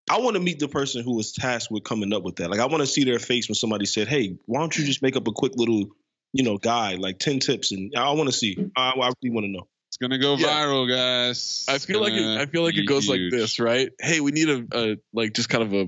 I 0.09 0.19
want 0.19 0.35
to 0.35 0.41
meet 0.41 0.59
the 0.59 0.67
person 0.67 1.03
who 1.03 1.15
was 1.15 1.31
tasked 1.31 1.71
with 1.71 1.83
coming 1.83 2.11
up 2.11 2.23
with 2.23 2.37
that. 2.37 2.49
Like 2.49 2.59
I 2.59 2.65
want 2.65 2.81
to 2.81 2.87
see 2.87 3.03
their 3.03 3.19
face 3.19 3.47
when 3.47 3.55
somebody 3.55 3.85
said, 3.85 4.07
"Hey, 4.07 4.37
why 4.45 4.59
don't 4.59 4.75
you 4.77 4.83
just 4.83 5.01
make 5.03 5.15
up 5.15 5.27
a 5.27 5.31
quick 5.31 5.53
little, 5.55 5.85
you 6.33 6.43
know, 6.43 6.57
guide 6.57 6.97
like 6.99 7.19
ten 7.19 7.39
tips?" 7.39 7.71
And 7.71 7.93
I 7.95 8.11
want 8.11 8.27
to 8.29 8.35
see. 8.35 8.57
I, 8.75 8.89
I 8.89 9.11
really 9.21 9.33
want 9.33 9.45
to 9.45 9.51
know. 9.51 9.67
It's 9.89 9.97
gonna 9.97 10.17
go 10.17 10.37
Yeah. 10.37 10.47
viral, 10.47 10.89
guys. 10.89 11.65
I 11.69 11.75
It's 11.75 11.85
feel 11.85 12.01
like 12.01 12.13
it, 12.13 12.39
I 12.39 12.45
feel 12.47 12.63
like 12.63 12.75
it 12.75 12.81
be 12.81 12.85
goes 12.87 13.07
like 13.07 13.19
this, 13.29 13.59
right? 13.59 13.91
Hey, 13.99 14.21
we 14.21 14.31
need 14.31 14.49
a, 14.49 14.65
a 14.73 14.97
like 15.13 15.33
just 15.33 15.49
kind 15.49 15.63
of 15.63 15.73
a 15.73 15.87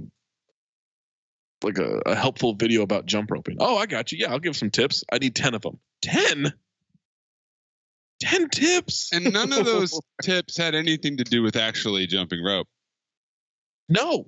like 1.63 1.77
a, 1.77 2.01
a 2.05 2.15
helpful 2.15 2.53
video 2.55 2.81
about 2.81 3.05
jump 3.05 3.31
roping. 3.31 3.57
Oh, 3.59 3.77
I 3.77 3.85
got 3.85 4.11
you. 4.11 4.17
Yeah, 4.19 4.31
I'll 4.31 4.39
give 4.39 4.55
some 4.55 4.69
tips. 4.71 5.03
I 5.11 5.17
need 5.19 5.35
ten 5.35 5.53
of 5.53 5.61
them. 5.61 5.79
Ten. 6.01 6.53
Ten 8.21 8.49
tips. 8.49 9.11
And 9.13 9.33
none 9.33 9.51
of 9.53 9.65
those 9.65 9.99
tips 10.21 10.55
had 10.57 10.75
anything 10.75 11.17
to 11.17 11.23
do 11.23 11.41
with 11.43 11.55
actually 11.55 12.07
jumping 12.07 12.43
rope. 12.43 12.67
no. 13.89 14.27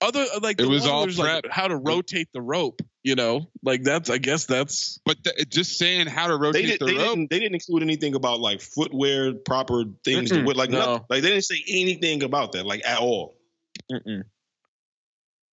Other 0.00 0.24
uh, 0.32 0.38
like 0.40 0.60
It 0.60 0.68
was 0.68 0.86
all 0.86 0.98
where 0.98 1.06
there's, 1.06 1.18
like, 1.18 1.42
prep. 1.42 1.52
how 1.52 1.66
to 1.66 1.74
rotate 1.74 2.28
the 2.32 2.40
rope. 2.40 2.82
You 3.02 3.16
know, 3.16 3.50
like 3.64 3.82
that's. 3.82 4.10
I 4.10 4.18
guess 4.18 4.46
that's. 4.46 5.00
But 5.04 5.24
th- 5.24 5.48
just 5.48 5.76
saying 5.76 6.06
how 6.06 6.28
to 6.28 6.34
They, 6.34 6.38
rotate 6.38 6.66
did, 6.66 6.78
the 6.80 6.84
they 6.86 6.92
rope. 6.94 7.08
didn't. 7.16 7.30
They 7.30 7.40
didn't 7.40 7.54
include 7.54 7.82
anything 7.82 8.14
about 8.14 8.38
like 8.38 8.60
footwear, 8.60 9.34
proper 9.34 9.82
things. 10.04 10.30
to 10.30 10.36
Mm-mm, 10.36 10.54
like 10.54 10.70
no. 10.70 10.78
nothing. 10.78 11.06
Like 11.10 11.22
they 11.22 11.30
didn't 11.30 11.46
say 11.46 11.64
anything 11.66 12.22
about 12.22 12.52
that, 12.52 12.64
like 12.64 12.86
at 12.86 13.00
all. 13.00 13.38
Mm-mm. 13.90 14.22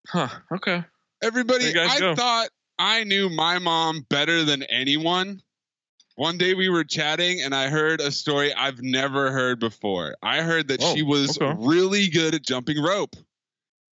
Huh. 0.09 0.29
Okay. 0.53 0.83
Everybody, 1.21 1.65
There 1.71 1.83
you 1.83 1.89
guys 1.89 1.97
I 1.97 1.99
go. 1.99 2.15
thought 2.15 2.49
I 2.77 3.03
knew 3.03 3.29
my 3.29 3.59
mom 3.59 4.05
better 4.09 4.43
than 4.43 4.63
anyone. 4.63 5.41
One 6.15 6.37
day 6.37 6.53
we 6.53 6.69
were 6.69 6.83
chatting 6.83 7.41
and 7.41 7.53
I 7.53 7.69
heard 7.69 7.99
a 7.99 8.11
story 8.11 8.53
I've 8.53 8.81
never 8.81 9.31
heard 9.31 9.59
before. 9.59 10.15
I 10.23 10.41
heard 10.41 10.67
that 10.69 10.81
Oh, 10.81 10.95
she 10.95 11.03
was 11.03 11.37
okay. 11.37 11.53
really 11.59 12.07
good 12.09 12.35
at 12.35 12.41
jumping 12.41 12.81
rope. 12.81 13.15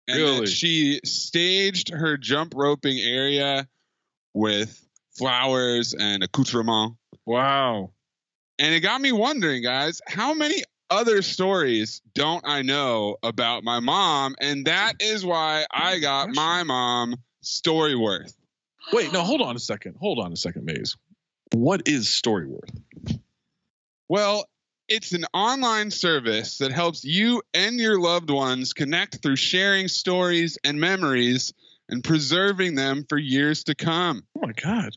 And 0.08 0.18
Really? 0.18 0.40
that 0.42 0.50
she 0.50 1.00
staged 1.06 1.90
her 1.90 2.18
jump 2.18 2.54
roping 2.56 2.98
area 3.00 3.68
with 4.34 4.86
flowers 5.18 5.94
and 5.94 6.24
accoutrement. 6.24 6.96
Wow. 7.26 7.92
And 8.60 8.74
it 8.74 8.82
got 8.82 9.00
me 9.02 9.12
wondering, 9.12 9.64
guys, 9.64 10.02
how 10.08 10.34
many 10.34 10.64
other 10.94 11.22
stories 11.24 12.02
don't 12.14 12.48
I 12.48 12.62
know 12.62 13.18
about 13.24 13.64
my 13.64 13.80
mom? 13.80 14.36
And 14.40 14.66
that 14.68 14.94
is 15.00 15.26
why 15.26 15.66
I 15.72 16.00
got 16.00 16.30
my 16.30 16.64
mom 16.64 17.16
Storyworth. 17.44 18.34
Wait. 18.92 19.12
No. 19.12 19.22
Hold 19.22 19.42
on 19.42 19.56
a 19.56 19.60
second. 19.60 19.96
Hold 20.00 20.20
on 20.20 20.32
a 20.32 20.36
second, 20.36 20.66
Maze. 20.66 20.96
What 21.52 21.88
is 21.88 22.08
Storyworth? 22.08 22.80
Well, 24.08 24.46
it's 24.88 25.14
an 25.14 25.26
online 25.34 25.90
service 25.90 26.60
that 26.60 26.72
helps 26.72 27.04
you 27.04 27.42
and 27.54 27.78
your 27.78 28.00
loved 28.00 28.30
ones 28.30 28.74
connect 28.74 29.22
through 29.22 29.38
sharing 29.38 29.88
stories 29.88 30.58
and 30.64 30.80
memories 30.80 31.54
and 31.89 32.04
preserving 32.04 32.76
them 32.76 33.06
for 33.10 33.18
years 33.18 33.64
to 33.66 33.76
come. 33.76 34.24
Oh 34.38 34.41
my 34.46 34.54
God. 34.54 34.96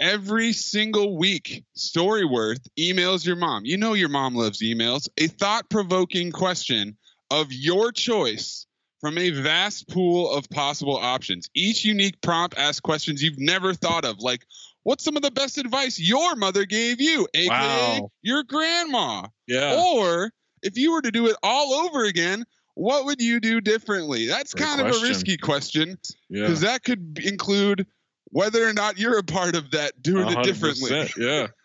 Every 0.00 0.52
single 0.52 1.16
week, 1.16 1.64
Storyworth 1.76 2.66
emails 2.78 3.24
your 3.24 3.36
mom. 3.36 3.64
You 3.64 3.76
know 3.76 3.94
your 3.94 4.08
mom 4.08 4.34
loves 4.34 4.60
emails. 4.60 5.08
A 5.18 5.28
thought 5.28 5.70
provoking 5.70 6.32
question 6.32 6.96
of 7.30 7.52
your 7.52 7.92
choice 7.92 8.66
from 9.00 9.18
a 9.18 9.30
vast 9.30 9.88
pool 9.88 10.32
of 10.32 10.48
possible 10.50 10.96
options. 10.96 11.48
Each 11.54 11.84
unique 11.84 12.20
prompt 12.22 12.58
asks 12.58 12.80
questions 12.80 13.22
you've 13.22 13.38
never 13.38 13.74
thought 13.74 14.04
of, 14.04 14.18
like, 14.18 14.46
what's 14.82 15.04
some 15.04 15.16
of 15.16 15.22
the 15.22 15.30
best 15.30 15.58
advice 15.58 15.98
your 15.98 16.34
mother 16.36 16.64
gave 16.64 17.00
you, 17.00 17.28
aka 17.34 17.48
Wow. 18.00 18.10
your 18.22 18.42
grandma? 18.42 19.26
Yeah. 19.46 19.80
Or 19.80 20.32
if 20.62 20.76
you 20.76 20.92
were 20.92 21.02
to 21.02 21.10
do 21.10 21.26
it 21.26 21.36
all 21.42 21.74
over 21.86 22.04
again, 22.04 22.44
what 22.74 23.04
would 23.04 23.20
you 23.20 23.40
do 23.40 23.60
differently? 23.60 24.26
That's 24.26 24.54
Great 24.54 24.66
kind 24.66 24.80
of 24.80 24.88
a 24.88 25.00
risky 25.02 25.36
question 25.36 25.98
Yeah. 26.28 26.42
because 26.42 26.62
that 26.62 26.82
could 26.82 27.20
include 27.22 27.86
whether 28.34 28.68
or 28.68 28.72
not 28.72 28.98
you're 28.98 29.16
a 29.16 29.22
part 29.22 29.54
of 29.54 29.70
that 29.70 30.02
doing 30.02 30.28
it 30.28 30.36
100%, 30.38 30.42
differently. 30.42 31.08
Yeah. 31.16 31.46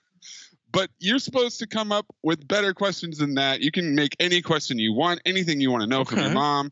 But 0.71 0.91
you're 0.99 1.17
supposed 1.17 1.57
to 1.61 1.67
come 1.67 1.91
up 1.91 2.05
with 2.21 2.47
better 2.47 2.75
questions 2.75 3.17
than 3.17 3.33
that. 3.33 3.59
You 3.59 3.71
can 3.71 3.95
make 3.95 4.15
any 4.19 4.43
question 4.43 4.77
you 4.77 4.93
want, 4.93 5.19
anything 5.25 5.59
you 5.59 5.71
want 5.71 5.81
to 5.81 5.89
know 5.89 6.05
from 6.05 6.19
your 6.19 6.29
mom. 6.29 6.71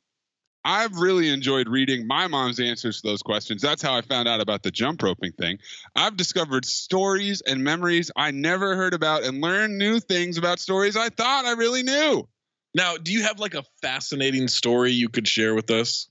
I've 0.63 0.95
really 0.97 1.29
enjoyed 1.29 1.67
reading 1.67 2.05
my 2.05 2.27
mom's 2.27 2.59
answers 2.59 3.01
to 3.01 3.07
those 3.07 3.23
questions. 3.23 3.59
That's 3.59 3.81
how 3.81 3.95
I 3.95 4.01
found 4.01 4.27
out 4.27 4.39
about 4.39 4.61
the 4.61 4.69
jump 4.69 5.01
roping 5.01 5.31
thing. 5.31 5.57
I've 5.95 6.15
discovered 6.15 6.63
stories 6.63 7.41
and 7.41 7.63
memories 7.63 8.11
I 8.15 8.29
never 8.29 8.75
heard 8.75 8.93
about 8.93 9.23
and 9.23 9.41
learned 9.41 9.79
new 9.79 9.99
things 9.99 10.37
about 10.37 10.59
stories 10.59 10.95
I 10.95 11.09
thought 11.09 11.45
I 11.45 11.53
really 11.53 11.81
knew. 11.81 12.29
Now, 12.75 12.97
do 12.97 13.11
you 13.11 13.23
have 13.23 13.39
like 13.39 13.55
a 13.55 13.63
fascinating 13.81 14.47
story 14.47 14.91
you 14.91 15.09
could 15.09 15.27
share 15.27 15.55
with 15.55 15.71
us? 15.71 16.07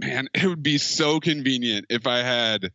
Man, 0.00 0.28
it 0.34 0.46
would 0.46 0.62
be 0.62 0.78
so 0.78 1.20
convenient 1.20 1.86
if 1.90 2.06
I 2.06 2.18
had 2.18 2.70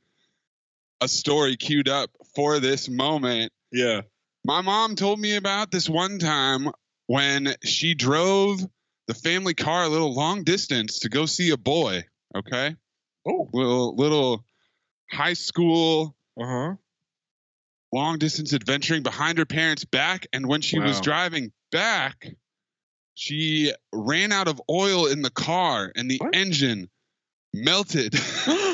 a 1.02 1.08
story 1.08 1.58
queued 1.58 1.90
up 1.90 2.10
for 2.36 2.60
this 2.60 2.90
moment. 2.90 3.52
Yeah. 3.72 4.02
My 4.46 4.62
mom 4.62 4.96
told 4.96 5.20
me 5.20 5.36
about 5.36 5.72
this 5.72 5.90
one 5.90 6.20
time 6.20 6.70
when 7.08 7.56
she 7.64 7.94
drove 7.94 8.62
the 9.08 9.14
family 9.14 9.54
car 9.54 9.84
a 9.84 9.90
little 9.90 10.14
long 10.14 10.44
distance 10.44 11.00
to 11.00 11.10
go 11.10 11.26
see 11.26 11.50
a 11.52 11.58
boy. 11.58 12.06
Okay. 12.36 12.76
Oh. 13.28 13.50
Little 13.52 13.96
little 13.96 14.46
high 15.12 15.34
school 15.34 16.16
Uh 16.40 16.46
huh. 16.46 16.76
long 17.92 18.18
distance 18.18 18.54
adventuring 18.54 19.04
behind 19.04 19.38
her 19.40 19.46
parents' 19.46 19.84
back. 19.86 20.28
And 20.32 20.48
when 20.48 20.62
she 20.62 20.80
was 20.80 21.02
driving 21.02 21.52
back, 21.72 22.28
she 23.16 23.74
ran 23.92 24.32
out 24.32 24.48
of 24.48 24.62
oil 24.70 25.08
in 25.08 25.22
the 25.22 25.32
car 25.32 25.92
and 25.96 26.10
the 26.10 26.22
engine 26.34 26.90
melted 27.54 28.14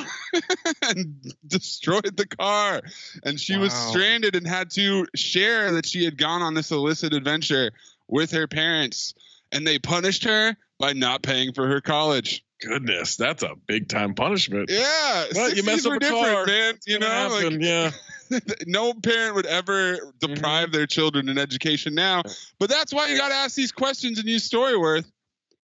and 0.81 1.33
destroyed 1.47 2.17
the 2.17 2.27
car. 2.27 2.81
And 3.23 3.39
she 3.39 3.57
was 3.57 3.73
stranded 3.73 4.35
and 4.35 4.47
had 4.47 4.71
to 4.71 5.07
share 5.15 5.73
that 5.73 5.85
she 5.85 6.05
had 6.05 6.17
gone 6.17 6.41
on 6.41 6.53
this 6.53 6.71
illicit 6.71 7.13
adventure 7.13 7.71
with 8.07 8.31
her 8.31 8.47
parents. 8.47 9.13
And 9.51 9.65
they 9.65 9.79
punished 9.79 10.23
her 10.25 10.57
by 10.79 10.93
not 10.93 11.21
paying 11.21 11.53
for 11.53 11.67
her 11.67 11.81
college. 11.81 12.43
Goodness, 12.61 13.17
that's 13.17 13.43
a 13.43 13.55
big 13.67 13.89
time 13.89 14.15
punishment. 14.15 14.69
Yeah, 14.69 15.25
Well, 15.33 15.53
you 15.53 15.61
60s 15.61 15.65
mess 15.65 15.85
up 15.85 15.93
a 15.93 15.99
car. 15.99 16.45
man. 16.45 16.79
You 16.87 16.99
know, 16.99 17.29
like, 17.31 17.61
yeah. 17.61 17.91
no 18.65 18.93
parent 18.93 19.35
would 19.35 19.45
ever 19.45 20.13
deprive 20.19 20.67
mm-hmm. 20.67 20.71
their 20.71 20.87
children 20.87 21.29
an 21.29 21.37
education 21.37 21.95
now. 21.95 22.23
But 22.57 22.69
that's 22.69 22.93
why 22.93 23.07
you 23.07 23.17
got 23.17 23.29
to 23.29 23.35
ask 23.35 23.55
these 23.55 23.71
questions 23.71 24.19
and 24.19 24.27
use 24.27 24.49
Storyworth. 24.49 25.05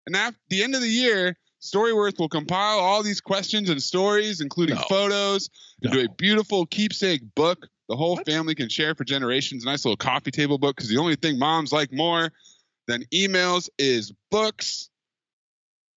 And 0.07 0.15
at 0.15 0.33
the 0.49 0.63
end 0.63 0.75
of 0.75 0.81
the 0.81 0.89
year, 0.89 1.37
Storyworth 1.61 2.19
will 2.19 2.29
compile 2.29 2.79
all 2.79 3.03
these 3.03 3.21
questions 3.21 3.69
and 3.69 3.81
stories, 3.81 4.41
including 4.41 4.75
No. 4.75 4.83
photos, 4.89 5.49
into 5.81 6.03
a 6.03 6.09
beautiful 6.09 6.65
keepsake 6.65 7.21
book 7.35 7.67
the 7.89 7.97
whole 7.97 8.17
family 8.17 8.53
can 8.53 8.69
share 8.69 8.93
for 8.93 9.03
generations. 9.03 9.65
Nice 9.65 9.83
little 9.83 9.97
coffee 9.97 10.29
table 10.29 10.59
book 10.59 10.77
because 10.77 10.89
the 10.89 10.97
only 10.97 11.15
thing 11.15 11.39
moms 11.39 11.73
like 11.73 11.91
more 11.91 12.31
than 12.87 13.03
emails 13.11 13.67
is 13.79 14.13
books. 14.29 14.89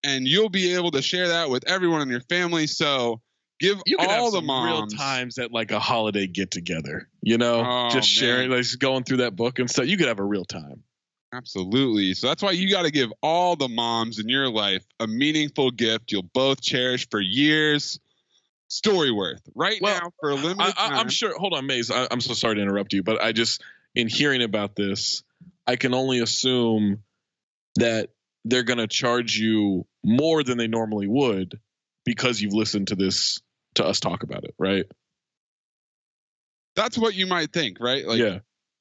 And 0.04 0.26
you'll 0.26 0.50
be 0.50 0.74
able 0.74 0.92
to 0.92 1.02
share 1.02 1.28
that 1.28 1.50
with 1.50 1.68
everyone 1.68 2.02
in 2.02 2.08
your 2.10 2.22
family. 2.22 2.66
So 2.66 3.22
give 3.60 3.82
You 3.86 3.98
could 3.98 4.10
all 4.10 4.32
have 4.32 4.32
the 4.32 4.48
some 4.48 4.66
real 4.66 4.88
times 4.88 5.38
at 5.38 5.52
like 5.52 5.72
a 5.72 5.80
holiday 5.80 6.28
get 6.28 6.50
together. 6.50 7.10
You 7.22 7.38
know, 7.38 7.66
Oh, 7.68 7.90
just 7.92 8.10
sharing, 8.10 8.50
like 8.50 8.64
just 8.64 8.80
going 8.80 9.04
through 9.04 9.18
that 9.18 9.36
book 9.36 9.60
and 9.60 9.70
stuff. 9.70 9.86
You 9.86 9.98
could 9.98 10.08
have 10.08 10.20
a 10.20 10.24
real 10.24 10.46
time. 10.46 10.84
Absolutely. 11.34 12.14
So 12.14 12.28
that's 12.28 12.44
why 12.44 12.52
you 12.52 12.70
got 12.70 12.84
to 12.84 12.92
give 12.92 13.12
all 13.22 13.56
the 13.56 13.70
moms 13.70 14.20
in 14.20 14.28
your 14.28 14.50
life 14.50 14.86
a 15.00 15.08
meaningful 15.08 15.72
gift 15.72 16.12
you'll 16.12 16.24
both 16.24 16.62
cherish 16.62 17.08
for 17.10 17.20
years. 17.20 18.00
Storyworth 18.70 19.42
right 19.54 19.80
Well, 19.82 20.00
now 20.00 20.12
for 20.22 20.30
a 20.30 20.36
limited 20.36 20.74
I, 20.78 21.00
I'm 21.00 21.10
sure. 21.10 21.38
Hold 21.38 21.54
on, 21.54 21.68
Maze. 21.68 21.92
I, 21.92 22.08
I'm 22.10 22.22
so 22.22 22.34
sorry 22.34 22.56
to 22.56 22.62
interrupt 22.62 22.94
you, 22.94 23.04
but 23.04 23.22
I 23.22 23.34
just, 23.34 23.62
in 23.96 24.08
hearing 24.08 24.42
about 24.42 24.78
this, 24.78 25.24
I 25.68 25.76
can 25.76 25.94
only 25.94 26.20
assume 26.20 27.04
that 27.76 28.12
they're 28.46 28.64
going 28.64 28.78
to 28.78 28.88
charge 28.88 29.38
you 29.38 29.86
more 30.06 30.42
than 30.44 30.58
they 30.58 30.68
normally 30.68 31.08
would 31.08 31.60
because 32.06 32.42
you've 32.42 32.54
listened 32.54 32.88
to 32.88 32.96
this 32.96 33.42
to 33.76 33.86
us 33.86 34.00
talk 34.00 34.24
about 34.24 34.44
it, 34.46 34.56
right? 34.58 34.86
That's 36.76 36.98
what 36.98 37.14
you 37.14 37.28
might 37.28 37.52
think, 37.52 37.78
right? 37.80 38.06
Like 38.06 38.20
yeah. 38.20 38.40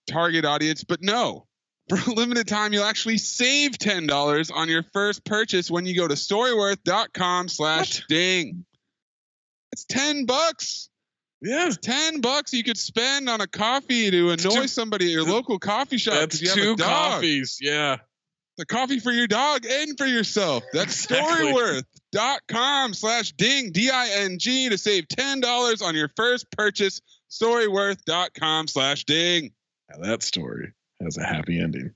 target 0.08 0.44
audience, 0.44 0.84
but 0.84 1.02
no. 1.02 1.46
For 1.90 1.98
a 2.10 2.14
limited 2.14 2.46
time, 2.48 2.72
you'll 2.72 2.84
actually 2.84 3.18
save 3.18 3.76
ten 3.76 4.06
dollars 4.06 4.50
on 4.50 4.68
your 4.68 4.84
first 4.92 5.24
purchase 5.24 5.70
when 5.70 5.84
you 5.86 5.94
go 5.96 6.06
to 6.08 6.14
storyworth.com 6.14 7.48
slash 7.48 8.04
ding. 8.08 8.64
It's 9.72 9.84
ten 9.84 10.24
bucks. 10.24 10.88
Yeah. 11.42 11.66
It's 11.66 11.78
ten 11.78 12.20
bucks 12.20 12.52
you 12.52 12.62
could 12.64 12.78
spend 12.78 13.28
on 13.28 13.40
a 13.40 13.46
coffee 13.46 14.10
to 14.10 14.30
annoy 14.30 14.50
two- 14.62 14.68
somebody 14.68 15.06
at 15.06 15.10
your 15.10 15.24
local 15.24 15.58
coffee 15.58 15.98
shop. 15.98 16.14
That's 16.14 16.40
you 16.40 16.48
have 16.48 16.56
two 16.56 16.76
coffees. 16.76 17.58
Yeah. 17.60 17.96
the 18.56 18.66
coffee 18.66 19.00
for 19.00 19.10
your 19.10 19.26
dog 19.26 19.64
and 19.66 19.96
for 19.98 20.06
yourself. 20.06 20.62
That's 20.72 21.04
Exactly. 21.06 21.52
storyworth.com 21.52 22.92
slash 22.94 23.32
ding, 23.32 23.72
D-I-N-G 23.72 24.68
to 24.68 24.76
save 24.78 25.08
$10 25.08 25.82
on 25.82 25.94
your 25.94 26.08
first 26.16 26.50
purchase. 26.52 27.00
Storyworth.com 27.30 28.68
slash 28.68 29.04
ding. 29.04 29.52
Now 29.90 30.06
that 30.08 30.22
story 30.22 30.72
has 31.02 31.16
a 31.16 31.24
happy 31.24 31.60
ending. 31.60 31.92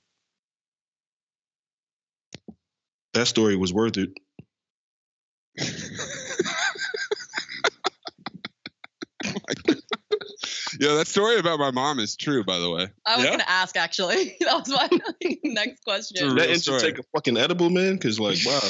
That 3.13 3.27
story 3.27 3.57
was 3.57 3.73
worth 3.73 3.97
it. 3.97 4.11
Yeah, 10.81 10.95
that 10.95 11.07
story 11.07 11.39
about 11.39 11.59
my 11.59 11.71
mom 11.71 12.01
is 12.01 12.17
true, 12.17 12.45
by 12.45 12.59
the 12.59 12.69
way. 12.71 12.89
I 13.07 13.17
was 13.17 13.25
Yeah? 13.25 13.31
gonna 13.33 13.45
ask 13.47 13.77
actually. 13.77 14.37
that 14.41 14.55
was 14.55 14.69
my 14.69 14.89
next 15.45 15.85
question. 15.85 16.19
True. 16.19 16.35
That 16.35 16.43
real 16.47 16.51
instant 16.55 16.79
story. 16.81 16.93
take 16.93 17.01
a 17.01 17.05
fucking 17.15 17.37
edible, 17.37 17.71
man, 17.71 17.95
because 17.95 18.19
like, 18.19 18.39
wow, 18.45 18.61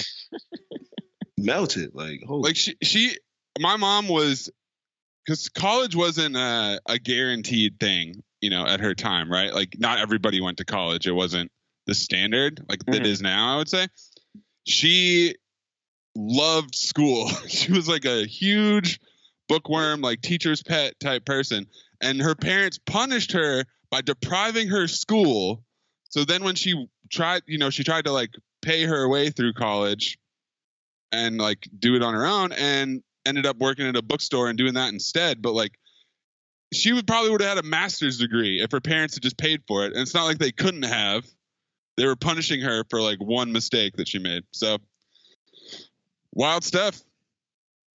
melted. 1.38 1.90
Like, 1.94 2.22
holy. 2.26 2.42
Like 2.42 2.56
she, 2.56 2.76
she 2.82 3.16
my 3.58 3.76
mom 3.76 4.08
was, 4.08 4.50
because 5.24 5.48
college 5.48 5.96
wasn't 5.96 6.36
a, 6.36 6.80
a 6.86 6.98
guaranteed 6.98 7.80
thing, 7.80 8.22
you 8.44 8.50
know, 8.50 8.66
at 8.66 8.80
her 8.80 8.94
time, 8.94 9.32
right? 9.32 9.54
Like 9.54 9.76
not 9.78 10.00
everybody 10.00 10.38
went 10.38 10.58
to 10.58 10.66
college. 10.66 11.06
It 11.06 11.12
wasn't 11.12 11.50
the 11.86 11.94
standard 11.94 12.62
like 12.68 12.80
it 12.86 13.02
Mhm. 13.02 13.06
is 13.06 13.22
now, 13.22 13.54
I 13.54 13.56
would 13.56 13.70
say. 13.70 13.88
She 14.66 15.36
loved 16.14 16.74
school. 16.74 17.28
she 17.48 17.72
was 17.72 17.88
like 17.88 18.04
a 18.04 18.26
huge 18.26 19.00
bookworm, 19.48 20.02
like 20.02 20.20
teacher's 20.20 20.62
pet 20.62 21.00
type 21.00 21.24
person. 21.24 21.66
And 22.02 22.20
her 22.20 22.34
parents 22.34 22.78
punished 22.84 23.32
her 23.32 23.64
by 23.90 24.02
depriving 24.02 24.68
her 24.68 24.88
school. 24.88 25.64
So 26.10 26.26
then 26.26 26.44
when 26.44 26.54
she 26.54 26.86
tried, 27.10 27.44
you 27.46 27.56
know, 27.56 27.70
she 27.70 27.82
tried 27.82 28.04
to 28.04 28.12
like 28.12 28.34
pay 28.60 28.84
her 28.84 29.08
way 29.08 29.30
through 29.30 29.54
college 29.54 30.18
and 31.12 31.38
like 31.38 31.66
do 31.78 31.94
it 31.94 32.02
on 32.02 32.12
her 32.12 32.26
own 32.26 32.52
and 32.52 33.02
ended 33.24 33.46
up 33.46 33.56
working 33.56 33.86
at 33.86 33.96
a 33.96 34.02
bookstore 34.02 34.50
and 34.50 34.58
doing 34.58 34.74
that 34.74 34.92
instead. 34.92 35.40
But 35.40 35.54
like 35.54 35.78
she 36.74 36.92
would 36.92 37.06
probably 37.06 37.30
would 37.30 37.40
have 37.40 37.56
had 37.56 37.64
a 37.64 37.66
master's 37.66 38.18
degree 38.18 38.62
if 38.62 38.70
her 38.72 38.80
parents 38.80 39.14
had 39.14 39.22
just 39.22 39.36
paid 39.36 39.62
for 39.66 39.84
it. 39.84 39.92
And 39.92 40.02
it's 40.02 40.14
not 40.14 40.24
like 40.24 40.38
they 40.38 40.52
couldn't 40.52 40.82
have. 40.82 41.24
They 41.96 42.06
were 42.06 42.16
punishing 42.16 42.60
her 42.60 42.84
for 42.90 43.00
like 43.00 43.18
one 43.18 43.52
mistake 43.52 43.96
that 43.96 44.08
she 44.08 44.18
made. 44.18 44.44
So 44.52 44.78
wild 46.32 46.64
stuff. 46.64 47.00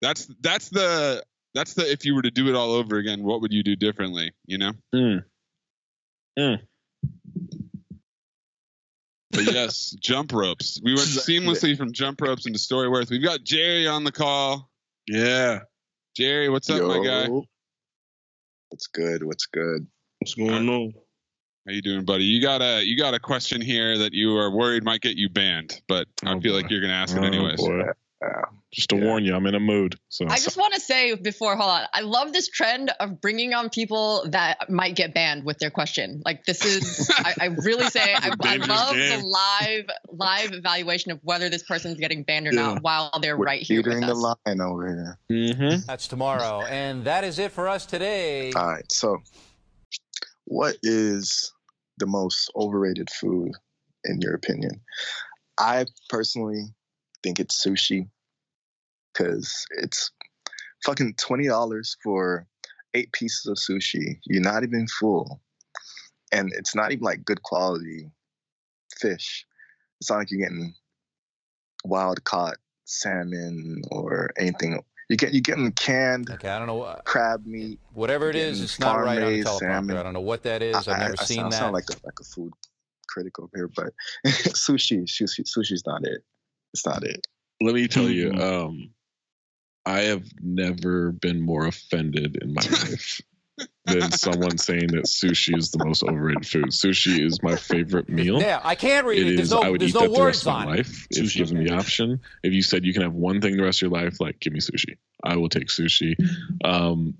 That's 0.01 0.27
that's 0.41 0.69
the 0.69 1.25
that's 1.55 1.75
the 1.75 1.91
if 1.91 2.05
you 2.05 2.15
were 2.15 2.23
to 2.23 2.31
do 2.31 2.49
it 2.49 2.55
all 2.55 2.73
over 2.73 2.97
again, 2.97 3.23
what 3.23 3.41
would 3.41 3.53
you 3.53 3.63
do 3.63 3.75
differently? 3.75 4.33
You 4.47 4.59
know? 4.59 4.73
Mm. 4.95 5.25
Mm. 6.39 6.59
But 9.31 9.45
yes, 9.53 9.91
jump 10.01 10.33
ropes. 10.33 10.81
We 10.83 10.95
went 10.95 11.09
seamlessly 11.09 11.77
from 11.77 11.93
jump 11.93 12.21
ropes 12.21 12.47
into 12.47 12.59
Storyworth. 12.59 13.11
We've 13.11 13.23
got 13.23 13.43
Jerry 13.43 13.89
on 13.89 14.05
the 14.05 14.13
call. 14.13 14.71
Yeah. 15.09 15.61
Jerry, 16.17 16.49
what's 16.49 16.71
up, 16.71 16.83
my 16.83 17.05
guy? 17.05 17.29
What's 18.71 18.87
good? 18.87 19.25
What's 19.25 19.47
good? 19.47 19.87
What's 20.21 20.35
going 20.35 20.69
uh, 20.69 20.73
on? 20.73 20.95
How 21.67 21.73
you 21.73 21.83
doing, 21.83 22.05
buddy? 22.05 22.25
You 22.25 22.41
got 22.41 22.63
a 22.63 22.83
you 22.85 22.97
got 22.97 23.15
a 23.15 23.21
question 23.21 23.61
here 23.61 23.99
that 23.99 24.13
you 24.13 24.37
are 24.37 24.51
worried 24.51 24.85
might 24.85 25.01
get 25.01 25.17
you 25.17 25.29
banned, 25.29 25.81
but 25.89 26.07
I 26.25 26.35
Oh, 26.35 26.41
feel 26.41 26.53
boy. 26.53 26.63
like 26.63 26.71
you're 26.71 26.81
gonna 26.81 26.93
ask 26.93 27.17
it 27.17 27.21
Oh, 27.21 27.27
anyways. 27.27 27.61
Yeah. 28.21 28.43
Just 28.73 28.91
to 28.91 28.97
warn 28.97 29.25
you, 29.25 29.35
I'm 29.35 29.47
in 29.47 29.55
a 29.55 29.61
mood. 29.61 29.95
So 30.09 30.27
I 30.29 30.37
just 30.39 30.57
want 30.59 30.75
to 30.75 30.81
say 30.81 31.15
before, 31.15 31.57
hold 31.57 31.71
on. 31.71 31.83
I 31.95 32.01
love 32.03 32.33
this 32.33 32.49
trend 32.49 32.91
of 33.01 33.21
bringing 33.21 33.55
on 33.55 33.71
people 33.71 34.25
that 34.31 34.69
might 34.69 34.95
get 34.97 35.15
banned 35.15 35.45
with 35.45 35.59
their 35.59 35.71
question. 35.71 36.21
Like 36.27 36.45
this 36.45 36.65
is, 36.65 37.11
I, 37.19 37.35
I 37.41 37.47
really 37.65 37.87
say, 37.87 38.13
I, 38.15 38.33
I 38.43 38.57
love 38.57 38.95
game. 38.95 39.21
the 39.21 39.25
live 39.27 39.85
live 40.11 40.53
evaluation 40.53 41.13
of 41.13 41.21
whether 41.23 41.49
this 41.49 41.63
person's 41.63 41.99
getting 41.99 42.25
banned 42.25 42.47
or 42.49 42.53
Yeah. 42.53 42.75
not 42.75 42.83
while 42.83 43.11
they're 43.23 43.39
We're 43.39 43.47
right 43.47 43.63
here 43.63 43.79
with 43.79 43.87
teetering 43.87 44.05
us. 44.05 44.11
the 44.11 44.15
line 44.17 44.61
over 44.61 44.87
here. 44.89 45.19
Mm-hmm. 45.55 45.87
That's 45.87 46.09
tomorrow. 46.09 46.63
And 46.63 47.05
that 47.05 47.25
is 47.25 47.39
it 47.39 47.53
for 47.53 47.69
us 47.69 47.87
today. 47.87 48.53
All 48.53 48.67
right. 48.67 48.91
So, 48.93 49.23
what 50.45 50.77
is 50.83 51.53
the 51.99 52.07
most 52.07 52.51
overrated 52.57 53.09
food 53.11 53.53
in 54.05 54.21
your 54.21 54.35
opinion? 54.35 54.81
I 55.59 55.87
personally 56.09 56.65
think 57.23 57.41
it's 57.41 57.65
sushi 57.65 58.09
because 59.13 59.67
it's 59.79 60.11
fucking 60.85 61.15
twenty 61.19 61.47
dollars 61.49 61.97
for 62.03 62.47
eight 62.95 63.13
pieces 63.13 63.47
of 63.47 63.57
sushi. 63.57 64.19
You're 64.27 64.43
not 64.43 64.63
even 64.63 64.87
full, 65.01 65.41
and 66.33 66.53
it's 66.55 66.75
not 66.75 66.93
even 66.93 67.05
like 67.05 67.25
good 67.25 67.43
quality 67.43 68.11
fish. 68.99 69.47
It's 70.01 70.11
not 70.11 70.19
like 70.19 70.31
you're 70.31 70.41
getting 70.49 70.75
wild 71.85 72.23
caught 72.25 72.57
salmon 72.85 73.83
or 73.91 74.31
anything. 74.39 74.81
You 75.09 75.17
get 75.17 75.33
you 75.33 75.41
getting 75.41 75.73
canned 75.73 76.29
Okay, 76.31 76.49
I 76.51 76.59
don't 76.59 76.67
know 76.67 76.75
what. 76.75 77.05
crab 77.05 77.47
meat. 77.47 77.81
Whatever 77.95 78.29
it 78.29 78.37
is, 78.37 78.61
it's 78.63 78.79
not 78.79 78.99
right 78.99 79.23
on 79.23 79.33
the 79.33 79.43
teleprompter. 79.43 79.59
salmon. 79.59 79.97
I 79.97 80.03
don't 80.03 80.13
know 80.13 80.21
what 80.21 80.43
that 80.43 80.63
is. 80.63 80.77
I've 80.77 80.89
I- 80.89 80.99
never 80.99 81.17
I, 81.19 81.25
seen 81.25 81.39
sound, 81.41 81.53
that. 81.53 81.59
sound 81.59 81.73
like 81.73 81.89
a 81.91 81.95
like 82.05 82.21
a 82.21 82.25
food 82.25 82.53
critic 83.09 83.39
over 83.39 83.49
here, 83.55 83.71
but 83.75 83.93
sushi, 84.27 85.05
sushi, 85.05 85.45
sushi's 85.45 85.83
not 85.87 86.07
it. 86.07 86.23
It's 86.75 86.87
not 86.87 87.05
it. 87.05 87.27
Let 87.61 87.75
me 87.75 87.89
tell 87.89 88.09
you, 88.09 88.31
Mm-hmm. 88.31 88.67
um, 88.69 88.91
I 89.87 90.01
have 90.03 90.25
never 90.41 91.13
been 91.13 91.41
more 91.41 91.67
offended 91.67 92.37
in 92.43 92.53
my 92.53 92.61
life 92.63 93.21
than 93.87 94.13
someone 94.13 94.59
saying 94.59 94.89
that 94.89 95.07
sushi 95.07 95.57
is 95.57 95.71
the 95.71 95.83
most 95.83 96.03
overrated 96.03 96.47
food. 96.47 96.67
Sushi 96.67 97.25
is 97.25 97.43
my 97.43 97.57
favorite 97.57 98.09
meal. 98.09 98.39
Yeah, 98.41 98.61
I 98.63 98.75
can't 98.75 99.07
read 99.07 99.23
it. 99.23 99.29
It 99.33 99.37
There's 99.37 99.49
is. 99.49 99.51
no- 99.53 99.63
I 99.63 99.71
would 99.71 99.81
there's 99.81 99.91
eat 99.91 99.95
no 99.95 100.01
that 100.03 100.13
the 100.13 100.21
words 100.21 100.45
rest 100.45 100.47
of 100.47 100.53
my 100.53 100.63
on 100.63 100.69
it. 100.75 100.77
life 100.79 101.07
if 101.11 101.35
given 101.35 101.65
the 101.65 101.73
option. 101.75 102.21
If 102.43 102.53
you 102.53 102.63
said 102.63 102.85
you 102.85 102.93
can 102.93 103.03
have 103.03 103.15
one 103.15 103.41
thing 103.41 103.57
the 103.57 103.63
rest 103.65 103.79
of 103.83 103.91
your 103.91 103.99
life, 104.01 104.21
like 104.21 104.39
give 104.41 104.53
me 104.53 104.61
sushi, 104.61 104.99
I 105.25 105.37
will 105.37 105.49
take 105.49 105.69
sushi. 105.69 106.15
Um, 106.63 107.15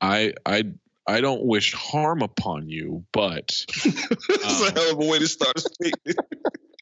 I 0.00 0.34
I 0.44 0.64
I 1.06 1.20
don't 1.20 1.44
wish 1.44 1.72
harm 1.72 2.20
upon 2.22 2.68
you, 2.68 3.04
but 3.12 3.64
That's 3.84 4.60
a 4.68 4.72
hell 4.72 4.90
of 4.92 4.98
a 5.00 5.06
way 5.06 5.20
to 5.20 5.26
start 5.28 5.56
a 5.56 5.60
statement. 5.60 6.18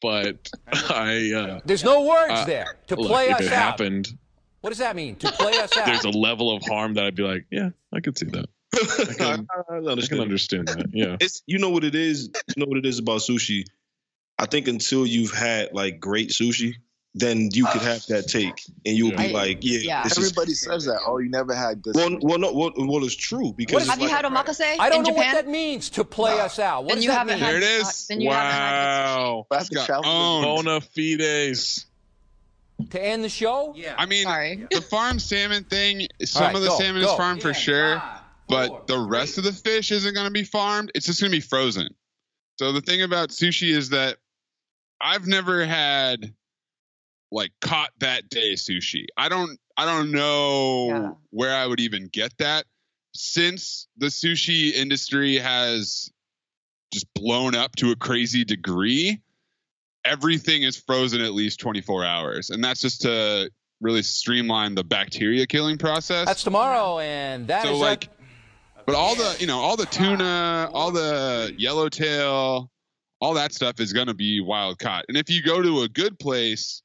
But 0.07 0.49
I 0.91 1.31
uh, 1.33 1.59
There's 1.65 1.83
no 1.83 2.03
words 2.03 2.31
uh, 2.33 2.45
there 2.45 2.75
to 2.87 2.95
look, 2.95 3.07
play 3.07 3.25
if 3.27 3.35
us 3.35 3.41
it 3.41 3.47
out. 3.47 3.53
happened, 3.53 4.07
What 4.61 4.69
does 4.71 4.79
that 4.79 4.95
mean? 4.95 5.15
To 5.17 5.31
play 5.31 5.57
us 5.59 5.75
out? 5.77 5.85
there's 5.85 6.05
a 6.05 6.09
level 6.09 6.55
of 6.55 6.63
harm 6.63 6.93
that 6.95 7.05
I'd 7.05 7.15
be 7.15 7.23
like, 7.23 7.45
yeah, 7.51 7.69
I 7.93 7.99
could 7.99 8.17
see 8.17 8.27
that. 8.27 8.45
I 8.75 9.13
can, 9.13 9.47
I 9.69 9.73
I 9.73 9.75
understand. 9.77 10.09
can 10.09 10.19
understand 10.21 10.67
that. 10.69 10.85
Yeah. 10.93 11.17
It's 11.19 11.41
you 11.45 11.57
know 11.59 11.69
what 11.69 11.83
it 11.83 11.95
is. 11.95 12.29
You 12.55 12.61
know 12.63 12.65
what 12.67 12.77
it 12.77 12.85
is 12.85 12.99
about 12.99 13.21
sushi. 13.21 13.65
I 14.39 14.45
think 14.45 14.67
until 14.67 15.05
you've 15.05 15.31
had 15.33 15.73
like 15.73 15.99
great 15.99 16.29
sushi, 16.29 16.75
then 17.19 17.49
you 17.53 17.65
could 17.67 17.81
have 17.81 18.05
that 18.07 18.27
take, 18.27 18.61
and 18.85 18.95
you'll 18.97 19.11
be 19.11 19.29
I- 19.29 19.31
like, 19.31 19.57
yeah, 19.61 19.79
yeah. 19.79 20.03
this 20.03 20.17
is. 20.17 20.27
Everybody 20.31 20.53
says 20.53 20.85
that. 20.85 20.99
Oh, 21.05 21.17
you 21.17 21.29
never 21.29 21.53
had 21.55 21.81
good. 21.81 21.95
Well, 21.95 22.09
sushi. 22.09 22.23
well, 22.23 22.37
no, 22.39 22.53
well, 22.53 22.71
well, 22.77 23.03
it's 23.05 23.15
true 23.15 23.53
because 23.55 23.87
Have 23.87 23.99
you 23.99 24.07
like, 24.07 24.15
had 24.15 24.25
omakase 24.25 24.77
I 24.79 24.89
don't 24.89 24.99
in 24.99 25.03
know 25.03 25.09
Japan? 25.19 25.35
what 25.35 25.45
that 25.45 25.51
means 25.51 25.89
to 25.91 26.03
play 26.03 26.39
us 26.39 26.59
out. 26.59 26.83
What 26.85 26.95
Then 26.95 27.03
you 27.03 27.11
haven't 27.11 27.35
mean? 27.35 27.43
had 27.43 27.49
There 27.53 27.57
it 27.57 27.61
good- 27.61 27.81
is. 27.87 28.07
then 28.07 28.21
you 28.21 28.29
haven't 28.31 28.51
good 28.51 28.57
Wow. 28.57 29.47
I 29.51 29.55
have 29.57 29.69
to 29.69 29.75
got 29.87 30.03
Bona 30.03 30.81
fides. 30.81 31.85
To 32.91 33.03
end 33.03 33.23
the 33.23 33.29
show? 33.29 33.73
Yeah. 33.75 33.95
I 33.97 34.05
mean, 34.05 34.25
Sorry. 34.25 34.67
the 34.69 34.81
farm 34.81 35.17
salmon 35.19 35.63
thing. 35.63 36.07
Some 36.23 36.43
right, 36.43 36.55
of 36.55 36.61
the 36.61 36.67
go, 36.67 36.77
salmon 36.77 37.01
go. 37.01 37.11
is 37.11 37.17
farmed 37.17 37.41
for 37.41 37.53
sure, 37.53 37.97
five, 37.97 38.19
but 38.47 38.67
four, 38.67 38.83
the 38.87 38.99
rest 38.99 39.39
of 39.39 39.43
the 39.45 39.51
fish 39.51 39.91
isn't 39.91 40.13
going 40.13 40.27
to 40.27 40.31
be 40.31 40.43
farmed. 40.43 40.91
It's 40.93 41.07
just 41.07 41.19
going 41.19 41.31
to 41.31 41.35
be 41.37 41.41
frozen. 41.41 41.89
So 42.59 42.71
the 42.73 42.81
thing 42.81 43.01
about 43.01 43.29
sushi 43.29 43.75
is 43.75 43.89
that 43.89 44.17
I've 45.01 45.25
never 45.25 45.65
had 45.65 46.33
like 47.31 47.51
caught 47.61 47.91
that 47.99 48.29
day 48.29 48.53
sushi. 48.53 49.05
I 49.17 49.29
don't 49.29 49.59
I 49.75 49.85
don't 49.85 50.11
know 50.11 50.87
Yeah. 50.87 51.11
where 51.31 51.53
I 51.55 51.65
would 51.67 51.79
even 51.79 52.07
get 52.11 52.37
that 52.37 52.65
since 53.13 53.87
the 53.97 54.07
sushi 54.07 54.73
industry 54.73 55.37
has 55.37 56.09
just 56.93 57.05
blown 57.13 57.55
up 57.55 57.75
to 57.77 57.91
a 57.91 57.95
crazy 57.95 58.43
degree. 58.45 59.21
Everything 60.05 60.63
is 60.63 60.77
frozen 60.77 61.19
at 61.21 61.33
least 61.33 61.59
24 61.59 62.05
hours, 62.05 62.49
and 62.49 62.63
that's 62.63 62.79
just 62.79 63.01
to 63.01 63.51
really 63.81 64.01
streamline 64.01 64.73
the 64.73 64.83
bacteria 64.83 65.45
killing 65.45 65.77
process. 65.77 66.25
That's 66.25 66.43
tomorrow, 66.43 66.99
and 66.99 67.47
that 67.49 67.65
is 67.65 67.71
so 67.71 67.75
our- 67.75 67.81
like 67.81 68.09
but 68.85 68.95
all 68.95 69.15
the 69.15 69.35
you 69.39 69.47
know 69.47 69.59
all 69.59 69.75
the 69.75 69.85
tuna 69.87 70.69
all 70.73 70.91
the 70.91 71.53
yellowtail 71.57 72.71
all 73.19 73.33
that 73.33 73.51
stuff 73.51 73.81
is 73.81 73.91
going 73.91 74.07
to 74.07 74.13
be 74.13 74.39
wild 74.39 74.79
caught 74.79 75.03
and 75.09 75.17
if 75.17 75.29
you 75.29 75.41
go 75.43 75.61
to 75.61 75.81
a 75.81 75.89
good 75.89 76.17
place 76.17 76.83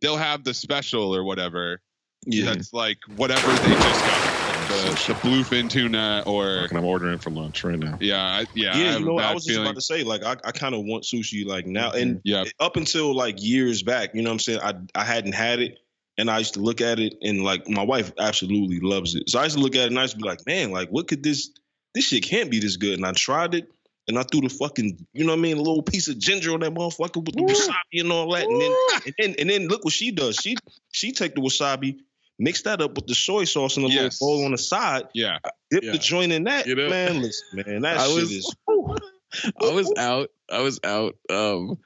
they'll 0.00 0.16
have 0.16 0.44
the 0.44 0.54
special 0.54 1.14
or 1.14 1.24
whatever 1.24 1.80
yeah. 2.26 2.46
that's 2.46 2.72
like 2.72 2.98
whatever 3.16 3.48
they 3.48 3.74
just 3.74 4.04
got 4.04 4.68
the, 4.68 5.12
the 5.12 5.18
bluefin 5.20 5.68
tuna 5.68 6.22
or 6.26 6.62
Fucking, 6.62 6.78
I'm 6.78 6.84
ordering 6.84 7.14
it 7.14 7.22
for 7.22 7.30
lunch 7.30 7.64
right 7.64 7.78
now. 7.78 7.98
yeah 8.00 8.22
I, 8.22 8.46
yeah, 8.54 8.76
Yeah, 8.76 8.92
have 8.92 9.00
you 9.00 9.06
a 9.06 9.08
know, 9.10 9.18
I 9.18 9.22
bad 9.22 9.34
was 9.34 9.44
just 9.44 9.54
feeling. 9.56 9.66
about 9.66 9.74
to 9.76 9.80
say, 9.80 10.04
like, 10.04 10.22
I, 10.22 10.36
I 10.44 10.52
kind 10.52 10.74
of 10.74 10.84
want 10.84 11.04
sushi 11.04 11.44
like 11.44 11.66
now, 11.66 11.90
mm-hmm. 11.90 11.98
and 11.98 12.20
yeah 12.24 12.44
up 12.60 12.76
until 12.76 13.14
like 13.14 13.42
years 13.42 13.82
back, 13.82 14.14
you 14.14 14.22
know 14.22 14.30
what 14.30 14.34
I'm 14.34 14.38
saying? 14.38 14.60
I 14.62 14.74
I 14.94 15.04
hadn't 15.04 15.32
had 15.32 15.60
it, 15.60 15.78
and 16.18 16.30
I 16.30 16.38
used 16.38 16.54
to 16.54 16.60
look 16.60 16.80
at 16.80 17.00
it, 17.00 17.14
and 17.22 17.42
like 17.42 17.68
my 17.68 17.82
wife 17.82 18.12
absolutely 18.18 18.78
loves 18.80 19.14
it. 19.14 19.28
So 19.28 19.40
I 19.40 19.44
used 19.44 19.56
to 19.56 19.62
look 19.62 19.74
at 19.74 19.82
it, 19.82 19.86
and 19.86 19.98
I 19.98 20.02
used 20.02 20.14
to 20.14 20.20
be 20.20 20.28
like, 20.28 20.46
man, 20.46 20.70
like, 20.70 20.90
what 20.90 21.08
could 21.08 21.22
this? 21.22 21.50
This 21.94 22.04
shit 22.04 22.22
can't 22.22 22.50
be 22.50 22.60
this 22.60 22.76
good. 22.76 22.94
And 22.94 23.04
I 23.04 23.10
tried 23.12 23.54
it, 23.54 23.68
and 24.10 24.18
I 24.18 24.22
threw 24.24 24.42
the 24.42 24.48
fucking, 24.50 25.06
you 25.14 25.24
know 25.24 25.32
what 25.32 25.38
I 25.38 25.42
mean, 25.42 25.56
a 25.56 25.62
little 25.62 25.82
piece 25.82 26.08
of 26.08 26.18
ginger 26.18 26.52
on 26.52 26.60
that 26.60 26.74
motherfucker 26.74 27.24
with 27.24 27.34
the 27.34 27.42
wasabi 27.42 28.00
and 28.02 28.12
all 28.12 28.30
that, 28.34 28.44
and 28.46 28.60
then 28.60 28.72
and 29.06 29.14
then 29.18 29.34
and 29.38 29.50
then 29.50 29.68
look 29.68 29.84
what 29.84 29.94
she 29.94 30.10
does. 30.10 30.36
She 30.36 30.56
she 30.92 31.12
take 31.12 31.34
the 31.34 31.40
wasabi. 31.40 31.98
Mix 32.38 32.62
that 32.62 32.80
up 32.80 32.94
with 32.94 33.06
the 33.06 33.14
soy 33.14 33.44
sauce 33.44 33.76
and 33.76 33.84
a 33.84 33.88
Yes. 33.90 34.20
little 34.20 34.36
bowl 34.38 34.44
on 34.46 34.52
the 34.52 34.58
side. 34.58 35.04
yeah 35.14 35.38
Dip 35.70 35.82
Yeah. 35.84 35.92
the 35.92 35.98
joint 35.98 36.32
in 36.32 36.44
that. 36.44 36.66
You 36.66 36.74
know? 36.74 36.88
man, 36.88 37.20
listen, 37.20 37.62
man, 37.66 37.82
that 37.82 37.98
I 37.98 38.06
shit 38.06 38.14
was- 38.16 38.32
is. 38.32 38.54
I 39.62 39.70
was 39.72 39.92
out. 39.96 40.30
I 40.50 40.60
was 40.60 40.80
out. 40.82 41.16
Um, 41.30 41.78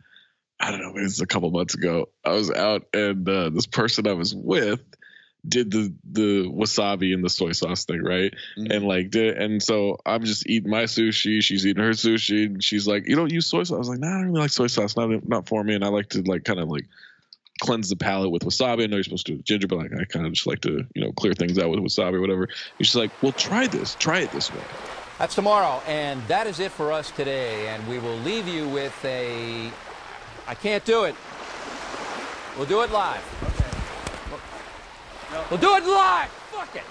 I 0.61 0.71
don't 0.71 0.81
know. 0.81 0.89
Maybe 0.91 1.01
it 1.01 1.05
was 1.05 1.21
a 1.21 1.27
couple 1.27 1.51
months 1.51 1.75
ago. 1.75 2.09
I 2.25 2.31
was 2.33 2.51
out, 2.51 2.87
and 2.95 3.29
uh, 3.29 3.51
this 3.51 3.67
person 3.67 4.07
I 4.07 4.13
was 4.15 4.35
with 4.35 4.81
did 5.47 5.71
the 5.71 5.93
the 6.11 6.45
wasabi 6.49 7.13
and 7.15 7.23
the 7.25 7.29
soy 7.29 7.53
sauce 7.53 7.85
thing, 7.85 8.03
right? 8.03 8.33
Mhm. 8.57 8.75
And 8.75 8.87
like 8.87 9.11
did, 9.11 9.37
and 9.37 9.63
so 9.63 9.99
I'm 10.07 10.25
just 10.25 10.49
eating 10.49 10.71
my 10.71 10.85
sushi. 10.85 11.43
She's 11.43 11.67
eating 11.67 11.83
her 11.83 11.91
sushi, 11.91 12.47
and 12.47 12.65
she's 12.65 12.87
like, 12.87 13.09
"You 13.09 13.17
don't 13.17 13.33
use 13.33 13.47
soy 13.47 13.63
sauce?" 13.63 13.75
I 13.75 13.79
was 13.79 13.89
like, 13.89 13.99
"Nah, 14.01 14.09
I 14.09 14.19
don't 14.19 14.27
really 14.27 14.41
like 14.41 14.51
soy 14.51 14.69
sauce. 14.69 14.97
Not 14.97 15.29
not 15.29 15.49
for 15.49 15.63
me." 15.63 15.75
And 15.75 15.85
I 15.85 15.89
like 15.89 16.09
to 16.11 16.23
like 16.23 16.45
kind 16.45 16.61
of 16.61 16.69
like 16.69 16.87
cleanse 17.61 17.89
the 17.89 17.97
palate 17.97 18.31
with 18.31 18.43
wasabi. 18.43 18.85
I 18.85 18.87
know 18.87 18.97
you're 18.97 19.05
supposed 19.05 19.27
to 19.27 19.37
do 19.37 19.43
ginger, 19.43 19.67
but 19.67 19.79
like 19.79 19.93
I 19.93 20.05
kind 20.05 20.27
of 20.27 20.33
just 20.33 20.47
like 20.47 20.61
to 20.63 20.87
you 20.95 21.03
know 21.03 21.13
clear 21.13 21.35
things 21.35 21.59
out 21.59 21.71
with 21.71 21.81
wasabi 21.81 22.15
or 22.15 22.21
whatever. 22.21 22.45
And 22.79 22.87
she's 22.87 22.97
like, 22.97 23.11
"Well, 23.23 23.33
try 23.33 23.67
this. 23.67 23.95
Try 23.97 24.21
it 24.21 24.33
this 24.33 24.53
way." 24.53 24.63
That's 25.19 25.35
tomorrow, 25.35 25.81
and 25.87 26.21
that 26.27 26.47
is 26.47 26.59
it 26.59 26.73
for 26.73 26.91
us 26.91 27.11
today. 27.13 27.69
And 27.69 27.87
we 27.87 27.99
will 27.99 28.17
leave 28.19 28.49
you 28.49 28.69
with 28.69 29.05
a. 29.05 29.71
I 30.47 30.55
can't 30.55 30.85
do 30.85 31.05
it. 31.05 31.15
We'll 32.57 32.67
do 32.67 32.83
it 32.83 32.91
live. 32.91 33.64
We'll 35.51 35.61
do 35.61 35.77
it 35.77 35.85
live. 35.85 36.29
Fuck 36.53 36.77
it. 36.77 36.83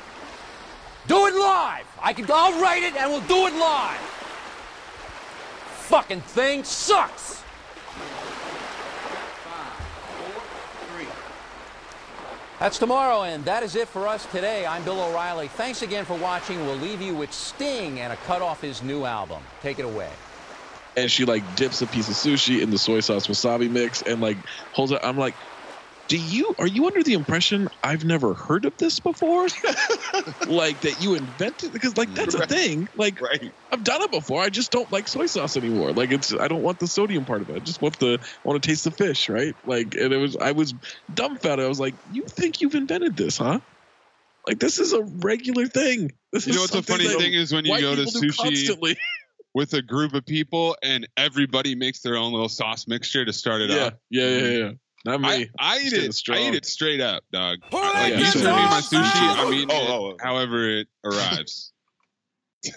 Do 1.07 1.27
it 1.27 1.33
live. 1.35 1.85
I 2.01 2.13
can. 2.13 2.25
I'll 2.31 2.61
write 2.61 2.83
it, 2.83 2.95
and 2.95 3.11
we'll 3.11 3.21
do 3.21 3.47
it 3.47 3.57
live. 3.59 3.99
Fucking 5.89 6.21
thing 6.21 6.63
sucks. 6.63 7.43
That's 12.59 12.77
tomorrow, 12.79 13.23
and 13.23 13.43
that 13.45 13.63
is 13.63 13.75
it 13.75 13.89
for 13.89 14.07
us 14.07 14.25
today. 14.27 14.65
I'm 14.65 14.83
Bill 14.83 15.01
O'Reilly. 15.01 15.49
Thanks 15.49 15.81
again 15.81 16.05
for 16.05 16.15
watching. 16.17 16.65
We'll 16.65 16.77
leave 16.77 17.01
you 17.01 17.13
with 17.13 17.33
Sting 17.33 17.99
and 17.99 18.13
a 18.13 18.15
cut 18.17 18.41
off 18.41 18.61
his 18.61 18.81
new 18.81 19.03
album. 19.03 19.43
Take 19.61 19.79
it 19.79 19.85
away. 19.85 20.09
and 20.95 21.09
she 21.11 21.25
like 21.25 21.43
dips 21.55 21.81
a 21.81 21.87
piece 21.87 22.07
of 22.07 22.13
sushi 22.13 22.61
in 22.61 22.69
the 22.69 22.77
soy 22.77 22.99
sauce 22.99 23.25
wasabi 23.27 23.69
mix 23.69 24.01
and 24.03 24.21
like 24.21 24.37
holds 24.73 24.91
it. 24.91 24.99
I'm 25.03 25.17
like, 25.17 25.33
do 26.13 26.19
you 26.19 26.53
are 26.59 26.67
you 26.67 26.85
under 26.85 27.01
the 27.01 27.13
impression 27.13 27.67
I've 27.81 28.05
never 28.05 28.35
heard 28.35 28.65
of 28.65 28.77
this 28.77 28.99
before? 28.99 29.47
like 30.45 30.81
that 30.81 30.97
you 30.99 31.15
invented 31.15 31.73
because 31.73 31.97
like 31.97 32.13
that's 32.13 32.35
a 32.35 32.45
thing. 32.45 32.87
Like 32.93 33.19
Right. 33.19 33.51
I've 33.71 33.83
done 33.83 34.03
it 34.03 34.11
before. 34.11 34.39
I 34.39 34.49
just 34.49 34.71
don't 34.71 34.91
like 34.91 35.07
soy 35.07 35.25
sauce 35.25 35.57
anymore. 35.57 35.91
Like 35.91 36.11
it's 36.11 36.31
I 36.31 36.47
don't 36.47 36.61
want 36.61 36.77
the 36.77 36.85
sodium 36.85 37.25
part 37.25 37.41
of 37.41 37.49
it. 37.49 37.55
I 37.55 37.59
just 37.61 37.81
want 37.81 37.97
the 37.97 38.19
I 38.21 38.27
want 38.43 38.61
to 38.61 38.69
taste 38.69 38.83
the 38.83 38.91
fish, 38.91 39.27
right? 39.27 39.55
Like 39.63 39.95
and 39.99 40.13
it 40.13 40.17
was 40.17 40.37
I 40.39 40.51
was 40.51 40.75
dumbfounded. 41.11 41.65
I 41.65 41.67
was 41.67 41.79
like, 41.79 41.95
you 42.07 42.25
think 42.29 42.61
you've 42.61 42.75
invented 42.75 43.17
this, 43.17 43.39
huh? 43.39 43.59
Like 44.47 44.59
this 44.59 44.77
is 44.77 44.93
a 44.93 45.01
regular 45.01 45.65
thing. 45.65 46.11
This 46.31 46.45
you 46.45 46.53
know 46.53 46.61
what 46.61 46.71
the 46.71 46.83
funny 46.83 47.07
thing 47.07 47.33
is 47.33 47.51
when 47.51 47.65
you 47.65 47.81
go 47.81 47.95
to 47.95 48.03
sushi 48.03 48.95
with 49.55 49.73
a 49.73 49.81
group 49.81 50.13
of 50.13 50.27
people 50.27 50.77
and 50.83 51.07
everybody 51.17 51.73
makes 51.73 52.01
their 52.01 52.17
own 52.17 52.33
little 52.33 52.49
sauce 52.49 52.87
mixture 52.87 53.25
to 53.25 53.33
start 53.33 53.61
it 53.61 53.71
yeah, 53.71 53.85
off 53.85 53.93
yeah, 54.11 54.27
yeah, 54.27 54.47
yeah. 54.49 54.71
Not 55.05 55.19
me. 55.21 55.27
I, 55.27 55.49
I 55.59 55.79
eat 55.79 55.91
it. 55.93 56.13
strong. 56.13 56.37
I 56.37 56.47
eat 56.47 56.55
it 56.55 56.65
straight 56.65 57.01
up, 57.01 57.23
dog. 57.31 57.57
Pour 57.69 57.81
Like 57.81 58.13
Yeah, 58.13 58.19
you 58.19 58.25
so 58.25 58.39
serve 58.39 58.55
me 58.55 58.61
my 58.63 58.79
sushi, 58.81 59.01
I'm 59.03 59.53
eating 59.53 59.69
Oh, 59.71 59.75
it 59.83 59.89
oh, 59.89 60.05
oh. 60.13 60.17
however 60.21 60.69
it 60.69 60.87
arrives. 61.03 61.71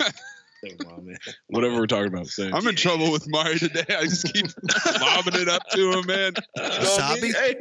On. 0.89 1.16
Whatever 1.49 1.77
we're 1.77 1.87
talking 1.87 2.12
about. 2.12 2.27
Saying. 2.27 2.53
I'm 2.53 2.66
in 2.66 2.74
trouble 2.74 3.12
with 3.12 3.29
Mari 3.29 3.59
today. 3.61 3.85
I 3.97 4.03
just 4.05 4.33
keep 4.33 4.47
lobbing 5.01 5.41
it 5.41 5.49
up 5.49 5.62
to 5.70 5.93
him, 5.93 6.07
man. 6.07 6.33
Uh, 6.59 6.70
wasabi? 6.81 7.33
Hey. 7.33 7.55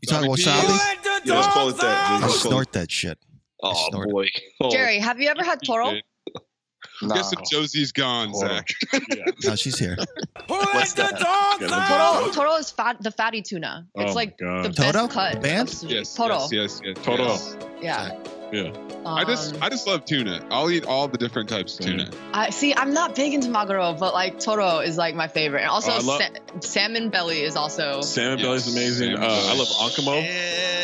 You 0.00 0.08
talking 0.08 0.30
Wasabi 0.30 0.60
wasabi? 0.62 0.68
Let 0.78 1.02
the 1.02 1.20
Yeah, 1.24 1.34
let's 1.34 1.46
call 1.48 1.68
it 1.68 1.76
that. 1.78 1.84
out. 1.84 2.22
I 2.22 2.26
Let's 2.26 2.42
call 2.42 2.52
it- 2.52 2.54
snort 2.54 2.72
that 2.72 2.90
shit. 2.90 3.18
Oh 3.62 3.88
snort 3.90 4.08
it. 4.08 4.12
boy. 4.12 4.28
Oh. 4.60 4.70
Jerry, 4.70 4.98
have 5.00 5.20
you 5.20 5.28
ever 5.28 5.42
had 5.44 5.58
toro? 5.66 5.94
Guess 7.08 7.32
if 7.32 7.38
Josie's 7.50 7.92
gone, 7.92 8.34
Zach. 8.34 8.68
No, 9.44 9.54
she's 9.54 9.78
here. 9.78 9.96
What's 10.46 10.92
that? 10.94 11.18
Toro, 11.18 12.30
Toro 12.32 12.54
is 12.56 12.70
fat, 12.70 12.96
the 13.02 13.10
fatty 13.10 13.42
tuna. 13.42 13.86
It's 13.96 14.12
Oh 14.12 14.14
like 14.14 14.38
the 14.38 14.44
God. 14.44 14.76
best 14.76 14.94
Toto? 14.94 15.08
cut. 15.08 15.34
The 15.34 15.40
band? 15.40 15.82
Yes, 15.86 16.14
Toro. 16.14 16.38
yes, 16.50 16.52
yes, 16.52 16.80
yes. 16.84 16.96
Toto. 17.04 17.22
yes. 17.24 17.56
Yeah. 17.82 18.18
Yeah. 18.52 18.72
I 19.04 19.24
just, 19.24 19.54
Um, 19.54 19.62
I 19.62 19.68
just 19.68 19.86
love 19.86 20.04
tuna. 20.04 20.44
I'll 20.50 20.70
eat 20.70 20.84
all 20.84 21.08
the 21.08 21.18
different 21.18 21.48
types 21.48 21.78
of 21.78 21.86
tuna. 21.86 22.10
I 22.32 22.50
see. 22.50 22.74
I'm 22.74 22.92
not 22.94 23.14
big 23.14 23.34
into 23.34 23.48
maguro, 23.48 23.98
but 23.98 24.14
like 24.14 24.38
Toro 24.40 24.78
is 24.78 24.96
like 24.96 25.14
my 25.14 25.28
favorite, 25.28 25.60
and 25.62 25.70
also 25.70 25.90
Oh, 25.92 25.94
I 25.96 25.98
love- 26.00 26.20
sa- 26.20 26.60
salmon 26.60 27.10
belly 27.10 27.42
is 27.42 27.56
also. 27.56 28.00
Salmon 28.02 28.38
Yes, 28.40 28.66
is 28.66 28.74
amazing. 28.76 29.14
Uh, 29.16 29.20
I 29.26 29.54
love 29.56 29.68
ankimo, 29.68 30.22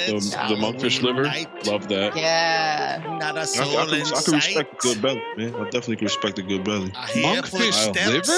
the, 0.07 0.55
the 0.55 0.61
monkfish 0.61 1.03
liver. 1.03 1.23
night. 1.23 1.67
Love 1.67 1.89
that. 1.89 2.17
Yeah. 2.17 3.03
Not 3.21 3.37
a 3.37 3.41
I, 3.41 3.43
I, 3.43 3.45
soul 3.45 3.67
can, 3.87 3.95
in 3.95 4.01
I 4.03 4.05
can 4.09 4.17
sight. 4.17 4.35
respect 4.35 4.73
a 4.75 4.77
good 4.89 5.03
belly, 5.03 5.23
man. 5.37 5.55
I 5.55 5.65
definitely 5.65 5.97
can 5.97 6.07
respect 6.07 6.39
a 6.39 6.43
good 6.43 6.65
belly. 6.65 6.91
A 6.95 6.99
handful 6.99 7.61
of 7.61 7.67
Monkfish 7.67 7.95
liver? 8.07 8.33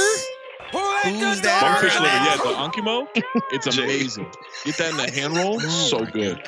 Who's 1.04 1.40
that? 1.42 1.62
Monkfish 1.62 2.00
liver, 2.00 2.06
yeah, 2.06 2.36
the 2.36 2.82
ankimo. 2.82 3.08
It's 3.52 3.66
amazing. 3.66 4.26
Get 4.64 4.76
that 4.78 4.90
in 4.92 4.96
the 4.96 5.10
hand 5.10 5.36
roll. 5.36 5.60
So 5.60 6.04
good. 6.04 6.42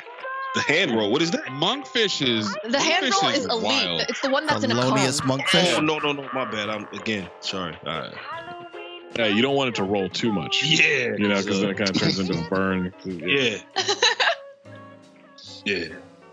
The 0.57 0.73
hand 0.73 0.91
roll, 0.95 1.11
what 1.11 1.21
is 1.21 1.31
that? 1.31 1.45
Monkfish 1.45 2.25
is 2.27 2.51
The 2.69 2.79
hand 2.79 3.05
monkfish 3.05 3.21
roll 3.21 3.31
is 3.31 3.45
elite. 3.45 3.63
wild. 3.63 4.01
It's 4.09 4.21
the 4.21 4.29
one 4.29 4.45
that's 4.45 4.63
in 4.63 4.71
a 4.71 4.75
Felonious 4.75 5.21
cone. 5.21 5.39
monkfish. 5.39 5.73
Oh 5.77 5.81
no, 5.81 5.99
no, 5.99 6.11
no, 6.13 6.27
my 6.33 6.45
bad. 6.49 6.69
I'm 6.69 6.85
again 6.93 7.29
sorry. 7.41 7.77
All 7.85 7.99
right. 7.99 8.13
Yeah, 9.17 9.27
you 9.27 9.41
don't 9.41 9.55
want 9.55 9.69
it 9.69 9.75
to 9.75 9.83
roll 9.83 10.09
too 10.09 10.31
much. 10.31 10.63
Yeah, 10.63 11.15
You 11.17 11.27
know, 11.27 11.41
because 11.41 11.61
then 11.61 11.69
it 11.71 11.77
kind 11.77 11.89
of 11.89 11.95
turns 11.97 12.19
into 12.19 12.37
a 12.37 12.47
burn. 12.49 12.93
yeah, 13.05 13.57
yeah. 15.65 15.85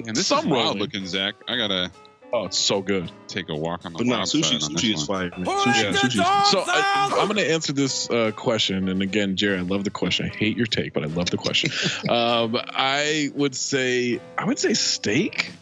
And 0.07 0.15
this 0.17 0.27
Some 0.27 0.41
is 0.41 0.47
wild 0.47 0.65
rolling. 0.65 0.79
looking, 0.81 1.07
Zach. 1.07 1.35
I 1.49 1.57
gotta 1.57 1.91
Oh, 2.35 2.47
it's 2.47 2.59
so 2.59 2.83
good. 2.83 3.13
take 3.29 3.49
a 3.49 3.55
walk 3.55 3.87
on 3.87 3.93
the 3.93 3.99
But 3.99 4.07
no, 4.09 4.17
sushi, 4.23 4.43
side 4.45 4.63
on 4.65 4.73
this 4.73 4.83
sushi 4.83 4.95
is 4.95 5.09
one. 5.09 5.31
fire. 5.31 5.39
Man. 5.39 5.47
Sushi, 5.47 5.93
sushi. 5.93 6.45
So 6.47 6.65
I, 6.67 7.11
I'm 7.21 7.29
going 7.29 7.37
to 7.37 7.49
answer 7.49 7.73
this 7.73 8.11
uh, 8.11 8.33
question, 8.35 8.89
and 8.89 9.03
again, 9.03 9.37
Jerry, 9.37 9.57
I 9.57 9.61
love 9.61 9.85
the 9.85 9.91
question. 9.91 10.27
I 10.27 10.37
hate 10.37 10.57
your 10.57 10.67
take, 10.67 10.95
but 10.95 11.05
I 11.05 11.07
love 11.07 11.31
the 11.31 11.37
question. 11.37 11.71
um, 12.11 12.57
I 12.61 13.31
would 13.37 13.55
say, 13.55 14.21
I 14.37 14.47
would 14.47 14.59
say 14.59 14.75
steak. 14.75 15.53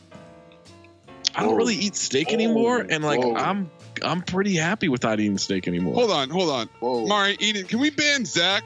I 1.35 1.43
don't 1.43 1.57
really 1.57 1.77
eat 1.77 1.95
steak 1.95 2.33
anymore, 2.33 2.87
and 2.89 3.05
like 3.05 3.21
Whoa. 3.21 3.35
I'm, 3.37 3.71
I'm 4.03 4.23
pretty 4.23 4.55
happy 4.57 4.89
with 4.89 5.03
not 5.03 5.21
eating 5.21 5.37
steak 5.37 5.69
anymore. 5.69 5.93
Hold 5.93 6.11
on, 6.11 6.31
hold 6.31 6.49
on. 6.49 6.69
Whoa. 6.81 7.07
Mari, 7.07 7.37
Eden, 7.39 7.67
can 7.67 7.81
we 7.81 7.91
ban 7.91 8.25
Zach? 8.25 8.65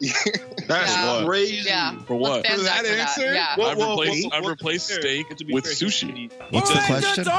That's 0.00 0.90
Yeah. 0.94 1.22
crazy. 1.24 1.62
Yeah. 1.66 1.98
For 2.06 2.16
what? 2.16 2.30
Let's 2.44 2.48
ban 2.48 2.58
For 2.58 2.64
Zach 2.64 2.74
that 2.82 2.86
for 2.86 2.96
that. 2.96 3.08
answer? 3.08 3.34
Yeah. 3.34 3.56
Whoa, 3.56 3.66
I've 3.70 3.78
whoa, 3.78 3.90
replaced, 3.90 4.28
whoa, 4.28 4.36
I've 4.36 4.42
whoa, 4.44 4.50
replaced 4.50 4.88
fair. 4.90 5.00
steak 5.00 5.36
To 5.36 5.44
be 5.44 5.54
with 5.54 5.64
fair, 5.64 5.72
sushi. 5.74 6.30
What's 6.50 6.70
the 6.72 6.80
question? 6.86 7.24
No, 7.24 7.32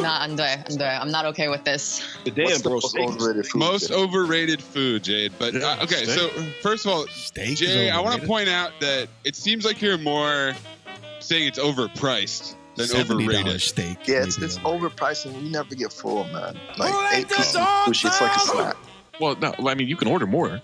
not 0.00 0.22
Andre. 0.30 0.62
Andre. 0.70 0.86
I'm 0.86 1.10
not 1.10 1.24
okay 1.26 1.48
with 1.48 1.64
this. 1.64 2.06
The 2.24 2.30
damn 2.30 2.44
What's 2.44 2.58
the 2.58 2.68
bro, 2.68 2.72
most 2.74 2.90
steak 2.90 3.08
overrated 3.08 3.46
food? 3.48 3.58
Most 3.58 3.88
Jay? 3.88 3.94
overrated 3.94 4.62
food, 4.62 5.04
Jade. 5.04 5.32
But 5.38 5.56
uh, 5.56 5.78
okay, 5.82 6.04
steak. 6.04 6.18
so 6.18 6.28
first 6.62 6.86
of 6.86 6.92
all, 6.92 7.06
Steak 7.08 7.56
Jay, 7.58 7.90
I 7.90 8.00
want 8.00 8.20
to 8.20 8.26
point 8.26 8.48
out 8.48 8.72
that 8.80 9.08
it 9.24 9.34
seems 9.36 9.64
like 9.64 9.82
you're 9.82 9.98
more 9.98 10.54
saying 11.20 11.48
it's 11.48 11.58
overpriced 11.58 12.54
than 12.76 12.86
$70 12.86 13.22
overrated. 13.24 13.60
steak. 13.62 14.06
Yeah, 14.06 14.22
it's, 14.22 14.38
it's 14.38 14.58
overpriced 14.58 15.24
and 15.26 15.34
you 15.42 15.50
never 15.50 15.74
get 15.74 15.92
full, 15.92 16.24
man. 16.24 16.58
Like 16.78 17.14
eight 17.14 17.28
pieces 17.28 17.56
of 17.56 17.62
sushi, 17.62 18.06
it's 18.06 18.20
like 18.20 18.36
a 18.36 18.40
snack. 18.40 18.76
Well, 19.18 19.34
no, 19.36 19.54
I 19.66 19.74
mean 19.74 19.88
you 19.88 19.96
can 19.96 20.08
order 20.08 20.26
more. 20.26 20.60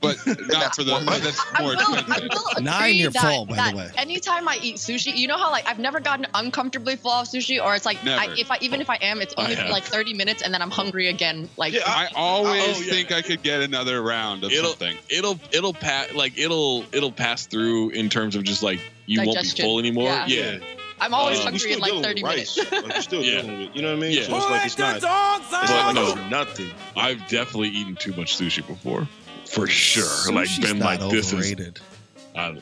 But 0.00 0.16
not 0.26 0.74
for 0.74 0.84
the. 0.84 0.92
more. 0.92 1.18
That's 1.18 1.40
I 1.54 1.62
more 1.62 1.70
will, 1.76 1.94
expensive. 1.94 2.28
will 2.30 2.46
agree 2.52 2.64
Nine, 2.64 2.94
you're 2.96 3.10
that, 3.10 3.22
full, 3.22 3.46
by 3.46 3.70
the 3.70 3.76
way. 3.76 3.90
anytime 3.96 4.48
I 4.48 4.58
eat 4.62 4.76
sushi, 4.76 5.16
you 5.16 5.28
know 5.28 5.36
how 5.36 5.50
like 5.50 5.66
I've 5.68 5.78
never 5.78 6.00
gotten 6.00 6.26
uncomfortably 6.34 6.96
full 6.96 7.10
of 7.12 7.26
sushi, 7.28 7.62
or 7.62 7.74
it's 7.74 7.84
like 7.86 7.98
I, 8.06 8.34
if 8.38 8.50
I 8.50 8.58
even 8.60 8.80
if 8.80 8.88
I 8.90 8.96
am, 8.96 9.20
it's 9.20 9.34
only 9.36 9.56
for 9.56 9.68
like 9.68 9.84
30 9.84 10.14
minutes 10.14 10.42
and 10.42 10.52
then 10.54 10.62
I'm 10.62 10.70
hungry 10.70 11.08
again. 11.08 11.48
Like 11.56 11.72
Yeah, 11.74 11.82
I 11.86 12.08
always 12.14 12.62
Oh, 12.78 12.80
yeah. 12.82 12.92
think 12.92 13.12
I 13.12 13.22
could 13.22 13.42
get 13.42 13.60
another 13.62 14.00
round 14.02 14.44
of 14.44 14.52
It'll- 14.52 14.70
something. 14.70 14.96
It'll, 15.08 15.38
it'll 15.52 15.74
pass 15.74 16.12
like 16.14 16.38
it'll, 16.38 16.84
it'll 16.92 17.12
pass 17.12 17.46
through 17.46 17.90
in 17.90 18.08
terms 18.08 18.36
of 18.36 18.44
just 18.44 18.62
like 18.62 18.80
you 19.06 19.22
won't 19.24 19.38
be 19.40 19.48
full 19.62 19.78
anymore. 19.78 20.04
Yeah. 20.04 20.26
Yeah. 20.26 20.58
I'm 21.02 21.14
always 21.14 21.40
Uh, 21.40 21.44
hungry 21.44 21.72
in 21.72 21.78
like 21.78 21.92
30 22.02 22.22
minutes. 22.22 22.58
like 22.58 22.70
you're 22.86 23.00
still 23.02 23.22
Yeah. 23.24 23.40
dealing 23.40 23.58
with, 23.60 23.74
you 23.76 23.80
know 23.82 23.88
what 23.88 23.96
I 23.96 24.00
mean? 24.00 24.12
Yeah. 24.18 24.24
So 24.24 24.36
it's 24.36 24.50
like 24.50 24.66
it's 24.66 24.78
not, 24.78 24.96
it's 24.96 25.04
not 25.04 25.94
no. 25.94 26.14
nothing. 26.28 26.70
I've 26.94 27.26
definitely 27.28 27.70
eaten 27.70 27.96
too 27.96 28.12
much 28.12 28.36
sushi 28.36 28.66
before, 28.66 29.08
for 29.50 29.66
sure. 29.66 30.32
like 30.32 30.48
been 30.60 30.78
not 30.78 31.00
like 31.00 31.10
this 31.10 31.32
is. 31.32 31.34
overrated. 31.34 31.80
Uh, 32.34 32.54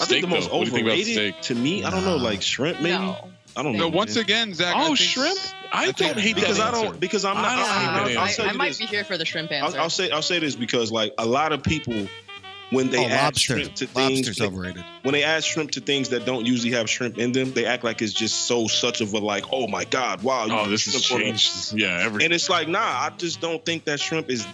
I 0.00 0.04
think 0.04 0.22
the 0.22 0.28
most 0.28 0.48
though. 0.50 0.58
What 0.58 0.64
do 0.66 0.70
you 0.70 0.76
think 0.76 0.86
about 0.86 0.98
overrated 0.98 1.34
steak? 1.34 1.40
to 1.42 1.54
me, 1.54 1.84
I 1.84 1.90
don't 1.90 2.04
know, 2.04 2.16
like 2.16 2.42
shrimp 2.42 2.80
maybe. 2.80 2.98
No. 2.98 3.28
I 3.56 3.62
don't 3.62 3.72
know. 3.72 3.88
No, 3.88 3.88
once 3.88 4.14
again, 4.16 4.54
Zach. 4.54 4.76
I 4.76 4.82
Oh, 4.82 4.86
think- 4.86 4.98
shrimp? 4.98 5.38
I, 5.72 5.86
think 5.86 5.96
don't 5.98 6.18
hate 6.20 6.36
because 6.36 6.58
that 6.58 6.72
I 6.74 6.82
don't 6.82 7.00
because 7.00 7.24
I'm 7.24 7.34
not. 7.36 7.44
I 7.46 7.56
don't 7.56 7.64
I, 7.64 7.68
hate 7.68 7.86
that 7.86 8.16
I'll, 8.18 8.18
I'll 8.24 8.28
say 8.28 8.44
I, 8.44 8.48
I 8.48 8.52
might 8.52 8.68
this. 8.68 8.78
be 8.78 8.86
here 8.86 9.04
for 9.04 9.18
the 9.18 9.24
shrimp 9.24 9.50
answer. 9.52 9.76
I'll, 9.76 9.84
I'll 9.84 9.90
say 9.90 10.10
I'll 10.10 10.22
say 10.22 10.38
this 10.38 10.54
because 10.54 10.92
like 10.92 11.12
a 11.18 11.26
lot 11.26 11.52
of 11.52 11.62
people 11.62 12.06
when 12.70 12.90
they 12.90 12.98
oh, 13.04 13.08
add 13.08 13.24
lobster. 13.24 13.54
shrimp 13.58 13.74
to 13.76 13.86
things 13.86 14.16
Lobster's 14.18 14.36
they- 14.36 14.46
overrated. 14.46 14.84
when 15.02 15.12
they 15.14 15.24
add 15.24 15.42
shrimp 15.42 15.72
to 15.72 15.80
things 15.80 16.10
that 16.10 16.24
don't 16.24 16.46
usually 16.46 16.72
have 16.72 16.88
shrimp 16.88 17.18
in 17.18 17.32
them, 17.32 17.52
they 17.52 17.64
act 17.66 17.82
like 17.82 18.00
it's 18.00 18.12
just 18.12 18.46
so 18.46 18.68
such 18.68 19.00
of 19.00 19.12
a 19.14 19.18
like, 19.18 19.44
oh 19.52 19.66
my 19.66 19.84
god, 19.84 20.22
wow. 20.22 20.46
Oh, 20.48 20.68
this 20.68 20.84
has 20.84 21.02
shrimp 21.02 21.20
on 21.22 21.28
a- 21.28 21.30
changed. 21.32 21.72
Yeah, 21.72 21.98
everything. 22.04 22.26
And 22.26 22.34
it's 22.34 22.48
like, 22.48 22.68
nah, 22.68 22.78
I 22.80 23.10
just 23.16 23.40
don't 23.40 23.64
think 23.64 23.84
that 23.84 23.98
shrimp 23.98 24.30
is. 24.30 24.46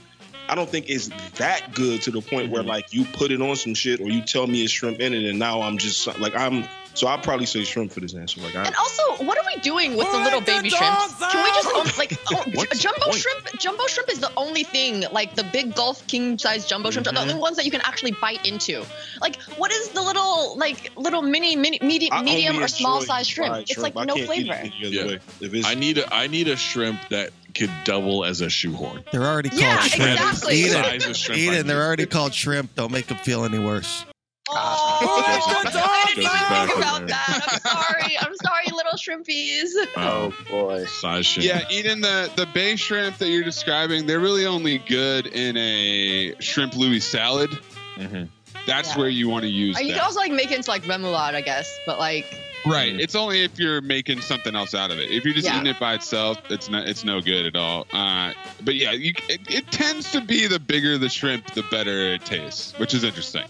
I 0.48 0.54
don't 0.54 0.68
think 0.68 0.88
it's 0.90 1.08
that 1.38 1.72
good 1.74 2.02
to 2.02 2.10
the 2.10 2.20
point 2.20 2.50
where 2.50 2.62
like 2.62 2.92
you 2.92 3.04
put 3.04 3.30
it 3.32 3.40
on 3.40 3.56
some 3.56 3.74
shit 3.74 4.00
or 4.00 4.08
you 4.08 4.22
tell 4.22 4.46
me 4.46 4.62
it's 4.62 4.72
shrimp 4.72 5.00
in 5.00 5.14
it, 5.14 5.24
and 5.28 5.38
now 5.38 5.62
I'm 5.62 5.78
just 5.78 6.06
like 6.20 6.34
I'm. 6.36 6.64
So 6.96 7.08
I'll 7.08 7.18
probably 7.18 7.46
say 7.46 7.64
shrimp 7.64 7.90
for 7.90 7.98
this 7.98 8.14
answer. 8.14 8.40
Like 8.40 8.54
I, 8.54 8.66
And 8.66 8.74
also, 8.76 9.24
what 9.24 9.36
are 9.36 9.42
we 9.52 9.60
doing 9.62 9.96
with 9.96 10.06
the 10.12 10.18
little 10.18 10.40
baby 10.40 10.70
shrimps? 10.70 11.14
Can 11.32 11.42
we 11.42 11.50
just 11.50 11.68
own, 11.74 11.86
like 11.98 12.16
oh, 12.30 12.44
What's 12.54 12.78
jumbo 12.78 13.00
point? 13.06 13.16
shrimp? 13.16 13.58
Jumbo 13.58 13.84
shrimp 13.88 14.10
is 14.12 14.20
the 14.20 14.30
only 14.36 14.62
thing. 14.62 15.02
Like 15.10 15.34
the 15.34 15.42
big 15.42 15.74
Gulf 15.74 16.06
king 16.06 16.38
size 16.38 16.66
jumbo 16.66 16.92
shrimp 16.92 17.08
are 17.08 17.12
the 17.12 17.18
Mhm. 17.18 17.22
only 17.22 17.34
ones 17.34 17.56
that 17.56 17.64
you 17.64 17.72
can 17.72 17.80
actually 17.80 18.12
bite 18.12 18.46
into. 18.46 18.84
Like 19.20 19.42
what 19.56 19.72
is 19.72 19.88
the 19.88 20.02
little 20.02 20.56
like 20.56 20.92
little 20.96 21.22
mini 21.22 21.56
mini 21.56 21.80
medium, 21.82 22.24
medium 22.24 22.62
or 22.62 22.68
small 22.68 22.98
enjoy 23.00 23.06
size 23.06 23.26
shrimp? 23.26 23.50
fried 23.54 23.70
It's 23.70 23.78
like 23.80 23.96
I 23.96 24.04
no 24.04 24.14
can't 24.14 24.30
eat 24.30 24.46
it 24.46 24.46
flavor. 24.46 24.52
any 24.52 24.86
other 24.86 24.94
Yeah. 24.94 25.06
way. 25.06 25.18
If 25.40 25.52
it's, 25.54 25.66
I 25.66 25.74
need 25.74 25.98
a 25.98 26.14
I 26.14 26.28
need 26.28 26.46
a 26.46 26.56
shrimp 26.56 27.00
that 27.08 27.32
could 27.54 27.70
double 27.84 28.24
as 28.24 28.40
a 28.40 28.50
shoehorn. 28.50 29.04
They're 29.12 29.22
already 29.24 29.48
called 29.50 29.62
Yeah, 29.62 29.80
shrimp. 29.82 30.12
exactly. 30.20 30.54
Eat 30.56 30.66
it. 30.66 30.72
Size 30.72 31.06
of 31.06 31.16
shrimp 31.16 31.40
I 31.40 31.44
Eden, 31.44 31.66
they're 31.66 31.82
already 31.84 32.06
called 32.06 32.34
shrimp. 32.34 32.74
Don't 32.74 32.92
make 32.92 33.06
them 33.06 33.18
feel 33.18 33.44
any 33.44 33.58
worse. 33.58 34.04
Oh, 34.50 35.24
Joseph- 35.64 35.80
I 35.82 36.04
didn't 36.14 36.24
even 36.24 36.66
think 36.68 36.78
about 36.78 37.08
that. 37.08 37.48
I'm 37.50 37.60
sorry. 37.60 38.18
I'm 38.20 38.34
sorry, 38.36 38.66
little 38.72 38.92
shrimpies. 38.98 39.70
Oh, 39.96 40.34
boy. 40.50 40.84
size 40.84 41.26
shrimp. 41.26 41.48
Yeah, 41.48 41.62
Eden, 41.70 42.00
the 42.02 42.30
the 42.36 42.46
bay 42.46 42.76
shrimp 42.76 43.18
that 43.18 43.28
you're 43.28 43.42
describing, 43.44 44.06
they're 44.06 44.20
really 44.20 44.44
only 44.46 44.78
good 44.78 45.26
in 45.26 45.56
a 45.56 46.34
shrimp 46.40 46.76
Louis 46.76 47.00
salad. 47.00 47.50
Mhm. 47.96 48.28
That's 48.66 48.90
Yeah. 48.90 48.98
where 48.98 49.08
you 49.08 49.28
want 49.28 49.42
to 49.44 49.48
use 49.50 49.78
Or 49.78 49.82
you 49.82 49.88
that. 49.88 49.94
can 49.94 50.04
also 50.04 50.20
like 50.20 50.32
make 50.32 50.50
it 50.50 50.56
into 50.56 50.70
like 50.70 50.84
remoulade, 50.84 51.34
I 51.34 51.40
guess. 51.40 51.74
But 51.86 51.98
like, 51.98 52.26
Right. 52.66 52.94
Mhm. 52.94 53.00
It's 53.00 53.14
only 53.14 53.44
if 53.44 53.58
you're 53.58 53.80
making 53.82 54.20
something 54.22 54.54
else 54.56 54.74
out 54.74 54.90
of 54.90 54.98
it. 54.98 55.10
If 55.10 55.24
you're 55.24 55.34
just 55.34 55.46
Yeah. 55.46 55.56
eating 55.56 55.66
it 55.66 55.78
by 55.78 55.94
itself, 55.94 56.38
it's 56.50 56.68
not 56.70 56.88
it's 56.88 57.04
no 57.04 57.20
good 57.20 57.46
at 57.46 57.56
all. 57.56 57.86
Uh, 57.92 58.32
but 58.62 58.74
yeah, 58.74 58.92
you, 58.92 59.12
it, 59.28 59.40
it 59.48 59.70
tends 59.70 60.10
to 60.12 60.20
be 60.22 60.46
the 60.46 60.58
bigger 60.58 60.96
the 60.96 61.08
shrimp, 61.10 61.52
the 61.54 61.62
better 61.64 62.14
it 62.14 62.24
tastes, 62.24 62.72
which 62.78 62.94
is 62.94 63.04
interesting. 63.04 63.44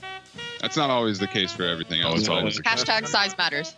That's 0.61 0.77
not 0.77 0.91
always 0.91 1.19
the 1.19 1.27
case 1.29 1.53
for 1.53 1.65
everything 1.65 2.03
Oh, 2.03 2.09
else. 2.11 2.21
it's 2.21 2.29
always 2.29 2.61
hashtag 2.63 3.07
size 3.07 3.37
matters. 3.39 3.75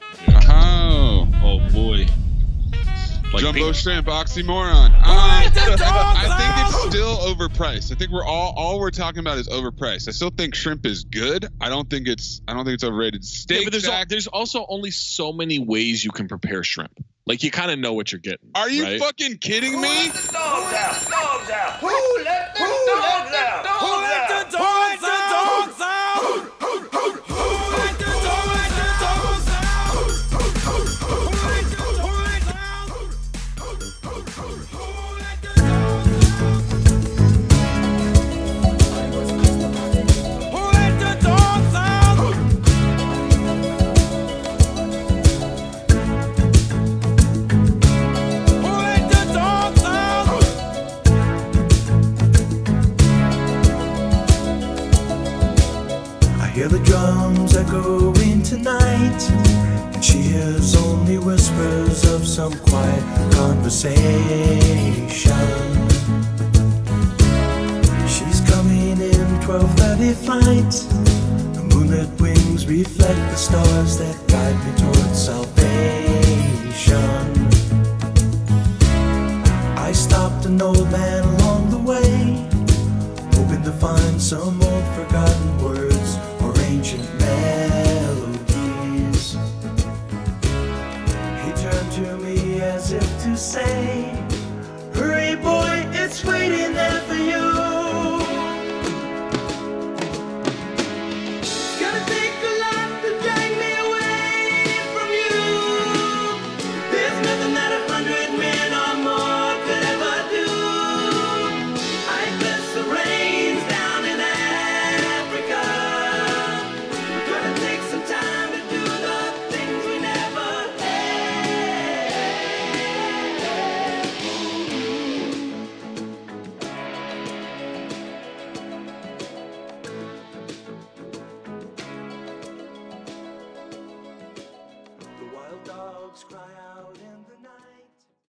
Oh, 0.48 1.28
oh 1.42 1.58
boy. 1.72 2.06
Like 3.32 3.42
jumbo 3.42 3.64
pink- 3.64 3.74
shrimp 3.76 4.06
oxymoron. 4.06 4.92
Uh, 4.94 5.02
I 5.04 5.48
think 5.52 6.74
it's 6.90 6.94
still 6.94 7.16
overpriced. 7.18 7.92
I 7.92 7.96
think 7.96 8.10
we're 8.10 8.24
all 8.24 8.54
all 8.56 8.78
we're 8.78 8.90
talking 8.90 9.18
about 9.20 9.36
is 9.38 9.48
overpriced. 9.48 10.08
I 10.08 10.12
still 10.12 10.30
think 10.30 10.54
shrimp 10.54 10.86
is 10.86 11.04
good. 11.04 11.46
I 11.60 11.68
don't 11.68 11.90
think 11.90 12.08
it's 12.08 12.40
I 12.48 12.54
don't 12.54 12.64
think 12.64 12.74
it's 12.74 12.84
overrated. 12.84 13.24
Steak. 13.24 13.58
Yeah, 13.58 13.64
but 13.64 13.72
there's, 13.72 13.84
al- 13.84 13.90
Zach, 13.92 14.08
there's 14.08 14.26
also 14.28 14.64
only 14.68 14.90
so 14.90 15.32
many 15.32 15.58
ways 15.58 16.04
you 16.04 16.12
can 16.12 16.28
prepare 16.28 16.62
shrimp. 16.64 16.92
Like 17.26 17.42
you 17.42 17.50
kind 17.50 17.72
of 17.72 17.78
know 17.80 17.92
what 17.92 18.12
you're 18.12 18.20
getting. 18.20 18.50
are 18.54 18.70
you 18.70 18.84
right? 18.84 19.00
fucking 19.00 19.38
kidding 19.38 19.80
me? 19.80 20.06
Dogs 20.06 20.32
out! 20.32 21.10
Dogs 21.10 21.50
out! 21.50 21.72
Who 21.80 21.88
let 22.24 22.54
the 22.54 22.60
dogs 22.60 23.34
out? 23.34 23.66
Who 23.66 23.74
let 23.74 23.75